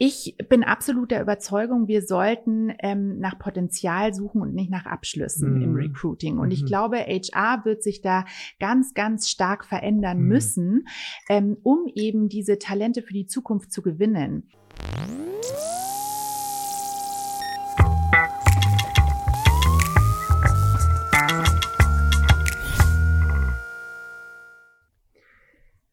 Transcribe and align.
Ich 0.00 0.36
bin 0.48 0.62
absolut 0.62 1.10
der 1.10 1.20
Überzeugung, 1.20 1.88
wir 1.88 2.02
sollten 2.02 2.72
ähm, 2.78 3.18
nach 3.18 3.36
Potenzial 3.36 4.14
suchen 4.14 4.40
und 4.42 4.54
nicht 4.54 4.70
nach 4.70 4.86
Abschlüssen 4.86 5.54
mhm. 5.56 5.62
im 5.62 5.74
Recruiting. 5.74 6.38
Und 6.38 6.46
mhm. 6.46 6.52
ich 6.52 6.64
glaube, 6.64 6.98
HR 6.98 7.64
wird 7.64 7.82
sich 7.82 8.00
da 8.00 8.24
ganz, 8.60 8.94
ganz 8.94 9.28
stark 9.28 9.64
verändern 9.64 10.20
mhm. 10.20 10.28
müssen, 10.28 10.88
ähm, 11.28 11.56
um 11.64 11.90
eben 11.96 12.28
diese 12.28 12.60
Talente 12.60 13.02
für 13.02 13.12
die 13.12 13.26
Zukunft 13.26 13.72
zu 13.72 13.82
gewinnen. 13.82 14.48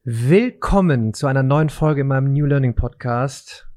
Willkommen 0.04 1.16
zu 1.16 1.26
einer 1.26 1.42
neuen 1.42 1.70
Folge 1.72 2.02
in 2.02 2.08
meinem 2.08 2.32
New 2.32 2.46
Learning 2.46 2.76
Podcast. 2.76 3.68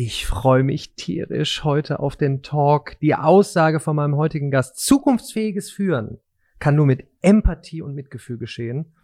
Ich 0.00 0.26
freue 0.26 0.62
mich 0.62 0.94
tierisch 0.94 1.64
heute 1.64 1.98
auf 1.98 2.14
den 2.14 2.42
Talk. 2.42 3.00
Die 3.00 3.16
Aussage 3.16 3.80
von 3.80 3.96
meinem 3.96 4.14
heutigen 4.14 4.52
Gast, 4.52 4.78
zukunftsfähiges 4.78 5.72
Führen, 5.72 6.20
kann 6.60 6.76
nur 6.76 6.86
mit 6.86 7.08
Empathie 7.20 7.82
und 7.82 7.96
Mitgefühl 7.96 8.38
geschehen. 8.38 8.94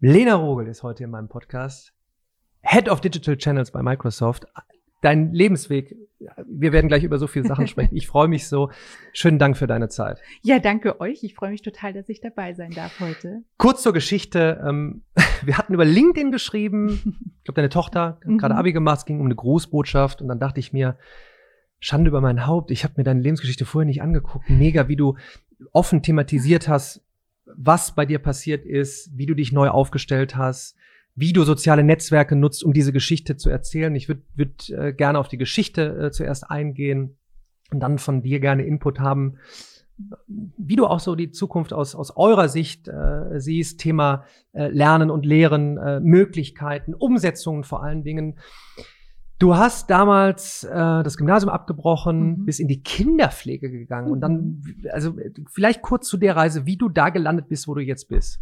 Lena 0.00 0.34
Rogel 0.34 0.66
ist 0.66 0.82
heute 0.82 1.04
in 1.04 1.10
meinem 1.10 1.28
Podcast. 1.28 1.92
Head 2.62 2.88
of 2.88 3.00
Digital 3.00 3.36
Channels 3.36 3.70
bei 3.70 3.80
Microsoft 3.80 4.48
dein 5.02 5.32
Lebensweg. 5.32 5.96
Wir 6.46 6.72
werden 6.72 6.88
gleich 6.88 7.02
über 7.02 7.18
so 7.18 7.26
viele 7.26 7.46
Sachen 7.46 7.66
sprechen. 7.66 7.96
Ich 7.96 8.06
freue 8.06 8.28
mich 8.28 8.48
so. 8.48 8.70
Schönen 9.12 9.38
Dank 9.38 9.58
für 9.58 9.66
deine 9.66 9.88
Zeit. 9.88 10.22
Ja, 10.40 10.60
danke 10.60 11.00
euch. 11.00 11.22
Ich 11.24 11.34
freue 11.34 11.50
mich 11.50 11.62
total, 11.62 11.92
dass 11.92 12.08
ich 12.08 12.20
dabei 12.20 12.54
sein 12.54 12.70
darf 12.70 13.00
heute. 13.00 13.42
Kurz 13.58 13.82
zur 13.82 13.92
Geschichte. 13.92 14.62
Ähm, 14.66 15.02
wir 15.44 15.58
hatten 15.58 15.74
über 15.74 15.84
LinkedIn 15.84 16.30
geschrieben. 16.32 17.18
Ich 17.38 17.44
glaube, 17.44 17.56
deine 17.56 17.68
Tochter 17.68 18.00
hat 18.00 18.26
mhm. 18.26 18.38
gerade 18.38 18.54
Abi 18.54 18.72
gemacht. 18.72 18.98
Es 18.98 19.04
ging 19.04 19.18
um 19.18 19.26
eine 19.26 19.34
Großbotschaft. 19.34 20.22
Und 20.22 20.28
dann 20.28 20.38
dachte 20.38 20.60
ich 20.60 20.72
mir, 20.72 20.96
Schande 21.80 22.08
über 22.08 22.20
mein 22.20 22.46
Haupt. 22.46 22.70
Ich 22.70 22.84
habe 22.84 22.94
mir 22.96 23.04
deine 23.04 23.20
Lebensgeschichte 23.20 23.64
vorher 23.64 23.86
nicht 23.86 24.00
angeguckt. 24.00 24.48
Mega, 24.48 24.86
wie 24.86 24.96
du 24.96 25.16
offen 25.72 26.02
thematisiert 26.02 26.68
hast, 26.68 27.04
was 27.44 27.96
bei 27.96 28.06
dir 28.06 28.20
passiert 28.20 28.64
ist, 28.64 29.10
wie 29.16 29.26
du 29.26 29.34
dich 29.34 29.50
neu 29.50 29.68
aufgestellt 29.68 30.36
hast 30.36 30.76
wie 31.14 31.32
du 31.32 31.44
soziale 31.44 31.84
Netzwerke 31.84 32.36
nutzt, 32.36 32.64
um 32.64 32.72
diese 32.72 32.92
Geschichte 32.92 33.36
zu 33.36 33.50
erzählen. 33.50 33.94
Ich 33.94 34.08
würde 34.08 34.22
würd, 34.34 34.70
äh, 34.70 34.92
gerne 34.92 35.18
auf 35.18 35.28
die 35.28 35.38
Geschichte 35.38 36.06
äh, 36.06 36.10
zuerst 36.10 36.50
eingehen 36.50 37.16
und 37.70 37.80
dann 37.80 37.98
von 37.98 38.22
dir 38.22 38.40
gerne 38.40 38.64
Input 38.64 39.00
haben, 39.00 39.38
wie 40.28 40.76
du 40.76 40.86
auch 40.86 41.00
so 41.00 41.14
die 41.14 41.30
Zukunft 41.30 41.72
aus, 41.72 41.94
aus 41.94 42.16
eurer 42.16 42.48
Sicht 42.48 42.88
äh, 42.88 43.38
siehst, 43.38 43.78
Thema 43.78 44.24
äh, 44.52 44.68
Lernen 44.68 45.10
und 45.10 45.26
Lehren, 45.26 45.76
äh, 45.76 46.00
Möglichkeiten, 46.00 46.94
Umsetzungen 46.94 47.64
vor 47.64 47.82
allen 47.82 48.02
Dingen. 48.02 48.38
Du 49.42 49.56
hast 49.56 49.90
damals 49.90 50.62
äh, 50.62 50.70
das 50.70 51.16
Gymnasium 51.16 51.50
abgebrochen, 51.50 52.38
mhm. 52.38 52.44
bist 52.44 52.60
in 52.60 52.68
die 52.68 52.80
Kinderpflege 52.80 53.72
gegangen 53.72 54.06
mhm. 54.06 54.12
und 54.12 54.20
dann, 54.20 54.34
mhm. 54.34 54.86
also 54.92 55.16
vielleicht 55.50 55.82
kurz 55.82 56.06
zu 56.06 56.16
der 56.16 56.36
Reise, 56.36 56.64
wie 56.64 56.76
du 56.76 56.88
da 56.88 57.08
gelandet 57.08 57.48
bist, 57.48 57.66
wo 57.66 57.74
du 57.74 57.80
jetzt 57.80 58.08
bist. 58.08 58.40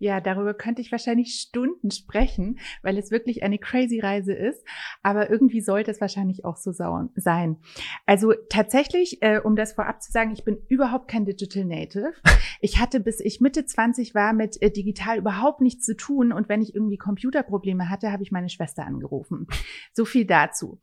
Ja, 0.00 0.20
darüber 0.20 0.52
könnte 0.52 0.82
ich 0.82 0.90
wahrscheinlich 0.90 1.34
Stunden 1.34 1.92
sprechen, 1.92 2.58
weil 2.82 2.98
es 2.98 3.12
wirklich 3.12 3.44
eine 3.44 3.58
crazy 3.58 4.00
Reise 4.00 4.32
ist. 4.32 4.66
Aber 5.04 5.30
irgendwie 5.30 5.60
sollte 5.60 5.92
es 5.92 6.00
wahrscheinlich 6.00 6.44
auch 6.44 6.56
so 6.56 6.72
sein. 6.72 7.56
Also 8.04 8.32
tatsächlich, 8.48 9.22
äh, 9.22 9.38
um 9.38 9.54
das 9.54 9.74
vorab 9.74 10.02
zu 10.02 10.10
sagen, 10.10 10.32
ich 10.32 10.44
bin 10.44 10.58
überhaupt 10.66 11.06
kein 11.06 11.24
Digital 11.24 11.64
Native. 11.64 12.12
Ich 12.60 12.80
hatte 12.80 13.00
bis 13.00 13.20
ich 13.20 13.40
Mitte 13.42 13.66
20 13.66 14.14
war 14.14 14.32
mit 14.32 14.62
äh, 14.62 14.70
digital 14.70 15.18
überhaupt 15.18 15.60
nichts 15.60 15.84
zu 15.84 15.94
tun 15.96 16.32
und 16.32 16.48
wenn 16.48 16.62
ich 16.62 16.74
irgendwie 16.74 16.96
Computerprobleme 16.96 17.90
hatte, 17.90 18.10
habe 18.10 18.22
ich 18.22 18.32
meine 18.32 18.48
Schwester 18.48 18.86
angerufen. 18.86 19.48
So 19.92 20.06
viel 20.06 20.23
viel 20.24 20.26
dazu. 20.26 20.80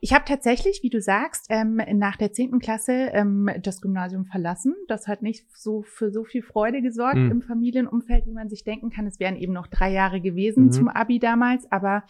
Ich 0.00 0.12
habe 0.12 0.24
tatsächlich, 0.26 0.80
wie 0.82 0.90
du 0.90 1.00
sagst, 1.00 1.46
ähm, 1.48 1.80
nach 1.94 2.16
der 2.16 2.32
zehnten 2.32 2.58
Klasse 2.58 2.92
ähm, 3.12 3.48
das 3.62 3.80
Gymnasium 3.80 4.26
verlassen. 4.26 4.74
Das 4.88 5.08
hat 5.08 5.22
nicht 5.22 5.46
so 5.54 5.82
für 5.82 6.10
so 6.10 6.24
viel 6.24 6.42
Freude 6.42 6.82
gesorgt 6.82 7.16
mhm. 7.16 7.30
im 7.30 7.42
Familienumfeld, 7.42 8.26
wie 8.26 8.32
man 8.32 8.48
sich 8.48 8.62
denken 8.62 8.90
kann. 8.90 9.06
Es 9.06 9.18
wären 9.18 9.36
eben 9.36 9.52
noch 9.52 9.66
drei 9.66 9.90
Jahre 9.90 10.20
gewesen 10.20 10.64
mhm. 10.66 10.72
zum 10.72 10.88
Abi 10.88 11.18
damals. 11.18 11.70
Aber 11.72 12.04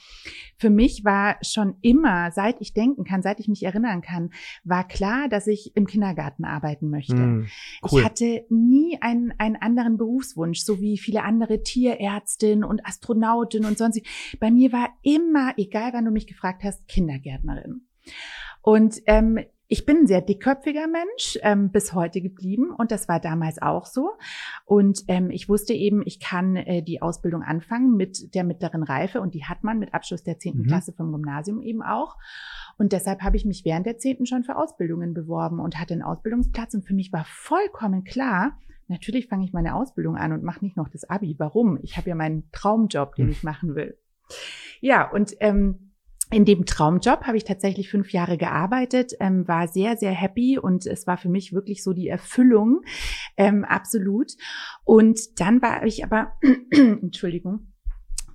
für 0.59 0.71
mich 0.71 1.05
war 1.05 1.37
schon 1.43 1.77
immer, 1.81 2.33
seit 2.33 2.61
ich 2.61 2.75
denken 2.75 3.05
kann, 3.05 3.23
seit 3.23 3.39
ich 3.39 3.49
mich 3.49 3.63
erinnern 3.63 4.03
kann, 4.03 4.31
war 4.65 4.87
klar, 4.87 5.29
dass 5.29 5.47
ich 5.47 5.77
im 5.77 5.87
Kindergarten 5.87 6.45
arbeiten 6.45 6.91
möchte. 6.91 7.15
Mhm. 7.15 7.47
Cool. 7.83 8.01
Ich 8.01 8.05
hatte 8.05 8.45
nie 8.49 8.99
einen, 9.01 9.33
einen 9.39 9.57
anderen 9.57 9.97
Berufswunsch, 9.97 10.61
so 10.61 10.81
wie 10.81 10.99
viele 10.99 11.23
andere 11.23 11.63
Tierärztin 11.63 12.65
und 12.65 12.85
Astronautin 12.85 13.65
und 13.65 13.79
sonst. 13.79 14.01
Bei 14.41 14.51
mir 14.51 14.73
war 14.73 14.89
immer, 15.03 15.55
egal 15.57 15.93
wann 15.93 16.05
du 16.05 16.11
mich 16.11 16.27
gefragt 16.27 16.65
hast, 16.65 16.66
hast, 16.67 16.87
Kindergärtnerin. 16.89 17.87
Und 18.63 19.01
ähm, 19.07 19.39
ich 19.69 19.85
bin 19.85 19.99
ein 19.99 20.07
sehr 20.07 20.21
dickköpfiger 20.21 20.87
Mensch, 20.87 21.39
ähm, 21.43 21.71
bis 21.71 21.93
heute 21.93 22.21
geblieben 22.21 22.71
und 22.71 22.93
das 22.93 23.09
war 23.09 23.19
damals 23.19 23.61
auch 23.61 23.87
so. 23.87 24.13
Und 24.65 25.03
ähm, 25.09 25.31
ich 25.31 25.49
wusste 25.49 25.73
eben, 25.73 26.03
ich 26.07 26.21
kann 26.21 26.55
äh, 26.57 26.83
die 26.83 27.03
Ausbildung 27.03 27.43
anfangen 27.43 27.97
mit 27.97 28.35
der 28.35 28.45
mittleren 28.45 28.85
Reife 28.85 29.21
und 29.21 29.35
die 29.35 29.45
hat 29.45 29.65
man 29.65 29.79
mit 29.79 29.93
Abschluss 29.93 30.23
der 30.23 30.39
zehnten 30.39 30.63
mhm. 30.63 30.67
Klasse 30.67 30.93
vom 30.93 31.11
Gymnasium 31.11 31.63
eben 31.63 31.83
auch. 31.83 32.17
Und 32.79 32.93
deshalb 32.93 33.23
habe 33.23 33.37
ich 33.37 33.45
mich 33.45 33.65
während 33.65 33.87
der 33.87 33.99
zehnten 33.99 34.27
schon 34.27 34.45
für 34.45 34.57
Ausbildungen 34.57 35.15
beworben 35.15 35.59
und 35.59 35.81
hatte 35.81 35.95
einen 35.95 36.03
Ausbildungsplatz 36.03 36.75
und 36.75 36.87
für 36.87 36.95
mich 36.95 37.13
war 37.13 37.25
vollkommen 37.25 38.05
klar, 38.05 38.59
natürlich 38.87 39.27
fange 39.27 39.45
ich 39.45 39.53
meine 39.53 39.75
Ausbildung 39.75 40.17
an 40.17 40.33
und 40.33 40.45
mache 40.45 40.65
nicht 40.65 40.77
noch 40.77 40.89
das 40.89 41.09
Abi. 41.09 41.35
Warum? 41.39 41.79
Ich 41.83 41.97
habe 41.97 42.09
ja 42.09 42.15
meinen 42.15 42.49
Traumjob, 42.53 43.17
den 43.17 43.27
mhm. 43.27 43.33
ich 43.33 43.43
machen 43.43 43.75
will. 43.75 43.99
Ja, 44.81 45.11
und 45.11 45.35
ähm, 45.41 45.86
in 46.31 46.45
dem 46.45 46.67
Traumjob 46.67 47.25
habe 47.25 47.37
ich 47.37 47.45
tatsächlich 47.45 47.89
fünf 47.89 48.13
Jahre 48.13 48.37
gearbeitet, 48.37 49.13
ähm, 49.21 49.47
war 49.47 49.69
sehr, 49.69 49.97
sehr 49.97 50.11
happy 50.11 50.59
und 50.59 50.85
es 50.87 51.07
war 51.07 51.17
für 51.17 51.29
mich 51.29 51.53
wirklich 51.53 51.85
so 51.85 51.93
die 51.93 52.09
Erfüllung, 52.09 52.83
ähm, 53.37 53.65
absolut. 53.65 54.33
Und 54.85 55.41
dann 55.41 55.63
war 55.63 55.85
ich 55.85 56.05
aber, 56.05 56.33
Entschuldigung, 56.71 57.73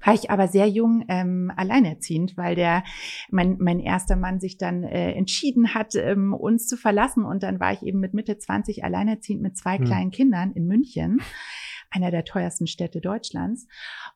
war 0.04 0.14
ich 0.14 0.32
aber 0.32 0.48
sehr 0.48 0.68
jung 0.68 1.06
ähm, 1.10 1.52
alleinerziehend, 1.56 2.38
weil 2.38 2.56
der 2.56 2.84
mein 3.30 3.58
mein 3.60 3.80
erster 3.80 4.16
Mann 4.16 4.40
sich 4.40 4.58
dann 4.58 4.84
äh, 4.84 5.12
entschieden 5.12 5.74
hat, 5.74 5.94
ähm, 5.96 6.34
uns 6.34 6.68
zu 6.68 6.78
verlassen 6.78 7.24
und 7.24 7.44
dann 7.44 7.60
war 7.60 7.74
ich 7.74 7.84
eben 7.84 8.00
mit 8.00 8.14
Mitte 8.14 8.38
20 8.38 8.84
alleinerziehend 8.84 9.42
mit 9.42 9.58
zwei 9.58 9.78
hm. 9.78 9.86
kleinen 9.86 10.12
Kindern 10.12 10.54
in 10.54 10.66
München 10.66 11.20
einer 11.92 12.10
der 12.10 12.26
teuersten 12.26 12.68
Städte 12.68 13.02
Deutschlands. 13.02 13.68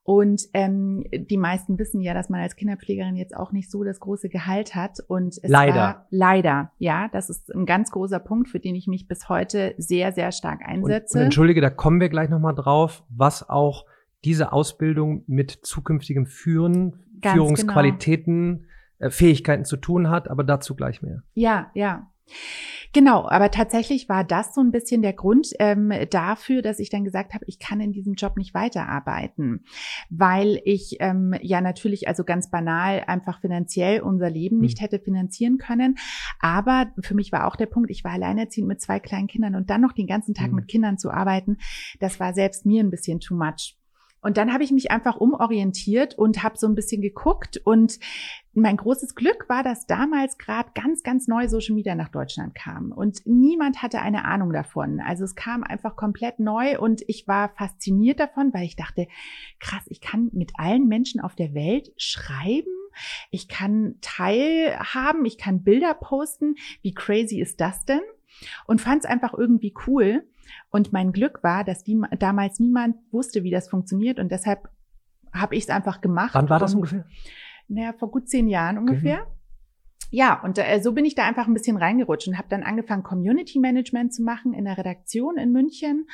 Und 0.04 0.44
ähm, 0.54 1.04
die 1.14 1.38
meisten 1.38 1.78
wissen 1.78 2.02
ja, 2.02 2.14
dass 2.14 2.30
man 2.30 2.42
als 2.42 2.56
Kinderpflegerin 2.56 3.16
jetzt 3.16 3.36
auch 3.36 3.52
nicht 3.52 3.70
so 3.70 3.84
das 3.84 4.00
große 4.00 4.30
Gehalt 4.30 4.76
hat. 4.76 5.00
Und 5.08 5.38
es 5.42 5.50
leider. 5.50 5.76
War, 5.76 6.08
leider, 6.10 6.72
ja, 6.78 7.10
das 7.12 7.30
ist 7.30 7.54
ein 7.54 7.66
ganz 7.66 7.92
großer 7.92 8.20
Punkt, 8.20 8.50
für 8.50 8.60
den 8.60 8.76
ich 8.76 8.88
mich 8.88 9.08
bis 9.08 9.30
heute 9.30 9.76
sehr, 9.78 10.12
sehr 10.14 10.32
stark 10.32 10.62
einsetze. 10.66 11.18
Und, 11.18 11.22
und 11.22 11.26
entschuldige, 11.26 11.62
da 11.62 11.70
kommen 11.70 12.00
wir 12.00 12.10
gleich 12.10 12.30
nochmal 12.30 12.56
drauf, 12.56 13.04
was 13.10 13.48
auch 13.48 13.86
diese 14.24 14.52
Ausbildung 14.54 15.24
mit 15.28 15.52
zukünftigem 15.52 16.26
Führen, 16.26 17.04
ganz 17.22 17.36
Führungsqualitäten, 17.36 18.68
genau. 19.00 19.12
Fähigkeiten 19.12 19.66
zu 19.66 19.78
tun 19.78 20.10
hat, 20.10 20.30
aber 20.30 20.44
dazu 20.44 20.76
gleich 20.76 21.02
mehr. 21.02 21.22
Ja, 21.34 21.70
ja. 21.74 22.12
Genau, 22.94 23.28
aber 23.28 23.52
tatsächlich 23.52 24.08
war 24.08 24.24
das 24.24 24.56
so 24.56 24.62
ein 24.62 24.72
bisschen 24.72 25.02
der 25.02 25.12
Grund 25.12 25.50
ähm, 25.60 25.92
dafür, 26.10 26.62
dass 26.62 26.80
ich 26.80 26.90
dann 26.90 27.04
gesagt 27.04 27.34
habe, 27.34 27.44
ich 27.46 27.60
kann 27.60 27.82
in 27.82 27.92
diesem 27.92 28.14
Job 28.14 28.38
nicht 28.38 28.54
weiterarbeiten, 28.54 29.66
weil 30.10 30.62
ich 30.64 30.96
ähm, 31.02 31.36
ja 31.42 31.60
natürlich 31.60 32.08
also 32.08 32.24
ganz 32.24 32.50
banal 32.50 33.04
einfach 33.06 33.42
finanziell 33.42 34.00
unser 34.00 34.30
Leben 34.30 34.60
nicht 34.60 34.80
hm. 34.80 34.84
hätte 34.84 35.00
finanzieren 35.00 35.58
können. 35.58 35.96
Aber 36.40 36.90
für 37.02 37.16
mich 37.16 37.34
war 37.34 37.48
auch 37.48 37.58
der 37.58 37.66
Punkt, 37.66 37.92
ich 37.92 38.06
war 38.06 38.14
alleinerziehend 38.14 38.70
mit 38.70 38.80
zwei 38.80 39.02
kleinen 39.02 39.28
Kindern 39.28 39.56
und 39.56 39.70
dann 39.70 39.82
noch 39.82 39.92
den 39.92 40.08
ganzen 40.08 40.34
Tag 40.34 40.52
mhm. 40.52 40.56
mit 40.56 40.68
Kindern 40.70 40.98
zu 40.98 41.12
arbeiten, 41.12 41.58
das 42.00 42.20
war 42.22 42.34
selbst 42.34 42.66
mir 42.66 42.82
ein 42.82 42.92
bisschen 42.92 43.20
too 43.20 43.36
much. 43.36 43.76
Und 44.26 44.38
dann 44.38 44.52
habe 44.52 44.64
ich 44.64 44.72
mich 44.72 44.90
einfach 44.90 45.18
umorientiert 45.18 46.18
und 46.18 46.42
habe 46.42 46.58
so 46.58 46.66
ein 46.66 46.74
bisschen 46.74 47.00
geguckt. 47.00 47.62
Und 47.64 48.00
mein 48.54 48.76
großes 48.76 49.14
Glück 49.14 49.48
war, 49.50 49.62
dass 49.62 49.86
damals 49.86 50.40
gerade 50.40 50.72
ganz, 50.74 51.04
ganz 51.04 51.28
neu 51.28 51.48
Social 51.48 51.76
Media 51.76 51.94
nach 51.94 52.10
Deutschland 52.10 52.56
kam. 52.56 52.92
Und 52.92 53.20
niemand 53.26 53.84
hatte 53.84 54.02
eine 54.02 54.26
Ahnung 54.26 54.52
davon. 54.52 55.00
Also 55.00 55.26
es 55.26 55.36
kam 55.36 55.62
einfach 55.62 55.96
komplett 55.96 56.40
neu 56.40 56.80
und 56.80 57.04
ich 57.08 57.28
war 57.28 57.50
fasziniert 57.50 58.20
davon, 58.20 58.52
weil 58.52 58.64
ich 58.64 58.76
dachte, 58.76 59.06
krass, 59.60 59.84
ich 59.90 60.02
kann 60.02 60.32
mit 60.34 60.54
allen 60.56 60.88
Menschen 60.88 61.22
auf 61.22 61.36
der 61.36 61.54
Welt 61.54 61.94
schreiben. 61.96 62.74
Ich 63.30 63.48
kann 63.48 63.94
teilhaben, 64.02 65.24
ich 65.26 65.38
kann 65.38 65.62
Bilder 65.62 65.94
posten. 65.94 66.56
Wie 66.82 66.96
crazy 66.96 67.40
ist 67.40 67.62
das 67.62 67.86
denn? 67.86 68.02
Und 68.66 68.82
fand 68.82 69.04
es 69.04 69.10
einfach 69.10 69.36
irgendwie 69.36 69.76
cool. 69.86 70.24
Und 70.70 70.94
mein 70.94 71.12
Glück 71.12 71.44
war, 71.44 71.64
dass 71.64 71.84
die, 71.84 72.02
damals 72.20 72.60
niemand 72.60 72.98
wusste, 73.12 73.44
wie 73.44 73.52
das 73.52 73.70
funktioniert 73.70 74.20
und 74.20 74.32
deshalb 74.32 74.70
habe 75.36 75.56
ich 75.56 75.64
es 75.64 75.70
einfach 75.70 76.02
gemacht. 76.02 76.34
Wann 76.34 76.50
war 76.50 76.60
das 76.60 76.74
ungefähr? 76.74 77.06
Naja, 77.68 77.94
vor 77.94 78.12
gut 78.12 78.30
zehn 78.30 78.48
Jahren 78.48 78.78
ungefähr. 78.78 79.22
Okay. 79.22 79.32
ja, 80.12 80.40
und 80.44 80.58
äh, 80.60 80.80
so 80.82 80.94
bin 80.94 81.04
ich 81.04 81.16
da 81.16 81.26
einfach 81.26 81.48
ein 81.48 81.54
bisschen 81.54 81.78
reingerutscht 81.78 82.28
und 82.28 82.38
habe 82.38 82.48
dann 82.50 82.64
angefangen, 82.64 83.04
Community 83.04 83.60
Management 83.60 84.14
zu 84.14 84.22
machen 84.22 84.54
in 84.54 84.66
der 84.66 84.78
Redaktion 84.78 85.38
in 85.38 85.52
München. 85.52 86.08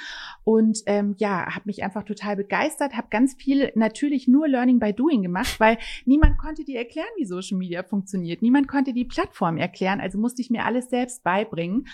Und 0.44 0.80
ähm, 0.86 1.16
ja, 1.18 1.54
habe 1.54 1.64
mich 1.66 1.84
einfach 1.84 2.04
total 2.04 2.38
begeistert, 2.38 2.96
habe 2.96 3.08
ganz 3.10 3.36
viel 3.36 3.72
natürlich 3.76 4.28
nur 4.28 4.48
Learning 4.48 4.80
by 4.80 4.94
Doing 4.94 5.22
gemacht, 5.22 5.60
weil 5.60 5.78
niemand 6.06 6.38
konnte 6.38 6.64
dir 6.64 6.80
erklären, 6.80 7.10
wie 7.18 7.26
Social 7.26 7.58
Media 7.58 7.84
funktioniert. 7.84 8.42
Niemand 8.42 8.68
konnte 8.70 8.94
die 8.94 9.06
Plattform 9.06 9.58
erklären, 9.58 10.00
also 10.00 10.18
musste 10.18 10.42
ich 10.42 10.50
mir 10.50 10.66
alles 10.66 10.90
selbst 10.90 11.24
beibringen. 11.24 11.86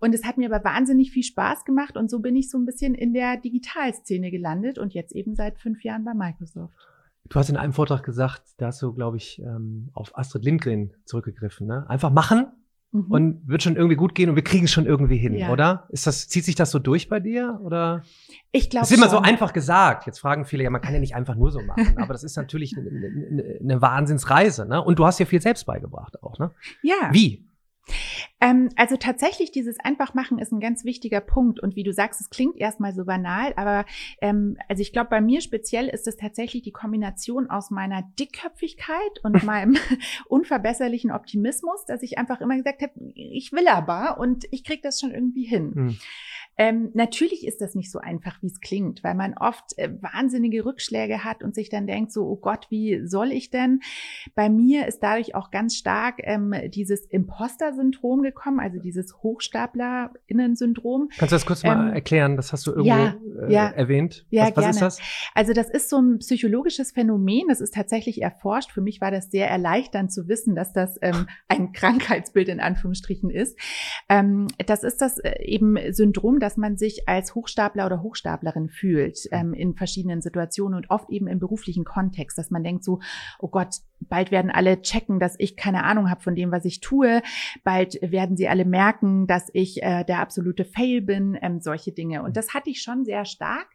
Und 0.00 0.14
es 0.14 0.24
hat 0.24 0.36
mir 0.36 0.52
aber 0.52 0.64
wahnsinnig 0.64 1.10
viel 1.10 1.22
Spaß 1.22 1.64
gemacht 1.64 1.96
und 1.96 2.10
so 2.10 2.20
bin 2.20 2.36
ich 2.36 2.50
so 2.50 2.58
ein 2.58 2.66
bisschen 2.66 2.94
in 2.94 3.14
der 3.14 3.36
Digitalszene 3.36 4.30
gelandet 4.30 4.78
und 4.78 4.94
jetzt 4.94 5.14
eben 5.14 5.34
seit 5.34 5.58
fünf 5.58 5.82
Jahren 5.84 6.04
bei 6.04 6.14
Microsoft. 6.14 6.74
Du 7.28 7.38
hast 7.38 7.48
in 7.48 7.56
einem 7.56 7.72
Vortrag 7.72 8.02
gesagt, 8.02 8.42
da 8.58 8.66
hast 8.66 8.82
du, 8.82 8.92
glaube 8.92 9.16
ich, 9.16 9.40
ähm, 9.40 9.88
auf 9.94 10.16
Astrid 10.16 10.44
Lindgren 10.44 10.92
zurückgegriffen. 11.06 11.66
Ne? 11.66 11.88
Einfach 11.88 12.10
machen 12.10 12.48
mhm. 12.94 13.10
und 13.10 13.48
wird 13.48 13.62
schon 13.62 13.76
irgendwie 13.76 13.96
gut 13.96 14.14
gehen 14.14 14.28
und 14.30 14.36
wir 14.36 14.44
kriegen 14.44 14.64
es 14.64 14.70
schon 14.70 14.86
irgendwie 14.86 15.16
hin, 15.16 15.34
ja. 15.34 15.50
oder? 15.50 15.86
Ist 15.90 16.06
das, 16.06 16.28
zieht 16.28 16.44
sich 16.44 16.54
das 16.54 16.70
so 16.70 16.78
durch 16.78 17.08
bei 17.08 17.20
dir? 17.20 17.60
Oder? 17.62 18.02
Ich 18.52 18.70
glaube. 18.70 18.82
Das 18.82 18.90
ist 18.90 18.98
immer 18.98 19.08
so 19.08 19.18
einfach 19.18 19.52
gesagt. 19.52 20.06
Jetzt 20.06 20.20
fragen 20.20 20.44
viele, 20.44 20.64
ja, 20.64 20.70
man 20.70 20.80
kann 20.80 20.94
ja 20.94 21.00
nicht 21.00 21.14
einfach 21.14 21.34
nur 21.34 21.50
so 21.50 21.60
machen. 21.62 21.96
aber 21.98 22.12
das 22.12 22.24
ist 22.24 22.36
natürlich 22.36 22.76
eine, 22.76 22.88
eine, 22.90 23.58
eine 23.60 23.82
Wahnsinnsreise, 23.82 24.66
ne? 24.66 24.82
Und 24.82 24.98
du 24.98 25.06
hast 25.06 25.18
ja 25.18 25.26
viel 25.26 25.40
selbst 25.40 25.64
beigebracht 25.64 26.22
auch, 26.22 26.38
ne? 26.38 26.50
Ja. 26.82 27.10
Wie? 27.10 27.48
Ähm, 28.44 28.68
also 28.76 28.98
tatsächlich 28.98 29.52
dieses 29.52 29.80
Einfachmachen 29.80 30.38
ist 30.38 30.52
ein 30.52 30.60
ganz 30.60 30.84
wichtiger 30.84 31.22
Punkt. 31.22 31.60
Und 31.60 31.76
wie 31.76 31.82
du 31.82 31.94
sagst, 31.94 32.20
es 32.20 32.28
klingt 32.28 32.58
erstmal 32.58 32.92
so 32.92 33.06
banal, 33.06 33.54
aber 33.56 33.86
ähm, 34.20 34.58
also 34.68 34.82
ich 34.82 34.92
glaube, 34.92 35.08
bei 35.08 35.22
mir 35.22 35.40
speziell 35.40 35.88
ist 35.88 36.06
es 36.06 36.18
tatsächlich 36.18 36.62
die 36.62 36.70
Kombination 36.70 37.48
aus 37.48 37.70
meiner 37.70 38.02
Dickköpfigkeit 38.18 39.20
und 39.22 39.42
meinem 39.44 39.78
unverbesserlichen 40.28 41.10
Optimismus, 41.10 41.86
dass 41.86 42.02
ich 42.02 42.18
einfach 42.18 42.42
immer 42.42 42.56
gesagt 42.56 42.82
habe, 42.82 42.92
ich 43.14 43.52
will 43.52 43.66
aber 43.66 44.18
und 44.18 44.44
ich 44.50 44.62
krieg 44.62 44.82
das 44.82 45.00
schon 45.00 45.12
irgendwie 45.12 45.44
hin. 45.44 45.72
Mhm. 45.74 45.98
Ähm, 46.56 46.90
natürlich 46.94 47.46
ist 47.46 47.60
das 47.60 47.74
nicht 47.74 47.90
so 47.90 47.98
einfach, 47.98 48.40
wie 48.40 48.46
es 48.46 48.60
klingt, 48.60 49.02
weil 49.02 49.14
man 49.14 49.34
oft 49.34 49.76
äh, 49.76 49.90
wahnsinnige 50.00 50.64
Rückschläge 50.64 51.24
hat 51.24 51.42
und 51.42 51.54
sich 51.54 51.68
dann 51.68 51.86
denkt, 51.86 52.12
so, 52.12 52.26
oh 52.26 52.36
Gott, 52.36 52.66
wie 52.70 53.06
soll 53.06 53.32
ich 53.32 53.50
denn? 53.50 53.80
Bei 54.34 54.48
mir 54.48 54.86
ist 54.86 55.00
dadurch 55.00 55.34
auch 55.34 55.50
ganz 55.50 55.76
stark 55.76 56.20
ähm, 56.22 56.54
dieses 56.68 57.06
Imposter-Syndrom 57.06 58.22
gekommen, 58.22 58.33
also 58.58 58.78
dieses 58.78 59.16
Hochstapler-Innen-Syndrom. 59.22 61.08
Kannst 61.16 61.32
du 61.32 61.36
das 61.36 61.46
kurz 61.46 61.62
mal 61.62 61.88
ähm, 61.88 61.94
erklären? 61.94 62.36
Das 62.36 62.52
hast 62.52 62.66
du 62.66 62.72
irgendwo 62.72 62.88
ja, 62.88 63.14
äh, 63.46 63.52
ja, 63.52 63.68
erwähnt. 63.68 64.26
Ja, 64.30 64.44
was, 64.44 64.56
was 64.56 64.76
ist 64.76 64.82
das? 64.82 65.00
Also 65.34 65.52
das 65.52 65.70
ist 65.70 65.88
so 65.90 65.98
ein 65.98 66.18
psychologisches 66.18 66.92
Phänomen, 66.92 67.48
das 67.48 67.60
ist 67.60 67.74
tatsächlich 67.74 68.22
erforscht. 68.22 68.70
Für 68.70 68.80
mich 68.80 69.00
war 69.00 69.10
das 69.10 69.30
sehr 69.30 69.48
erleichternd 69.48 70.12
zu 70.12 70.28
wissen, 70.28 70.54
dass 70.54 70.72
das 70.72 70.96
ähm, 71.02 71.26
ein 71.48 71.72
Krankheitsbild 71.72 72.48
in 72.48 72.60
Anführungsstrichen 72.60 73.30
ist. 73.30 73.58
Ähm, 74.08 74.48
das 74.66 74.84
ist 74.84 75.00
das 75.00 75.18
äh, 75.18 75.42
eben 75.42 75.76
Syndrom, 75.92 76.40
dass 76.40 76.56
man 76.56 76.76
sich 76.76 77.08
als 77.08 77.34
Hochstapler 77.34 77.86
oder 77.86 78.02
Hochstaplerin 78.02 78.68
fühlt 78.68 79.18
ähm, 79.30 79.54
in 79.54 79.74
verschiedenen 79.74 80.20
Situationen 80.22 80.76
und 80.76 80.90
oft 80.90 81.10
eben 81.10 81.26
im 81.26 81.38
beruflichen 81.38 81.84
Kontext, 81.84 82.38
dass 82.38 82.50
man 82.50 82.64
denkt 82.64 82.84
so, 82.84 83.00
oh 83.38 83.48
Gott, 83.48 83.76
bald 84.00 84.30
werden 84.30 84.50
alle 84.50 84.82
checken, 84.82 85.18
dass 85.18 85.34
ich 85.38 85.56
keine 85.56 85.84
Ahnung 85.84 86.10
habe 86.10 86.20
von 86.20 86.34
dem, 86.34 86.50
was 86.50 86.64
ich 86.64 86.80
tue. 86.80 87.22
Bald 87.62 87.98
werden 88.02 88.36
sie 88.36 88.48
alle 88.48 88.64
merken, 88.64 89.26
dass 89.26 89.48
ich 89.52 89.82
äh, 89.82 90.04
der 90.04 90.20
absolute 90.20 90.64
Fail 90.64 91.00
bin, 91.00 91.38
ähm, 91.40 91.60
solche 91.60 91.92
Dinge. 91.92 92.22
Und 92.22 92.36
das 92.36 92.54
hatte 92.54 92.70
ich 92.70 92.82
schon 92.82 93.04
sehr 93.04 93.24
stark. 93.24 93.68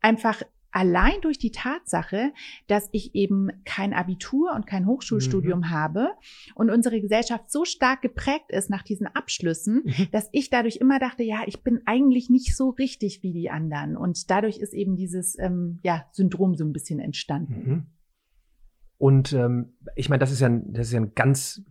Einfach 0.00 0.42
allein 0.76 1.22
durch 1.22 1.38
die 1.38 1.52
Tatsache, 1.52 2.34
dass 2.66 2.90
ich 2.92 3.14
eben 3.14 3.48
kein 3.64 3.94
Abitur 3.94 4.52
und 4.54 4.66
kein 4.66 4.86
Hochschulstudium 4.86 5.60
mhm. 5.60 5.70
habe 5.70 6.10
und 6.54 6.70
unsere 6.70 7.00
Gesellschaft 7.00 7.50
so 7.50 7.64
stark 7.64 8.02
geprägt 8.02 8.50
ist 8.50 8.68
nach 8.68 8.82
diesen 8.82 9.06
Abschlüssen, 9.06 9.84
mhm. 9.86 10.08
dass 10.12 10.28
ich 10.32 10.50
dadurch 10.50 10.76
immer 10.76 10.98
dachte, 10.98 11.22
ja, 11.22 11.38
ich 11.46 11.62
bin 11.62 11.80
eigentlich 11.86 12.28
nicht 12.28 12.54
so 12.54 12.68
richtig 12.70 13.22
wie 13.22 13.32
die 13.32 13.48
anderen. 13.48 13.96
Und 13.96 14.30
dadurch 14.30 14.58
ist 14.58 14.74
eben 14.74 14.96
dieses 14.96 15.38
ähm, 15.38 15.78
ja, 15.82 16.04
Syndrom 16.12 16.54
so 16.56 16.64
ein 16.64 16.74
bisschen 16.74 17.00
entstanden. 17.00 17.70
Mhm. 17.70 17.86
Und 18.98 19.32
ähm, 19.32 19.74
ich 19.94 20.08
meine, 20.08 20.20
das 20.20 20.32
ist 20.32 20.40
ja 20.40 20.48
ein, 20.48 20.72
das 20.72 20.88
ist 20.88 20.92
ja 20.92 21.00
ein 21.00 21.14
ganz 21.14 21.62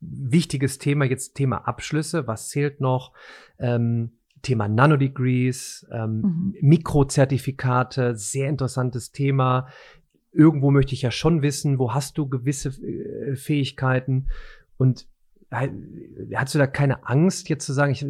wichtiges 0.00 0.78
Thema, 0.78 1.04
jetzt 1.04 1.34
Thema 1.34 1.66
Abschlüsse. 1.66 2.26
Was 2.26 2.48
zählt 2.48 2.80
noch? 2.80 3.12
Ähm, 3.58 4.12
Thema 4.42 4.68
Nanodegrees, 4.68 5.86
ähm, 5.92 6.20
mhm. 6.20 6.54
Mikrozertifikate, 6.60 8.14
sehr 8.14 8.48
interessantes 8.48 9.10
Thema. 9.10 9.68
Irgendwo 10.32 10.70
möchte 10.70 10.94
ich 10.94 11.02
ja 11.02 11.10
schon 11.10 11.42
wissen, 11.42 11.78
wo 11.78 11.92
hast 11.94 12.18
du 12.18 12.28
gewisse 12.28 12.68
äh, 12.68 13.34
Fähigkeiten 13.34 14.28
und 14.76 15.08
Hattest 15.50 16.54
du 16.54 16.58
da 16.58 16.66
keine 16.66 17.06
Angst, 17.06 17.48
jetzt 17.48 17.64
zu 17.64 17.72
sagen, 17.72 17.92
ich, 17.92 18.04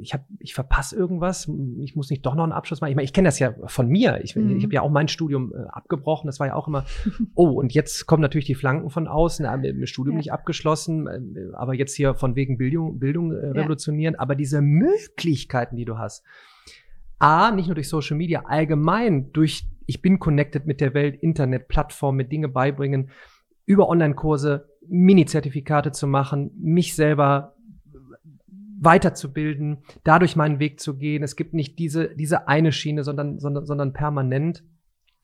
ich, 0.00 0.14
hab, 0.14 0.24
ich 0.38 0.54
verpasse 0.54 0.96
irgendwas, 0.96 1.46
ich 1.80 1.94
muss 1.94 2.08
nicht 2.08 2.24
doch 2.24 2.34
noch 2.34 2.44
einen 2.44 2.52
Abschluss 2.52 2.80
machen? 2.80 2.88
Ich 2.88 2.96
meine, 2.96 3.04
ich 3.04 3.12
kenne 3.12 3.28
das 3.28 3.38
ja 3.38 3.54
von 3.66 3.86
mir. 3.86 4.20
Ich, 4.24 4.34
mhm. 4.34 4.56
ich 4.56 4.64
habe 4.64 4.72
ja 4.72 4.80
auch 4.80 4.90
mein 4.90 5.08
Studium 5.08 5.52
äh, 5.54 5.66
abgebrochen. 5.68 6.26
Das 6.26 6.40
war 6.40 6.46
ja 6.46 6.54
auch 6.54 6.66
immer, 6.66 6.86
oh, 7.34 7.50
und 7.50 7.74
jetzt 7.74 8.06
kommen 8.06 8.22
natürlich 8.22 8.46
die 8.46 8.54
Flanken 8.54 8.88
von 8.88 9.08
außen, 9.08 9.46
dem 9.60 9.84
Studium 9.84 10.14
ja. 10.14 10.18
nicht 10.18 10.32
abgeschlossen, 10.32 11.06
äh, 11.06 11.54
aber 11.54 11.74
jetzt 11.74 11.94
hier 11.94 12.14
von 12.14 12.34
wegen 12.34 12.56
Bildung, 12.56 12.98
Bildung 12.98 13.32
äh, 13.32 13.46
revolutionieren. 13.48 14.14
Ja. 14.14 14.20
Aber 14.20 14.34
diese 14.34 14.62
Möglichkeiten, 14.62 15.76
die 15.76 15.84
du 15.84 15.98
hast, 15.98 16.24
A, 17.18 17.50
nicht 17.50 17.66
nur 17.66 17.74
durch 17.74 17.90
Social 17.90 18.16
Media, 18.16 18.44
allgemein 18.46 19.32
durch, 19.32 19.68
ich 19.84 20.00
bin 20.00 20.18
connected 20.18 20.66
mit 20.66 20.80
der 20.80 20.94
Welt, 20.94 21.22
Internet, 21.22 21.68
Plattformen, 21.68 22.16
mit 22.16 22.32
Dinge 22.32 22.48
beibringen, 22.48 23.10
über 23.66 23.88
Online-Kurse, 23.88 24.68
Mini-Zertifikate 24.88 25.92
zu 25.92 26.06
machen, 26.06 26.50
mich 26.56 26.94
selber 26.94 27.54
weiterzubilden, 28.80 29.78
dadurch 30.04 30.36
meinen 30.36 30.58
Weg 30.58 30.80
zu 30.80 30.96
gehen. 30.96 31.22
Es 31.22 31.36
gibt 31.36 31.54
nicht 31.54 31.78
diese, 31.78 32.14
diese 32.14 32.48
eine 32.48 32.72
Schiene, 32.72 33.02
sondern, 33.04 33.38
sondern, 33.38 33.66
sondern 33.66 33.92
permanent. 33.92 34.62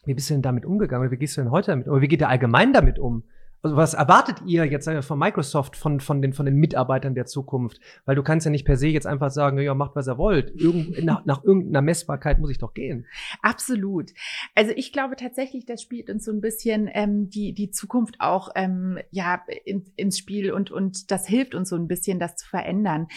Wie 0.05 0.15
bist 0.15 0.31
du 0.31 0.35
denn 0.35 0.43
damit 0.43 0.65
umgegangen? 0.65 1.03
Oder 1.03 1.13
wie 1.13 1.19
gehst 1.19 1.37
du 1.37 1.43
denn 1.43 1.51
heute 1.51 1.73
damit 1.73 1.89
um? 1.89 2.01
Wie 2.01 2.09
geht 2.09 2.21
der 2.21 2.31
allgemein 2.31 2.73
damit 2.73 2.99
um? 2.99 3.25
Also 3.63 3.77
was 3.77 3.95
erwartet 3.95 4.39
ihr 4.47 4.65
jetzt 4.65 4.89
von 5.03 5.19
Microsoft, 5.19 5.77
von, 5.77 6.01
von, 6.01 6.23
den, 6.23 6.33
von 6.33 6.47
den 6.47 6.57
Mitarbeitern 6.57 7.15
der 7.15 7.27
Zukunft? 7.27 7.81
Weil 8.07 8.17
du 8.17 8.23
kannst 8.23 8.47
ja 8.47 8.51
nicht 8.51 8.65
per 8.65 8.77
se 8.77 8.89
jetzt 8.89 9.07
einfach 9.07 9.31
sagen, 9.31 9.59
ja, 9.59 9.75
macht, 9.75 9.97
was 9.97 10.09
ihr 10.09 10.17
wollt. 10.17 10.51
Irgend, 10.55 11.05
nach, 11.05 11.25
nach 11.27 11.45
irgendeiner 11.45 11.83
Messbarkeit 11.83 12.39
muss 12.39 12.51
ich 12.51 12.59
doch 12.59 12.73
gehen. 12.73 13.07
Absolut. 13.43 14.11
Also 14.55 14.73
ich 14.75 14.93
glaube 14.93 15.17
tatsächlich, 15.17 15.67
das 15.67 15.83
spielt 15.83 16.09
uns 16.09 16.25
so 16.25 16.33
ein 16.33 16.41
bisschen 16.41 16.89
ähm, 16.93 17.29
die, 17.29 17.53
die 17.53 17.71
Zukunft 17.71 18.17
auch 18.21 18.51
ähm, 18.55 18.99
ja, 19.11 19.43
in, 19.65 19.85
ins 19.97 20.19
Spiel 20.19 20.53
und, 20.53 20.71
und 20.71 21.11
das 21.11 21.27
hilft 21.27 21.55
uns 21.55 21.69
so 21.69 21.77
ein 21.77 21.89
bisschen, 21.89 22.19
das 22.19 22.37
zu 22.37 22.49
verändern. 22.49 23.09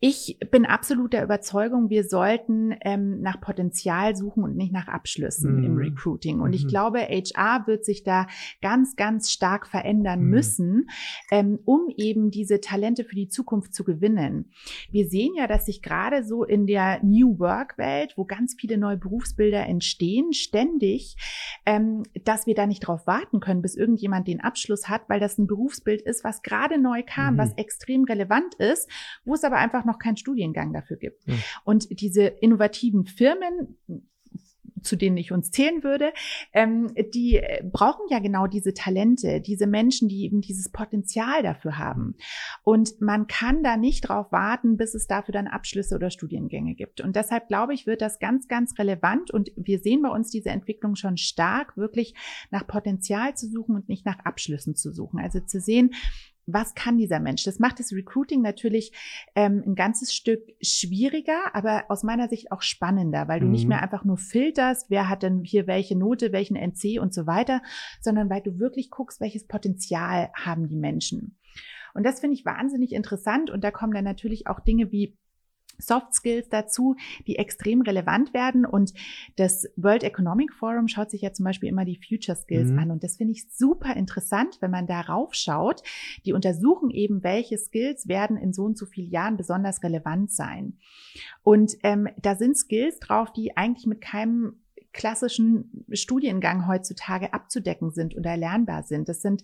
Ich 0.00 0.38
bin 0.52 0.64
absolut 0.64 1.12
der 1.12 1.24
Überzeugung, 1.24 1.90
wir 1.90 2.04
sollten 2.04 2.72
ähm, 2.82 3.20
nach 3.20 3.40
Potenzial 3.40 4.14
suchen 4.14 4.44
und 4.44 4.56
nicht 4.56 4.72
nach 4.72 4.86
Abschlüssen 4.86 5.56
mhm. 5.56 5.64
im 5.64 5.76
Recruiting. 5.76 6.38
Und 6.38 6.50
mhm. 6.50 6.54
ich 6.54 6.68
glaube, 6.68 7.00
HR 7.00 7.66
wird 7.66 7.84
sich 7.84 8.04
da 8.04 8.28
ganz, 8.62 8.94
ganz 8.94 9.32
stark 9.32 9.66
verändern 9.66 10.20
mhm. 10.20 10.30
müssen, 10.30 10.90
ähm, 11.32 11.58
um 11.64 11.88
eben 11.96 12.30
diese 12.30 12.60
Talente 12.60 13.02
für 13.02 13.16
die 13.16 13.28
Zukunft 13.28 13.74
zu 13.74 13.82
gewinnen. 13.82 14.52
Wir 14.92 15.08
sehen 15.08 15.34
ja, 15.34 15.48
dass 15.48 15.66
sich 15.66 15.82
gerade 15.82 16.22
so 16.22 16.44
in 16.44 16.68
der 16.68 17.02
New 17.02 17.40
Work-Welt, 17.40 18.14
wo 18.16 18.24
ganz 18.24 18.54
viele 18.56 18.78
neue 18.78 18.98
Berufsbilder 18.98 19.66
entstehen, 19.66 20.32
ständig, 20.32 21.16
ähm, 21.66 22.04
dass 22.24 22.46
wir 22.46 22.54
da 22.54 22.68
nicht 22.68 22.86
drauf 22.86 23.08
warten 23.08 23.40
können, 23.40 23.62
bis 23.62 23.74
irgendjemand 23.74 24.28
den 24.28 24.40
Abschluss 24.40 24.88
hat, 24.88 25.08
weil 25.08 25.18
das 25.18 25.38
ein 25.38 25.48
Berufsbild 25.48 26.02
ist, 26.02 26.22
was 26.22 26.42
gerade 26.42 26.80
neu 26.80 27.02
kam, 27.04 27.36
was 27.36 27.50
mhm. 27.50 27.56
extrem 27.56 28.04
relevant 28.04 28.54
ist, 28.54 28.88
wo 29.24 29.34
es 29.34 29.42
aber 29.42 29.56
einfach 29.56 29.87
noch 29.88 29.98
keinen 29.98 30.16
Studiengang 30.16 30.72
dafür 30.72 30.96
gibt. 30.96 31.26
Mhm. 31.26 31.42
Und 31.64 32.00
diese 32.00 32.22
innovativen 32.22 33.06
Firmen, 33.06 33.76
zu 34.82 34.96
denen 34.96 35.16
ich 35.16 35.32
uns 35.32 35.50
zählen 35.50 35.82
würde, 35.82 36.12
ähm, 36.52 36.92
die 37.14 37.40
brauchen 37.72 38.06
ja 38.10 38.18
genau 38.18 38.46
diese 38.46 38.74
Talente, 38.74 39.40
diese 39.40 39.66
Menschen, 39.66 40.08
die 40.08 40.24
eben 40.24 40.40
dieses 40.40 40.70
Potenzial 40.70 41.42
dafür 41.42 41.78
haben. 41.78 42.14
Und 42.62 43.00
man 43.00 43.26
kann 43.26 43.62
da 43.62 43.76
nicht 43.76 44.08
drauf 44.08 44.32
warten, 44.32 44.76
bis 44.76 44.94
es 44.94 45.06
dafür 45.06 45.32
dann 45.32 45.46
Abschlüsse 45.46 45.94
oder 45.94 46.10
Studiengänge 46.10 46.74
gibt. 46.74 47.00
Und 47.00 47.16
deshalb 47.16 47.48
glaube 47.48 47.74
ich, 47.74 47.86
wird 47.86 48.02
das 48.02 48.18
ganz, 48.18 48.48
ganz 48.48 48.78
relevant. 48.78 49.30
Und 49.30 49.50
wir 49.56 49.78
sehen 49.78 50.02
bei 50.02 50.10
uns 50.10 50.30
diese 50.30 50.50
Entwicklung 50.50 50.96
schon 50.96 51.16
stark, 51.16 51.76
wirklich 51.76 52.14
nach 52.50 52.66
Potenzial 52.66 53.36
zu 53.36 53.48
suchen 53.48 53.74
und 53.74 53.88
nicht 53.88 54.06
nach 54.06 54.18
Abschlüssen 54.20 54.74
zu 54.74 54.92
suchen. 54.92 55.20
Also 55.20 55.40
zu 55.40 55.60
sehen, 55.60 55.94
was 56.50 56.74
kann 56.74 56.96
dieser 56.96 57.20
Mensch? 57.20 57.44
Das 57.44 57.58
macht 57.58 57.78
das 57.78 57.92
Recruiting 57.92 58.40
natürlich 58.40 58.92
ähm, 59.34 59.62
ein 59.66 59.74
ganzes 59.74 60.14
Stück 60.14 60.40
schwieriger, 60.62 61.54
aber 61.54 61.84
aus 61.88 62.02
meiner 62.02 62.28
Sicht 62.28 62.50
auch 62.50 62.62
spannender, 62.62 63.28
weil 63.28 63.40
du 63.40 63.46
mhm. 63.46 63.52
nicht 63.52 63.68
mehr 63.68 63.82
einfach 63.82 64.04
nur 64.04 64.16
filterst, 64.16 64.88
wer 64.88 65.08
hat 65.08 65.22
denn 65.22 65.44
hier 65.44 65.66
welche 65.66 65.96
Note, 65.96 66.32
welchen 66.32 66.56
NC 66.56 67.00
und 67.00 67.12
so 67.12 67.26
weiter, 67.26 67.60
sondern 68.00 68.30
weil 68.30 68.40
du 68.40 68.58
wirklich 68.58 68.90
guckst, 68.90 69.20
welches 69.20 69.46
Potenzial 69.46 70.30
haben 70.34 70.68
die 70.68 70.78
Menschen. 70.78 71.36
Und 71.94 72.04
das 72.04 72.20
finde 72.20 72.34
ich 72.34 72.46
wahnsinnig 72.46 72.92
interessant 72.92 73.50
und 73.50 73.62
da 73.62 73.70
kommen 73.70 73.92
dann 73.92 74.04
natürlich 74.04 74.46
auch 74.46 74.60
Dinge 74.60 74.90
wie 74.90 75.16
Soft 75.78 76.14
Skills 76.14 76.48
dazu, 76.48 76.96
die 77.26 77.36
extrem 77.36 77.82
relevant 77.82 78.34
werden. 78.34 78.66
Und 78.66 78.92
das 79.36 79.66
World 79.76 80.02
Economic 80.02 80.52
Forum 80.52 80.88
schaut 80.88 81.10
sich 81.10 81.22
ja 81.22 81.32
zum 81.32 81.44
Beispiel 81.44 81.68
immer 81.68 81.84
die 81.84 82.00
Future 82.06 82.36
Skills 82.36 82.70
mhm. 82.70 82.78
an. 82.78 82.90
Und 82.90 83.04
das 83.04 83.16
finde 83.16 83.32
ich 83.32 83.50
super 83.50 83.94
interessant, 83.94 84.58
wenn 84.60 84.70
man 84.70 84.86
darauf 84.86 85.34
schaut. 85.34 85.82
Die 86.24 86.32
untersuchen 86.32 86.90
eben, 86.90 87.22
welche 87.22 87.58
Skills 87.58 88.08
werden 88.08 88.36
in 88.36 88.52
so 88.52 88.64
und 88.64 88.76
so 88.76 88.86
vielen 88.86 89.10
Jahren 89.10 89.36
besonders 89.36 89.82
relevant 89.82 90.30
sein. 90.32 90.78
Und 91.42 91.76
ähm, 91.82 92.08
da 92.20 92.34
sind 92.34 92.56
Skills 92.56 92.98
drauf, 92.98 93.32
die 93.32 93.56
eigentlich 93.56 93.86
mit 93.86 94.00
keinem 94.00 94.60
klassischen 94.98 95.86
Studiengang 95.92 96.66
heutzutage 96.66 97.32
abzudecken 97.32 97.92
sind 97.92 98.16
oder 98.16 98.30
erlernbar 98.30 98.82
sind. 98.82 99.08
Das 99.08 99.22
sind 99.22 99.42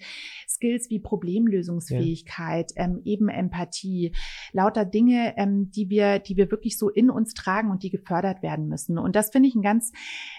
Skills 0.48 0.90
wie 0.90 0.98
Problemlösungsfähigkeit, 0.98 2.72
ja. 2.76 2.84
ähm, 2.84 3.00
eben 3.04 3.28
Empathie, 3.28 4.12
lauter 4.52 4.84
Dinge, 4.84 5.34
ähm, 5.36 5.70
die 5.70 5.88
wir, 5.90 6.18
die 6.18 6.36
wir 6.36 6.50
wirklich 6.50 6.76
so 6.76 6.90
in 6.90 7.08
uns 7.08 7.34
tragen 7.34 7.70
und 7.70 7.84
die 7.84 7.90
gefördert 7.90 8.42
werden 8.42 8.66
müssen. 8.66 8.98
Und 8.98 9.14
das 9.14 9.30
finde 9.30 9.48
ich 9.48 9.54
einen 9.54 9.62
ganz 9.62 9.92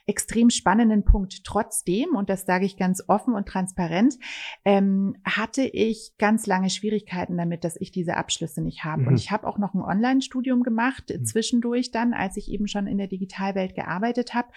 extrem 0.05 0.49
spannenden 0.49 1.05
Punkt. 1.05 1.45
Trotzdem, 1.45 2.09
und 2.09 2.29
das 2.29 2.45
sage 2.45 2.65
ich 2.65 2.75
ganz 2.75 3.01
offen 3.07 3.35
und 3.35 3.47
transparent, 3.47 4.19
ähm, 4.65 5.15
hatte 5.23 5.63
ich 5.63 6.11
ganz 6.17 6.45
lange 6.45 6.69
Schwierigkeiten 6.69 7.37
damit, 7.37 7.63
dass 7.63 7.79
ich 7.79 7.89
diese 7.89 8.17
Abschlüsse 8.17 8.61
nicht 8.61 8.83
habe. 8.83 9.03
Mhm. 9.03 9.07
Und 9.07 9.15
ich 9.15 9.31
habe 9.31 9.47
auch 9.47 9.59
noch 9.59 9.75
ein 9.75 9.81
Online-Studium 9.81 10.63
gemacht, 10.63 11.05
mhm. 11.09 11.23
zwischendurch 11.23 11.91
dann, 11.91 12.13
als 12.13 12.35
ich 12.35 12.51
eben 12.51 12.67
schon 12.67 12.85
in 12.85 12.97
der 12.97 13.07
Digitalwelt 13.07 13.75
gearbeitet 13.75 14.33
habe 14.33 14.49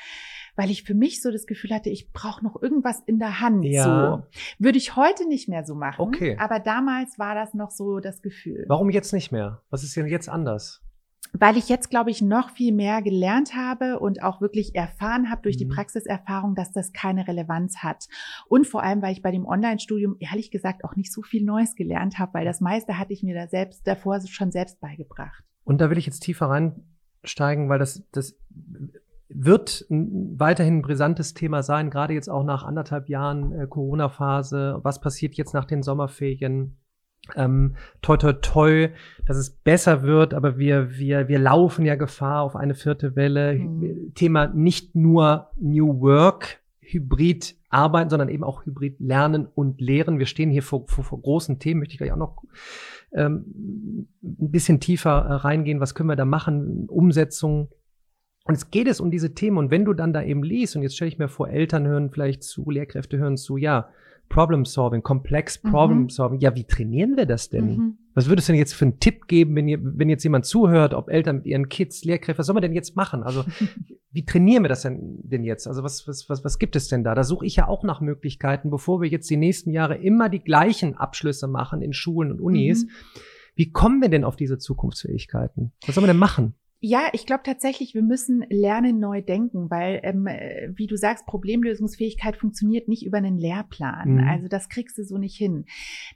weil 0.59 0.71
ich 0.71 0.83
für 0.83 0.95
mich 0.95 1.23
so 1.23 1.31
das 1.31 1.47
Gefühl 1.47 1.71
hatte, 1.71 1.89
ich 1.89 2.13
brauche 2.13 2.45
noch 2.45 2.61
irgendwas 2.61 3.01
in 3.07 3.21
der 3.21 3.41
Hand. 3.41 3.65
Ja. 3.65 3.85
So 3.85 4.27
würde 4.59 4.77
ich 4.77 4.97
heute 4.97 5.27
nicht 5.29 5.49
mehr 5.49 5.65
so 5.65 5.77
machen. 5.77 6.01
Okay. 6.01 6.37
Aber 6.39 6.59
damals 6.59 7.17
war 7.17 7.37
das 7.37 7.55
noch 7.55 7.71
so 7.71 8.01
das 8.01 8.23
Gefühl. 8.23 8.65
Warum 8.67 8.91
jetzt 8.91 9.13
nicht 9.13 9.31
mehr? 9.31 9.63
Was 9.71 9.85
ist 9.85 9.97
denn 9.97 10.07
jetzt 10.07 10.29
anders? 10.29 10.83
weil 11.35 11.59
ich 11.59 11.69
jetzt, 11.69 11.91
glaube 11.91 12.11
ich, 12.11 12.23
noch 12.23 12.51
viel 12.51 12.73
mehr 12.73 13.03
gelernt 13.03 13.55
habe 13.55 13.99
und 13.99 14.23
auch 14.23 14.41
wirklich 14.41 14.75
erfahren 14.75 15.31
habe 15.31 15.43
durch 15.43 15.57
mhm. 15.57 15.59
die 15.59 15.67
Praxiserfahrung, 15.67 16.55
dass 16.55 16.73
das 16.73 16.93
keine 16.95 17.29
Relevanz 17.29 17.79
hat. 17.83 18.07
Und 18.49 18.67
vor 18.67 18.83
allem, 18.83 19.03
weil 19.03 19.13
ich 19.13 19.21
bei 19.21 19.31
dem 19.31 19.45
Online-Studium 19.45 20.17
ehrlich 20.21 20.51
gesagt 20.51 20.85
auch 20.85 20.97
nicht 20.97 21.13
so 21.13 21.21
viel 21.21 21.45
Neues 21.45 21.75
gelernt 21.75 22.19
habe, 22.19 22.33
weil 22.33 22.47
das 22.47 22.63
meiste 22.63 22.99
hatte 22.99 23.13
ich 23.13 23.23
mir 23.23 23.35
da 23.35 23.47
selbst 23.47 23.87
davor 23.87 24.21
schon 24.27 24.53
selbst 24.53 24.81
beigebracht. 24.81 25.45
Und 25.65 25.83
da 25.83 25.91
will 25.91 25.99
ich 25.99 26.07
jetzt 26.07 26.21
tiefer 26.21 26.47
reinsteigen, 26.47 27.69
weil 27.69 27.79
das, 27.79 28.03
das 28.11 28.35
wird 29.29 29.85
weiterhin 29.91 30.79
ein 30.79 30.83
brisantes 30.83 31.35
Thema 31.35 31.63
sein, 31.63 31.91
gerade 31.91 32.15
jetzt 32.15 32.31
auch 32.31 32.45
nach 32.45 32.65
anderthalb 32.65 33.09
Jahren 33.09 33.53
äh, 33.53 33.67
Corona-Phase. 33.67 34.81
Was 34.83 35.01
passiert 35.01 35.35
jetzt 35.35 35.55
nach 35.55 35.67
den 35.67 35.83
Sommerferien? 35.83 36.77
Ähm, 37.37 37.75
toi, 38.01 38.17
toi, 38.17 38.33
toi, 38.33 38.89
dass 39.27 39.37
es 39.37 39.51
besser 39.51 40.03
wird, 40.03 40.33
aber 40.33 40.57
wir, 40.57 40.97
wir, 40.97 41.29
wir 41.29 41.39
laufen 41.39 41.85
ja 41.85 41.97
Gefahr 41.97 42.43
auf 42.43 42.57
eine 42.57 42.75
vierte 42.75 43.17
Welle. 43.17 43.55
Mhm. 43.55 44.13
Thema 44.15 44.47
nicht 44.49 44.95
nur 44.95 45.51
New 45.61 46.01
Work, 46.01 46.61
Hybrid 46.81 47.57
arbeiten, 47.69 48.09
sondern 48.09 48.31
eben 48.31 48.45
auch 48.45 48.65
Hybrid 48.65 48.99
lernen 48.99 49.47
und 49.47 49.81
lehren. 49.81 50.19
Wir 50.19 50.25
stehen 50.25 50.51
hier 50.51 50.63
vor, 50.63 50.87
vor, 50.89 51.05
vor 51.05 51.21
großen 51.21 51.59
Themen, 51.59 51.81
möchte 51.81 51.93
ich 51.93 51.99
gleich 51.99 52.13
auch 52.13 52.17
noch 52.17 52.43
ähm, 53.13 54.09
ein 54.23 54.51
bisschen 54.51 54.81
tiefer 54.81 55.11
äh, 55.11 55.33
reingehen. 55.35 55.81
Was 55.81 55.95
können 55.95 56.09
wir 56.09 56.17
da 56.17 56.25
machen? 56.25 56.87
Umsetzung 56.89 57.69
und 58.49 58.55
es 58.55 58.71
geht 58.71 58.89
es 58.89 58.99
um 58.99 59.11
diese 59.11 59.35
Themen. 59.35 59.59
Und 59.59 59.71
wenn 59.71 59.85
du 59.85 59.93
dann 59.93 60.15
da 60.15 60.23
eben 60.23 60.43
liest, 60.43 60.75
und 60.75 60.83
jetzt 60.83 60.97
stelle 60.97 61.11
ich 61.11 61.19
mir 61.19 61.29
vor, 61.29 61.51
Eltern 61.51 61.87
hören 61.87 62.11
vielleicht 62.11 62.43
zu, 62.43 62.71
Lehrkräfte 62.71 63.19
hören 63.19 63.37
zu, 63.37 63.59
ja, 63.59 63.91
Problem 64.31 64.65
Solving, 64.65 65.03
komplex 65.03 65.63
mhm. 65.63 65.71
Problem 65.71 65.99
mhm. 66.05 66.09
Solving. 66.09 66.41
Ja, 66.41 66.55
wie 66.55 66.65
trainieren 66.65 67.19
wir 67.19 67.27
das 67.27 67.51
denn? 67.51 67.67
Mhm. 67.67 67.99
Was 68.15 68.27
würdest 68.27 68.49
du 68.49 68.53
denn 68.53 68.59
jetzt 68.59 68.75
für 68.75 68.87
einen 68.87 69.01
Tipp 69.01 69.29
geben, 69.29 69.55
wenn, 69.55 69.69
ihr, 69.69 69.79
wenn 69.83 70.09
jetzt 70.09 70.25
jemand 70.25 70.47
zuhört, 70.47 70.95
ob 70.95 71.11
Eltern 71.11 71.37
mit 71.37 71.47
ihren 71.47 71.69
Kids, 71.69 72.05
Lehrkräfte, 72.05 72.39
was 72.39 72.47
soll 72.47 72.55
man 72.55 72.63
denn 72.63 72.73
jetzt 72.73 72.97
machen? 72.97 73.23
Also, 73.23 73.45
wie 74.13 74.25
trainieren 74.25 74.65
wir 74.65 74.71
das 74.71 74.81
denn, 74.81 75.19
denn 75.23 75.45
jetzt? 75.45 75.67
Also, 75.69 75.83
was, 75.83 76.09
was, 76.09 76.31
was, 76.31 76.43
was 76.43 76.59
gibt 76.59 76.75
es 76.75 76.89
denn 76.89 77.05
da? 77.05 77.15
Da 77.15 77.25
suche 77.25 77.45
ich 77.45 77.57
ja 77.57 77.69
auch 77.69 77.85
nach 77.85 78.01
Möglichkeiten, 78.01 78.71
bevor 78.71 79.03
wir 79.03 79.11
jetzt 79.11 79.29
die 79.29 79.37
nächsten 79.37 79.73
Jahre 79.73 79.97
immer 79.97 80.31
die 80.31 80.41
gleichen 80.41 80.97
Abschlüsse 80.97 81.49
machen 81.49 81.83
in 81.83 81.93
Schulen 81.93 82.33
und 82.33 82.41
Unis. 82.41 82.87
Mhm. 82.87 82.91
Wie 83.57 83.73
kommen 83.73 84.01
wir 84.01 84.09
denn 84.09 84.25
auf 84.25 84.37
diese 84.37 84.57
Zukunftsfähigkeiten? 84.57 85.73
Was 85.85 85.95
soll 85.95 86.03
man 86.03 86.09
denn 86.09 86.17
machen? 86.17 86.55
Ja, 86.81 87.09
ich 87.13 87.27
glaube 87.27 87.43
tatsächlich, 87.45 87.95
wir 87.95 88.03
müssen 88.03 88.45
lernen, 88.51 89.01
neu 89.01 89.21
denken, 89.21 89.69
weil, 89.69 89.99
ähm, 90.05 90.29
äh, 90.29 90.71
wie 90.77 90.87
du 90.87 90.97
sagst, 90.97 91.27
Problemlösungsfähigkeit 91.27 92.37
funktioniert 92.37 92.87
nicht 92.87 93.05
über 93.05 93.19
einen 93.19 93.37
Lehrplan. 93.37 94.15
Mhm. 94.15 94.29
Also 94.29 94.47
das 94.47 94.69
kriegst 94.69 94.97
du 94.97 95.03
so 95.03 95.19
nicht 95.19 95.37
hin. 95.37 95.65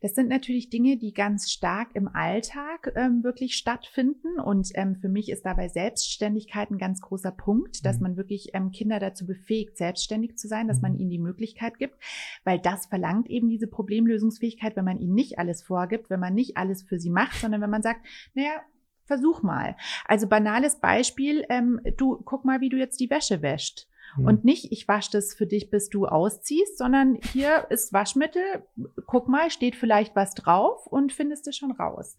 Das 0.03 0.15
sind 0.15 0.29
natürlich 0.29 0.71
Dinge, 0.71 0.99
die 0.99 1.13
ganz 1.13 1.51
stark 1.51 1.89
im 1.95 2.07
Alltag 2.07 2.93
ähm, 2.95 3.25
wirklich 3.25 3.57
stattfinden. 3.57 4.39
Und 4.39 4.69
ähm, 4.75 4.95
für 4.95 5.09
mich 5.09 5.33
ist 5.33 5.45
dabei 5.45 5.67
Selbstständigkeit 5.67 6.71
ein 6.71 6.79
ganz 6.79 7.01
großer 7.01 7.33
Punkt, 7.33 7.85
dass 7.85 7.97
mhm. 7.97 8.03
man 8.03 8.17
wirklich 8.17 8.51
ähm, 8.55 8.71
Kinder 8.71 9.01
dazu 9.01 9.27
befähigt, 9.27 9.77
selbstständig 9.77 10.37
zu 10.37 10.47
sein, 10.47 10.69
dass 10.69 10.81
man 10.81 10.93
mhm. 10.93 11.01
ihnen 11.01 11.11
die 11.11 11.19
Möglichkeit 11.19 11.81
gibt, 11.81 11.97
weil 12.45 12.61
das 12.61 12.87
verlangt 12.87 13.29
eben 13.29 13.49
diese 13.49 13.67
Problemlösungsfähigkeit, 13.67 14.77
wenn 14.77 14.85
man 14.85 15.01
ihnen 15.01 15.15
nicht 15.15 15.41
alles 15.41 15.65
vorgibt, 15.65 16.09
wenn 16.09 16.21
man 16.21 16.35
nicht 16.35 16.57
alles 16.57 16.85
für 16.85 17.01
sie 17.01 17.11
macht, 17.11 17.41
sondern 17.41 17.61
wenn 17.61 17.71
man 17.71 17.83
sagt, 17.83 18.07
naja, 18.35 18.63
Versuch 19.13 19.43
mal. 19.43 19.77
Also 20.07 20.27
banales 20.27 20.81
Beispiel, 20.81 21.45
ähm, 21.51 21.83
du 21.99 22.23
guck 22.25 22.47
mal, 22.47 22.63
wie 22.63 22.71
du 22.71 22.79
jetzt 22.79 22.99
die 22.99 23.11
Wäsche 23.11 23.43
wäscht. 23.43 23.87
Mhm. 24.17 24.27
Und 24.27 24.45
nicht, 24.45 24.73
ich 24.73 24.89
wasche 24.89 25.11
das 25.13 25.35
für 25.35 25.47
dich, 25.47 25.71
bis 25.71 25.89
du 25.89 26.07
ausziehst, 26.07 26.79
sondern 26.79 27.19
hier 27.33 27.67
ist 27.71 27.93
Waschmittel, 27.93 28.43
guck 29.07 29.29
mal, 29.29 29.51
steht 29.51 29.77
vielleicht 29.77 30.15
was 30.17 30.35
drauf 30.35 30.87
und 30.87 31.13
findest 31.13 31.47
es 31.49 31.57
schon 31.57 31.73
raus. 31.73 32.19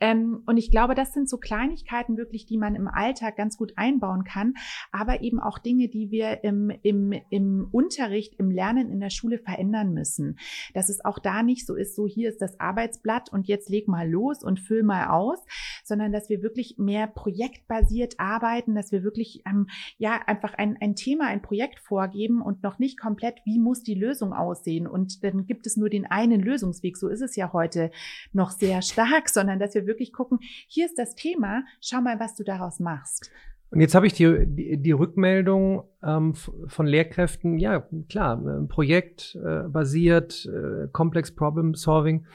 Ähm, 0.00 0.42
und 0.46 0.56
ich 0.56 0.70
glaube, 0.70 0.94
das 0.94 1.12
sind 1.12 1.28
so 1.28 1.36
Kleinigkeiten 1.36 2.16
wirklich, 2.16 2.46
die 2.46 2.56
man 2.56 2.74
im 2.74 2.88
Alltag 2.88 3.36
ganz 3.36 3.56
gut 3.58 3.74
einbauen 3.76 4.24
kann, 4.24 4.54
aber 4.92 5.20
eben 5.20 5.40
auch 5.40 5.58
Dinge, 5.58 5.88
die 5.88 6.10
wir 6.10 6.42
im, 6.42 6.70
im, 6.82 7.12
im 7.28 7.68
Unterricht, 7.70 8.34
im 8.38 8.50
Lernen 8.50 8.90
in 8.90 9.00
der 9.00 9.10
Schule 9.10 9.38
verändern 9.38 9.92
müssen. 9.92 10.38
Dass 10.72 10.88
es 10.88 11.04
auch 11.04 11.18
da 11.18 11.42
nicht 11.42 11.66
so 11.66 11.74
ist, 11.74 11.94
so 11.94 12.06
hier 12.06 12.30
ist 12.30 12.40
das 12.40 12.58
Arbeitsblatt 12.58 13.30
und 13.30 13.46
jetzt 13.46 13.68
leg 13.68 13.88
mal 13.88 14.08
los 14.08 14.42
und 14.42 14.58
füll 14.58 14.82
mal 14.82 15.08
aus, 15.08 15.38
sondern 15.84 16.12
dass 16.12 16.30
wir 16.30 16.42
wirklich 16.42 16.78
mehr 16.78 17.06
projektbasiert 17.06 18.18
arbeiten, 18.18 18.74
dass 18.74 18.92
wir 18.92 19.02
wirklich 19.02 19.42
ähm, 19.46 19.68
ja 19.98 20.20
einfach 20.26 20.54
ein, 20.54 20.78
ein 20.80 20.96
Thema, 20.96 21.19
ein 21.26 21.42
Projekt 21.42 21.80
vorgeben 21.80 22.42
und 22.42 22.62
noch 22.62 22.78
nicht 22.78 22.98
komplett, 22.98 23.40
wie 23.44 23.58
muss 23.58 23.82
die 23.82 23.94
Lösung 23.94 24.32
aussehen 24.32 24.86
und 24.86 25.22
dann 25.24 25.46
gibt 25.46 25.66
es 25.66 25.76
nur 25.76 25.88
den 25.88 26.06
einen 26.06 26.40
Lösungsweg. 26.40 26.96
So 26.96 27.08
ist 27.08 27.22
es 27.22 27.36
ja 27.36 27.52
heute 27.52 27.90
noch 28.32 28.50
sehr 28.50 28.82
stark, 28.82 29.28
sondern 29.30 29.58
dass 29.58 29.74
wir 29.74 29.86
wirklich 29.86 30.12
gucken, 30.12 30.38
hier 30.68 30.86
ist 30.86 30.98
das 30.98 31.14
Thema, 31.14 31.64
schau 31.80 32.00
mal, 32.00 32.20
was 32.20 32.34
du 32.34 32.44
daraus 32.44 32.80
machst. 32.80 33.30
Und 33.70 33.80
jetzt 33.80 33.94
habe 33.94 34.06
ich 34.06 34.14
die, 34.14 34.46
die, 34.46 34.82
die 34.82 34.92
Rückmeldung 34.92 35.84
ähm, 36.02 36.34
von 36.34 36.86
Lehrkräften, 36.86 37.56
ja 37.58 37.86
klar, 38.08 38.44
äh, 38.44 38.66
Projekt 38.66 39.38
äh, 39.40 39.66
äh, 39.66 40.88
Complex 40.92 41.34
Problem 41.34 41.74
Solving. 41.74 42.26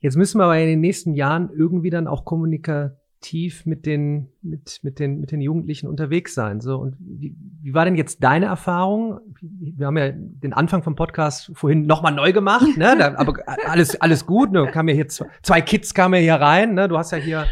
Jetzt 0.00 0.16
müssen 0.16 0.38
wir 0.38 0.44
aber 0.44 0.58
in 0.58 0.66
den 0.66 0.80
nächsten 0.80 1.12
Jahren 1.12 1.50
irgendwie 1.54 1.90
dann 1.90 2.06
auch 2.06 2.24
kommunikativ 3.18 3.66
mit 3.66 3.86
den, 3.86 4.28
mit, 4.42 4.80
mit 4.82 4.98
den, 4.98 5.20
mit 5.20 5.32
den 5.32 5.40
Jugendlichen 5.40 5.88
unterwegs 5.88 6.34
sein. 6.34 6.60
So, 6.60 6.78
und 6.78 6.96
wie, 6.98 7.36
wie 7.62 7.74
war 7.74 7.84
denn 7.84 7.96
jetzt 7.96 8.22
deine 8.22 8.46
Erfahrung? 8.46 9.20
Wir 9.40 9.86
haben 9.86 9.96
ja 9.96 10.10
den 10.12 10.52
Anfang 10.52 10.82
vom 10.82 10.94
Podcast 10.94 11.50
vorhin 11.54 11.86
nochmal 11.86 12.12
neu 12.12 12.32
gemacht, 12.32 12.76
ne? 12.76 12.96
Da, 12.98 13.14
aber 13.16 13.34
alles, 13.46 14.00
alles 14.00 14.26
gut. 14.26 14.52
Ne? 14.52 14.68
Kam 14.72 14.88
ja 14.88 14.94
hier 14.94 15.08
zwei, 15.08 15.26
zwei 15.42 15.60
Kids 15.60 15.94
kamen 15.94 16.14
ja 16.14 16.20
hier 16.20 16.34
rein, 16.34 16.74
ne? 16.74 16.88
Du 16.88 16.96
hast 16.96 17.12
ja 17.12 17.18
hier 17.18 17.46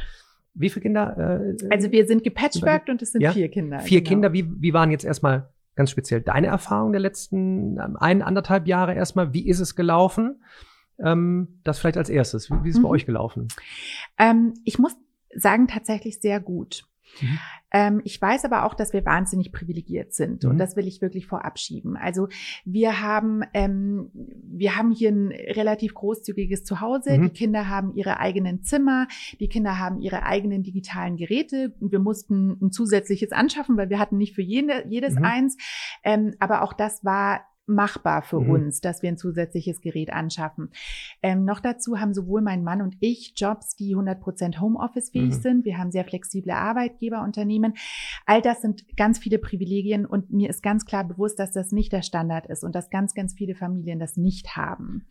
wie 0.59 0.71
viele 0.71 0.85
Kinder? 0.85 1.53
Äh, 1.61 1.69
also 1.71 1.93
wir 1.93 2.07
sind 2.07 2.25
gepatchworked 2.25 2.89
und 2.89 3.03
es 3.03 3.13
sind 3.13 3.21
ja? 3.21 3.33
vier 3.33 3.51
Kinder. 3.51 3.81
Vier 3.81 4.01
genau. 4.01 4.09
Kinder. 4.09 4.33
Wie, 4.33 4.51
wie 4.59 4.73
waren 4.73 4.91
jetzt 4.91 5.05
erstmal 5.05 5.51
ganz 5.75 5.91
speziell 5.91 6.23
deine 6.23 6.47
Erfahrungen 6.47 6.93
der 6.93 7.03
letzten 7.03 7.79
ähm, 7.79 7.99
ein, 7.99 8.23
anderthalb 8.23 8.67
Jahre 8.67 8.95
erstmal? 8.95 9.35
Wie 9.35 9.47
ist 9.47 9.61
es 9.61 9.77
gelaufen? 9.77 10.41
Ähm, 10.99 11.61
das 11.63 11.79
vielleicht 11.79 11.99
als 11.99 12.09
erstes. 12.09 12.51
Wie, 12.51 12.65
wie 12.65 12.69
ist 12.71 12.77
es 12.77 12.79
mhm. 12.79 12.85
bei 12.85 12.89
euch 12.89 13.05
gelaufen? 13.05 13.49
Ähm, 14.17 14.55
ich 14.65 14.79
muss 14.79 14.97
sagen, 15.37 15.69
tatsächlich 15.69 16.21
sehr 16.21 16.41
gut. 16.41 16.85
Mhm. 17.21 17.39
Ähm, 17.73 18.01
ich 18.05 18.21
weiß 18.21 18.45
aber 18.45 18.65
auch, 18.65 18.75
dass 18.75 18.93
wir 18.93 19.05
wahnsinnig 19.05 19.53
privilegiert 19.53 20.15
sind 20.15 20.45
mhm. 20.45 20.51
und 20.51 20.59
das 20.59 20.77
will 20.77 20.87
ich 20.87 21.03
wirklich 21.03 21.27
vorab 21.27 21.59
schieben. 21.59 21.97
Also 21.97 22.29
wir 22.65 23.01
haben, 23.01 23.43
ähm, 23.55 24.11
wir 24.15 24.77
haben 24.77 24.93
hier 24.93 25.11
ein 25.11 25.29
relativ 25.29 25.95
großzügiges 25.95 26.65
Zuhause. 26.65 27.19
Mhm. 27.19 27.23
Die 27.23 27.31
Kinder 27.31 27.69
haben 27.69 27.95
ihre 27.95 28.21
eigenen 28.21 28.63
Zimmer, 28.63 29.09
die 29.41 29.49
Kinder 29.49 29.79
haben 29.79 30.01
ihre 30.01 30.23
eigenen 30.23 30.63
digitalen 30.63 31.17
Geräte. 31.17 31.75
Wir 31.81 31.99
mussten 31.99 32.59
ein 32.63 32.71
zusätzliches 32.71 33.33
anschaffen, 33.33 33.77
weil 33.77 33.91
wir 33.91 33.99
hatten 33.99 34.17
nicht 34.17 34.35
für 34.35 34.43
jede, 34.43 34.87
jedes 34.89 35.17
mhm. 35.17 35.25
eins. 35.25 35.57
Ähm, 36.05 36.35
aber 36.39 36.63
auch 36.63 36.73
das 36.73 37.05
war 37.05 37.41
machbar 37.67 38.23
für 38.23 38.41
mhm. 38.41 38.51
uns, 38.51 38.81
dass 38.81 39.03
wir 39.03 39.11
ein 39.11 39.17
zusätzliches 39.17 39.81
Gerät 39.81 40.13
anschaffen. 40.13 40.71
Ähm, 41.23 41.45
noch 41.45 41.61
dazu 41.61 41.99
haben 41.99 42.15
sowohl 42.15 42.43
mein 42.43 42.65
Mann 42.65 42.83
und 42.83 42.97
ich 43.01 43.35
Jobs, 43.37 43.77
die 43.77 43.97
100% 43.97 44.61
Homeoffice-fähig 44.61 45.35
mhm. 45.35 45.41
sind. 45.41 45.65
Wir 45.65 45.79
haben 45.79 45.91
sehr 45.91 46.05
flexible 46.05 46.53
Arbeitgeberunternehmen. 46.53 47.75
All 48.25 48.43
das 48.43 48.63
sind 48.63 48.97
ganz 48.97 49.19
viele 49.19 49.39
Privilegien 49.39 50.07
und 50.07 50.33
mir 50.33 50.51
ist 50.51 50.63
ganz 50.63 50.85
klar 50.85 51.05
bewusst, 51.05 51.39
dass 51.39 51.53
das 51.53 51.73
nicht 51.73 51.93
der 51.93 52.03
Standard 52.03 52.47
ist 52.47 52.65
und 52.65 52.75
dass 52.75 52.91
ganz, 52.91 53.15
ganz 53.15 53.35
viele 53.35 53.55
Familien 53.55 53.99
das 53.99 54.17
nicht 54.17 54.57
haben. 54.57 55.07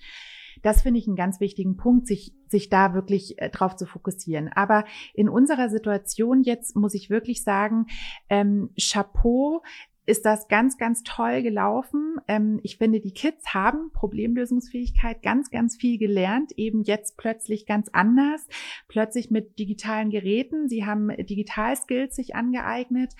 Das 0.61 0.81
finde 0.81 0.99
ich 0.99 1.07
einen 1.07 1.15
ganz 1.15 1.39
wichtigen 1.39 1.77
Punkt, 1.77 2.07
sich, 2.07 2.33
sich 2.47 2.69
da 2.69 2.93
wirklich 2.93 3.39
äh, 3.39 3.49
drauf 3.49 3.75
zu 3.75 3.85
fokussieren. 3.85 4.49
Aber 4.53 4.85
in 5.13 5.29
unserer 5.29 5.69
Situation 5.69 6.41
jetzt 6.43 6.75
muss 6.75 6.93
ich 6.93 7.09
wirklich 7.09 7.43
sagen, 7.43 7.87
ähm, 8.29 8.69
Chapeau, 8.79 9.61
ist 10.05 10.25
das 10.25 10.47
ganz, 10.47 10.77
ganz 10.77 11.03
toll 11.03 11.41
gelaufen. 11.41 12.17
Ähm, 12.27 12.59
ich 12.63 12.77
finde, 12.77 12.99
die 12.99 13.13
Kids 13.13 13.53
haben 13.53 13.91
Problemlösungsfähigkeit 13.91 15.21
ganz, 15.21 15.49
ganz 15.49 15.75
viel 15.77 15.97
gelernt, 15.97 16.51
eben 16.57 16.83
jetzt 16.83 17.17
plötzlich 17.17 17.65
ganz 17.65 17.89
anders, 17.91 18.47
plötzlich 18.87 19.31
mit 19.31 19.57
digitalen 19.57 20.09
Geräten. 20.09 20.67
Sie 20.67 20.85
haben 20.85 21.09
Digitalskills 21.09 22.15
sich 22.15 22.35
angeeignet. 22.35 23.13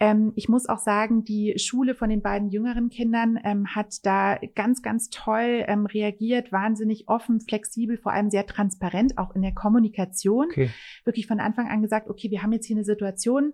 Ähm, 0.00 0.32
ich 0.34 0.48
muss 0.48 0.68
auch 0.68 0.78
sagen, 0.78 1.24
die 1.24 1.54
Schule 1.58 1.94
von 1.94 2.10
den 2.10 2.20
beiden 2.20 2.48
jüngeren 2.48 2.90
Kindern 2.90 3.38
ähm, 3.44 3.74
hat 3.74 4.04
da 4.04 4.38
ganz, 4.54 4.82
ganz 4.82 5.08
toll 5.08 5.64
ähm, 5.66 5.86
reagiert, 5.86 6.52
wahnsinnig 6.52 7.08
offen, 7.08 7.40
flexibel, 7.40 7.96
vor 7.96 8.12
allem 8.12 8.30
sehr 8.30 8.46
transparent, 8.46 9.18
auch 9.18 9.34
in 9.34 9.42
der 9.42 9.54
Kommunikation. 9.54 10.46
Okay. 10.46 10.70
Wirklich 11.04 11.26
von 11.26 11.40
Anfang 11.40 11.68
an 11.68 11.82
gesagt, 11.82 12.08
okay, 12.08 12.30
wir 12.30 12.42
haben 12.42 12.52
jetzt 12.52 12.66
hier 12.66 12.76
eine 12.76 12.84
Situation, 12.84 13.52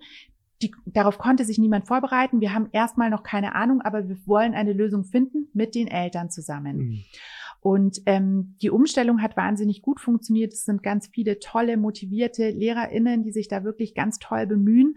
die, 0.63 0.75
darauf 0.87 1.19
konnte 1.19 1.45
sich 1.45 1.59
niemand 1.59 1.87
vorbereiten. 1.87 2.41
Wir 2.41 2.53
haben 2.53 2.69
erstmal 2.73 3.11
noch 3.11 3.23
keine 3.23 3.55
Ahnung, 3.55 3.81
aber 3.81 4.09
wir 4.09 4.17
wollen 4.27 4.55
eine 4.55 4.73
Lösung 4.73 5.05
finden 5.05 5.49
mit 5.55 5.75
den 5.75 5.89
Eltern 5.89 6.31
zusammen. 6.31 6.77
Mhm. 6.77 7.05
Und 7.61 8.01
ähm, 8.07 8.57
die 8.63 8.71
Umstellung 8.71 9.21
hat 9.21 9.37
wahnsinnig 9.37 9.83
gut 9.83 10.01
funktioniert. 10.01 10.53
Es 10.55 10.65
sind 10.65 10.83
ganz 10.83 11.09
viele 11.09 11.39
tolle, 11.41 11.77
motivierte 11.77 12.49
LehrerInnen, 12.49 13.23
die 13.23 13.33
sich 13.33 13.49
da 13.49 13.65
wirklich 13.65 13.95
ganz 13.95 14.19
toll 14.19 14.47
bemühen. 14.47 14.97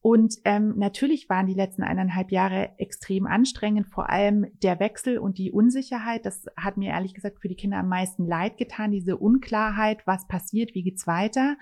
Und 0.00 0.36
ähm, 0.44 0.74
natürlich 0.76 1.28
waren 1.28 1.46
die 1.46 1.54
letzten 1.54 1.82
eineinhalb 1.82 2.30
Jahre 2.30 2.70
extrem 2.78 3.26
anstrengend, 3.26 3.88
vor 3.88 4.10
allem 4.10 4.46
der 4.62 4.78
Wechsel 4.78 5.18
und 5.18 5.38
die 5.38 5.50
Unsicherheit. 5.50 6.24
Das 6.24 6.46
hat 6.56 6.76
mir 6.76 6.90
ehrlich 6.90 7.14
gesagt 7.14 7.40
für 7.40 7.48
die 7.48 7.56
Kinder 7.56 7.78
am 7.78 7.88
meisten 7.88 8.26
leid 8.26 8.58
getan, 8.58 8.92
diese 8.92 9.16
Unklarheit, 9.16 10.06
was 10.06 10.28
passiert, 10.28 10.74
wie 10.74 10.84
geht's 10.84 11.08
weiter. 11.08 11.56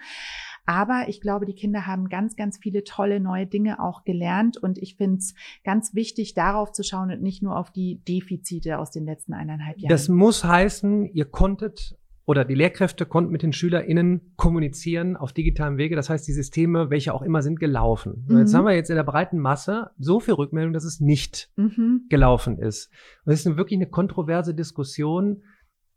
Aber 0.64 1.06
ich 1.08 1.20
glaube, 1.20 1.44
die 1.46 1.54
Kinder 1.54 1.86
haben 1.86 2.08
ganz, 2.08 2.36
ganz 2.36 2.58
viele 2.58 2.84
tolle 2.84 3.20
neue 3.20 3.46
Dinge 3.46 3.82
auch 3.82 4.04
gelernt. 4.04 4.56
Und 4.56 4.78
ich 4.78 4.96
finde 4.96 5.18
es 5.18 5.34
ganz 5.64 5.94
wichtig, 5.94 6.34
darauf 6.34 6.72
zu 6.72 6.82
schauen 6.82 7.10
und 7.10 7.22
nicht 7.22 7.42
nur 7.42 7.58
auf 7.58 7.70
die 7.70 8.02
Defizite 8.06 8.78
aus 8.78 8.90
den 8.90 9.04
letzten 9.04 9.32
eineinhalb 9.32 9.78
Jahren. 9.78 9.90
Das 9.90 10.08
muss 10.08 10.44
heißen, 10.44 11.06
ihr 11.12 11.24
konntet 11.24 11.96
oder 12.24 12.44
die 12.44 12.54
Lehrkräfte 12.54 13.04
konnten 13.04 13.32
mit 13.32 13.42
den 13.42 13.52
SchülerInnen 13.52 14.34
kommunizieren 14.36 15.16
auf 15.16 15.32
digitalem 15.32 15.76
Wege. 15.76 15.96
Das 15.96 16.08
heißt, 16.08 16.26
die 16.26 16.32
Systeme, 16.32 16.88
welche 16.88 17.12
auch 17.14 17.22
immer, 17.22 17.42
sind 17.42 17.58
gelaufen. 17.58 18.24
Mhm. 18.28 18.38
Jetzt 18.38 18.54
haben 18.54 18.64
wir 18.64 18.74
jetzt 18.74 18.90
in 18.90 18.96
der 18.96 19.02
breiten 19.02 19.38
Masse 19.38 19.90
so 19.98 20.20
viel 20.20 20.34
Rückmeldung, 20.34 20.72
dass 20.72 20.84
es 20.84 21.00
nicht 21.00 21.50
mhm. 21.56 22.06
gelaufen 22.08 22.58
ist. 22.58 22.90
Und 23.24 23.32
es 23.32 23.44
ist 23.44 23.56
wirklich 23.56 23.78
eine 23.78 23.90
kontroverse 23.90 24.54
Diskussion 24.54 25.42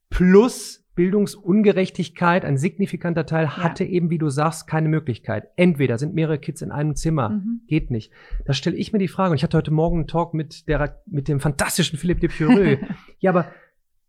plus 0.09 0.84
Bildungsungerechtigkeit, 0.95 2.45
ein 2.45 2.57
signifikanter 2.57 3.25
Teil, 3.25 3.57
hatte 3.57 3.83
ja. 3.83 3.89
eben, 3.91 4.09
wie 4.09 4.17
du 4.17 4.29
sagst, 4.29 4.67
keine 4.67 4.89
Möglichkeit. 4.89 5.49
Entweder 5.57 5.97
sind 5.97 6.13
mehrere 6.13 6.39
Kids 6.39 6.61
in 6.61 6.71
einem 6.71 6.95
Zimmer, 6.95 7.29
mhm. 7.29 7.61
geht 7.67 7.91
nicht. 7.91 8.11
Da 8.45 8.53
stelle 8.53 8.77
ich 8.77 8.93
mir 8.93 8.99
die 8.99 9.07
Frage, 9.07 9.31
und 9.31 9.35
ich 9.35 9.43
hatte 9.43 9.57
heute 9.57 9.71
Morgen 9.71 9.99
einen 9.99 10.07
Talk 10.07 10.33
mit, 10.33 10.67
der, 10.67 11.01
mit 11.05 11.27
dem 11.27 11.39
fantastischen 11.39 11.99
Philipp 11.99 12.21
de 12.21 12.29
Pieux. 12.29 12.79
ja, 13.19 13.31
aber 13.31 13.47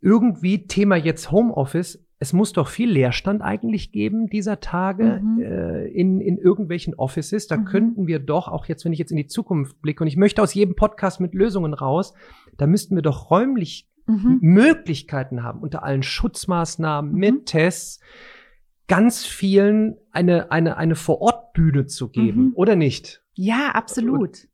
irgendwie 0.01 0.67
Thema 0.67 0.95
jetzt 0.95 1.31
Homeoffice, 1.31 2.07
es 2.19 2.33
muss 2.33 2.53
doch 2.53 2.67
viel 2.67 2.89
Leerstand 2.89 3.41
eigentlich 3.41 3.91
geben 3.91 4.27
dieser 4.27 4.59
Tage 4.59 5.21
mhm. 5.21 5.41
äh, 5.41 5.87
in, 5.87 6.19
in 6.19 6.37
irgendwelchen 6.37 6.95
Offices. 6.95 7.47
Da 7.47 7.57
mhm. 7.57 7.65
könnten 7.65 8.07
wir 8.07 8.19
doch, 8.19 8.47
auch 8.47 8.65
jetzt, 8.65 8.85
wenn 8.85 8.93
ich 8.93 8.99
jetzt 8.99 9.11
in 9.11 9.17
die 9.17 9.27
Zukunft 9.27 9.81
blicke, 9.81 10.03
und 10.03 10.07
ich 10.07 10.17
möchte 10.17 10.41
aus 10.41 10.53
jedem 10.53 10.75
Podcast 10.75 11.19
mit 11.19 11.35
Lösungen 11.35 11.73
raus, 11.73 12.13
da 12.57 12.65
müssten 12.65 12.95
wir 12.95 13.03
doch 13.03 13.29
räumlich 13.29 13.87
mhm. 14.07 14.39
Möglichkeiten 14.41 15.43
haben, 15.43 15.59
unter 15.59 15.83
allen 15.83 16.03
Schutzmaßnahmen, 16.03 17.11
mhm. 17.11 17.19
mit 17.19 17.45
Tests, 17.45 17.99
ganz 18.87 19.25
vielen 19.25 19.97
eine, 20.11 20.51
eine, 20.51 20.77
eine 20.77 20.95
Vorortbühne 20.95 21.85
zu 21.85 22.09
geben, 22.09 22.47
mhm. 22.47 22.51
oder 22.55 22.75
nicht? 22.75 23.21
Ja, 23.33 23.71
absolut. 23.73 24.47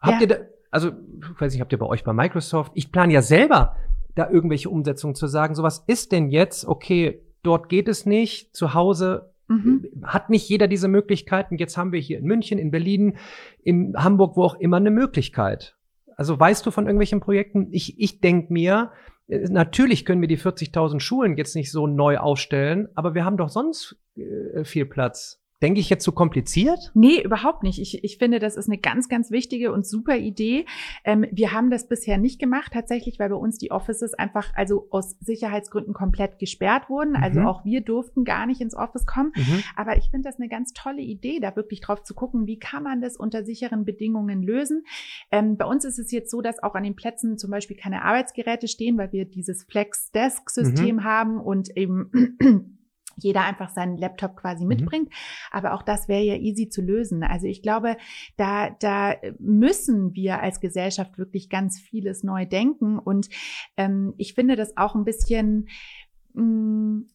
Habt 0.00 0.14
ja. 0.14 0.20
ihr 0.20 0.26
da, 0.28 0.36
also, 0.70 0.92
ich 1.20 1.40
weiß 1.40 1.52
nicht, 1.52 1.60
habt 1.60 1.72
ihr 1.72 1.78
bei 1.78 1.86
euch 1.86 2.04
bei 2.04 2.12
Microsoft, 2.12 2.72
ich 2.74 2.92
plane 2.92 3.12
ja 3.12 3.22
selber, 3.22 3.76
da 4.14 4.30
irgendwelche 4.30 4.70
Umsetzungen 4.70 5.14
zu 5.14 5.26
sagen, 5.26 5.54
so 5.54 5.62
was 5.62 5.84
ist 5.86 6.12
denn 6.12 6.30
jetzt, 6.30 6.64
okay, 6.64 7.22
dort 7.42 7.68
geht 7.68 7.88
es 7.88 8.06
nicht, 8.06 8.56
zu 8.56 8.72
Hause 8.72 9.34
Mhm. 9.48 9.86
Hat 10.02 10.30
nicht 10.30 10.48
jeder 10.48 10.66
diese 10.66 10.88
Möglichkeiten. 10.88 11.56
Jetzt 11.56 11.76
haben 11.76 11.92
wir 11.92 12.00
hier 12.00 12.18
in 12.18 12.24
München, 12.24 12.58
in 12.58 12.70
Berlin, 12.70 13.16
in 13.62 13.94
Hamburg, 13.96 14.36
wo 14.36 14.44
auch 14.44 14.56
immer 14.56 14.78
eine 14.78 14.90
Möglichkeit. 14.90 15.75
Also 16.16 16.38
weißt 16.38 16.64
du 16.66 16.70
von 16.70 16.86
irgendwelchen 16.86 17.20
Projekten? 17.20 17.68
Ich, 17.70 18.00
ich 18.00 18.20
denke 18.20 18.52
mir, 18.52 18.92
äh, 19.28 19.48
natürlich 19.50 20.04
können 20.04 20.20
wir 20.20 20.28
die 20.28 20.38
40.000 20.38 21.00
Schulen 21.00 21.36
jetzt 21.36 21.54
nicht 21.54 21.70
so 21.70 21.86
neu 21.86 22.18
aufstellen, 22.18 22.88
aber 22.94 23.14
wir 23.14 23.24
haben 23.24 23.36
doch 23.36 23.50
sonst 23.50 23.96
äh, 24.16 24.64
viel 24.64 24.86
Platz. 24.86 25.42
Denke 25.62 25.80
ich 25.80 25.88
jetzt 25.88 26.04
zu 26.04 26.10
so 26.10 26.14
kompliziert? 26.14 26.90
Nee, 26.92 27.22
überhaupt 27.22 27.62
nicht. 27.62 27.80
Ich, 27.80 28.04
ich 28.04 28.18
finde, 28.18 28.38
das 28.38 28.56
ist 28.56 28.68
eine 28.68 28.76
ganz, 28.76 29.08
ganz 29.08 29.30
wichtige 29.30 29.72
und 29.72 29.86
super 29.86 30.16
Idee. 30.16 30.66
Ähm, 31.02 31.24
wir 31.32 31.52
haben 31.52 31.70
das 31.70 31.88
bisher 31.88 32.18
nicht 32.18 32.38
gemacht, 32.38 32.72
tatsächlich, 32.74 33.18
weil 33.18 33.30
bei 33.30 33.36
uns 33.36 33.56
die 33.56 33.70
Offices 33.70 34.12
einfach 34.12 34.52
also 34.54 34.86
aus 34.90 35.16
Sicherheitsgründen 35.20 35.94
komplett 35.94 36.38
gesperrt 36.38 36.90
wurden. 36.90 37.16
Also 37.16 37.40
mhm. 37.40 37.46
auch 37.46 37.64
wir 37.64 37.80
durften 37.80 38.24
gar 38.24 38.44
nicht 38.44 38.60
ins 38.60 38.76
Office 38.76 39.06
kommen. 39.06 39.32
Mhm. 39.34 39.62
Aber 39.76 39.96
ich 39.96 40.10
finde 40.10 40.28
das 40.28 40.38
eine 40.38 40.50
ganz 40.50 40.74
tolle 40.74 41.00
Idee, 41.00 41.40
da 41.40 41.56
wirklich 41.56 41.80
drauf 41.80 42.02
zu 42.02 42.12
gucken, 42.14 42.46
wie 42.46 42.58
kann 42.58 42.82
man 42.82 43.00
das 43.00 43.16
unter 43.16 43.42
sicheren 43.42 43.86
Bedingungen 43.86 44.42
lösen. 44.42 44.84
Ähm, 45.30 45.56
bei 45.56 45.64
uns 45.64 45.86
ist 45.86 45.98
es 45.98 46.12
jetzt 46.12 46.30
so, 46.30 46.42
dass 46.42 46.62
auch 46.62 46.74
an 46.74 46.84
den 46.84 46.96
Plätzen 46.96 47.38
zum 47.38 47.50
Beispiel 47.50 47.78
keine 47.78 48.02
Arbeitsgeräte 48.02 48.68
stehen, 48.68 48.98
weil 48.98 49.10
wir 49.12 49.24
dieses 49.24 49.64
Flex-Desk-System 49.64 50.96
mhm. 50.96 51.04
haben 51.04 51.40
und 51.40 51.74
eben 51.78 52.75
jeder 53.16 53.44
einfach 53.44 53.70
seinen 53.70 53.96
Laptop 53.96 54.36
quasi 54.36 54.64
mhm. 54.64 54.68
mitbringt. 54.68 55.12
Aber 55.50 55.74
auch 55.74 55.82
das 55.82 56.08
wäre 56.08 56.22
ja 56.22 56.36
easy 56.36 56.68
zu 56.68 56.82
lösen. 56.82 57.22
Also 57.22 57.46
ich 57.46 57.62
glaube, 57.62 57.96
da, 58.36 58.70
da 58.70 59.14
müssen 59.38 60.14
wir 60.14 60.40
als 60.40 60.60
Gesellschaft 60.60 61.18
wirklich 61.18 61.48
ganz 61.48 61.80
vieles 61.80 62.22
neu 62.22 62.46
denken. 62.46 62.98
Und 62.98 63.28
ähm, 63.76 64.14
ich 64.16 64.34
finde 64.34 64.56
das 64.56 64.76
auch 64.76 64.94
ein 64.94 65.04
bisschen, 65.04 65.68
mh, 66.34 66.42
mm, 66.42 67.08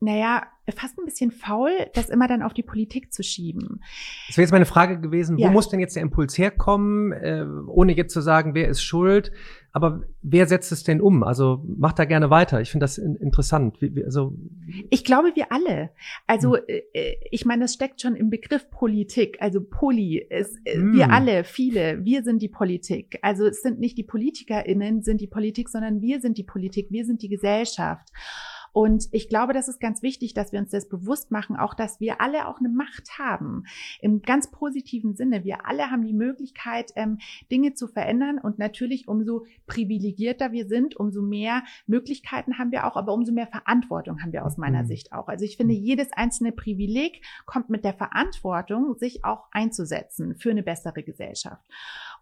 naja, 0.00 0.42
fast 0.74 0.98
ein 0.98 1.04
bisschen 1.04 1.30
faul, 1.30 1.70
das 1.94 2.08
immer 2.08 2.26
dann 2.26 2.42
auf 2.42 2.54
die 2.54 2.62
Politik 2.62 3.12
zu 3.12 3.22
schieben. 3.22 3.80
Das 4.28 4.36
wäre 4.36 4.44
jetzt 4.44 4.52
meine 4.52 4.66
Frage 4.66 5.00
gewesen, 5.00 5.38
ja. 5.38 5.48
wo 5.48 5.52
muss 5.52 5.68
denn 5.68 5.80
jetzt 5.80 5.94
der 5.96 6.02
Impuls 6.02 6.38
herkommen, 6.38 7.12
äh, 7.12 7.44
ohne 7.66 7.94
jetzt 7.94 8.12
zu 8.12 8.20
sagen, 8.20 8.54
wer 8.54 8.68
ist 8.68 8.82
schuld, 8.82 9.30
aber 9.72 10.04
wer 10.22 10.46
setzt 10.46 10.72
es 10.72 10.84
denn 10.84 11.00
um? 11.00 11.22
Also 11.22 11.64
macht 11.66 11.98
da 11.98 12.04
gerne 12.04 12.30
weiter. 12.30 12.60
Ich 12.60 12.70
finde 12.70 12.84
das 12.84 12.96
in, 12.96 13.16
interessant. 13.16 13.82
Wie, 13.82 13.94
wie, 13.94 14.04
also 14.04 14.32
ich 14.88 15.04
glaube, 15.04 15.32
wir 15.34 15.50
alle. 15.50 15.90
Also 16.26 16.56
hm. 16.56 16.62
äh, 16.68 17.14
ich 17.30 17.44
meine, 17.44 17.62
das 17.62 17.74
steckt 17.74 18.00
schon 18.00 18.14
im 18.14 18.30
Begriff 18.30 18.70
Politik. 18.70 19.36
Also 19.40 19.60
Poli 19.60 20.18
ist 20.30 20.58
äh, 20.64 20.76
hm. 20.76 20.94
wir 20.94 21.10
alle, 21.10 21.44
viele. 21.44 22.04
Wir 22.04 22.22
sind 22.22 22.40
die 22.40 22.48
Politik. 22.48 23.18
Also 23.20 23.46
es 23.46 23.62
sind 23.62 23.80
nicht 23.80 23.98
die 23.98 24.04
PolitikerInnen 24.04 25.02
sind 25.02 25.20
die 25.20 25.26
Politik, 25.26 25.68
sondern 25.68 26.00
wir 26.00 26.20
sind 26.20 26.38
die 26.38 26.44
Politik. 26.44 26.86
Wir 26.90 27.04
sind 27.04 27.20
die 27.22 27.28
Gesellschaft. 27.28 28.08
Und 28.74 29.06
ich 29.12 29.28
glaube, 29.28 29.52
das 29.52 29.68
ist 29.68 29.78
ganz 29.78 30.02
wichtig, 30.02 30.34
dass 30.34 30.50
wir 30.50 30.58
uns 30.58 30.72
das 30.72 30.88
bewusst 30.88 31.30
machen, 31.30 31.54
auch 31.56 31.74
dass 31.74 32.00
wir 32.00 32.20
alle 32.20 32.48
auch 32.48 32.58
eine 32.58 32.68
Macht 32.68 33.20
haben. 33.20 33.66
Im 34.00 34.20
ganz 34.20 34.50
positiven 34.50 35.14
Sinne. 35.14 35.44
Wir 35.44 35.64
alle 35.64 35.92
haben 35.92 36.04
die 36.04 36.12
Möglichkeit, 36.12 36.90
ähm, 36.96 37.18
Dinge 37.52 37.74
zu 37.74 37.86
verändern. 37.86 38.40
Und 38.40 38.58
natürlich, 38.58 39.06
umso 39.06 39.46
privilegierter 39.68 40.50
wir 40.50 40.66
sind, 40.66 40.96
umso 40.96 41.22
mehr 41.22 41.62
Möglichkeiten 41.86 42.58
haben 42.58 42.72
wir 42.72 42.84
auch, 42.88 42.96
aber 42.96 43.14
umso 43.14 43.32
mehr 43.32 43.46
Verantwortung 43.46 44.20
haben 44.20 44.32
wir 44.32 44.44
aus 44.44 44.56
meiner 44.56 44.82
mhm. 44.82 44.88
Sicht 44.88 45.12
auch. 45.12 45.28
Also 45.28 45.44
ich 45.44 45.56
finde, 45.56 45.74
jedes 45.74 46.12
einzelne 46.12 46.50
Privileg 46.50 47.22
kommt 47.46 47.70
mit 47.70 47.84
der 47.84 47.94
Verantwortung, 47.94 48.96
sich 48.98 49.24
auch 49.24 49.44
einzusetzen 49.52 50.34
für 50.34 50.50
eine 50.50 50.64
bessere 50.64 51.04
Gesellschaft. 51.04 51.64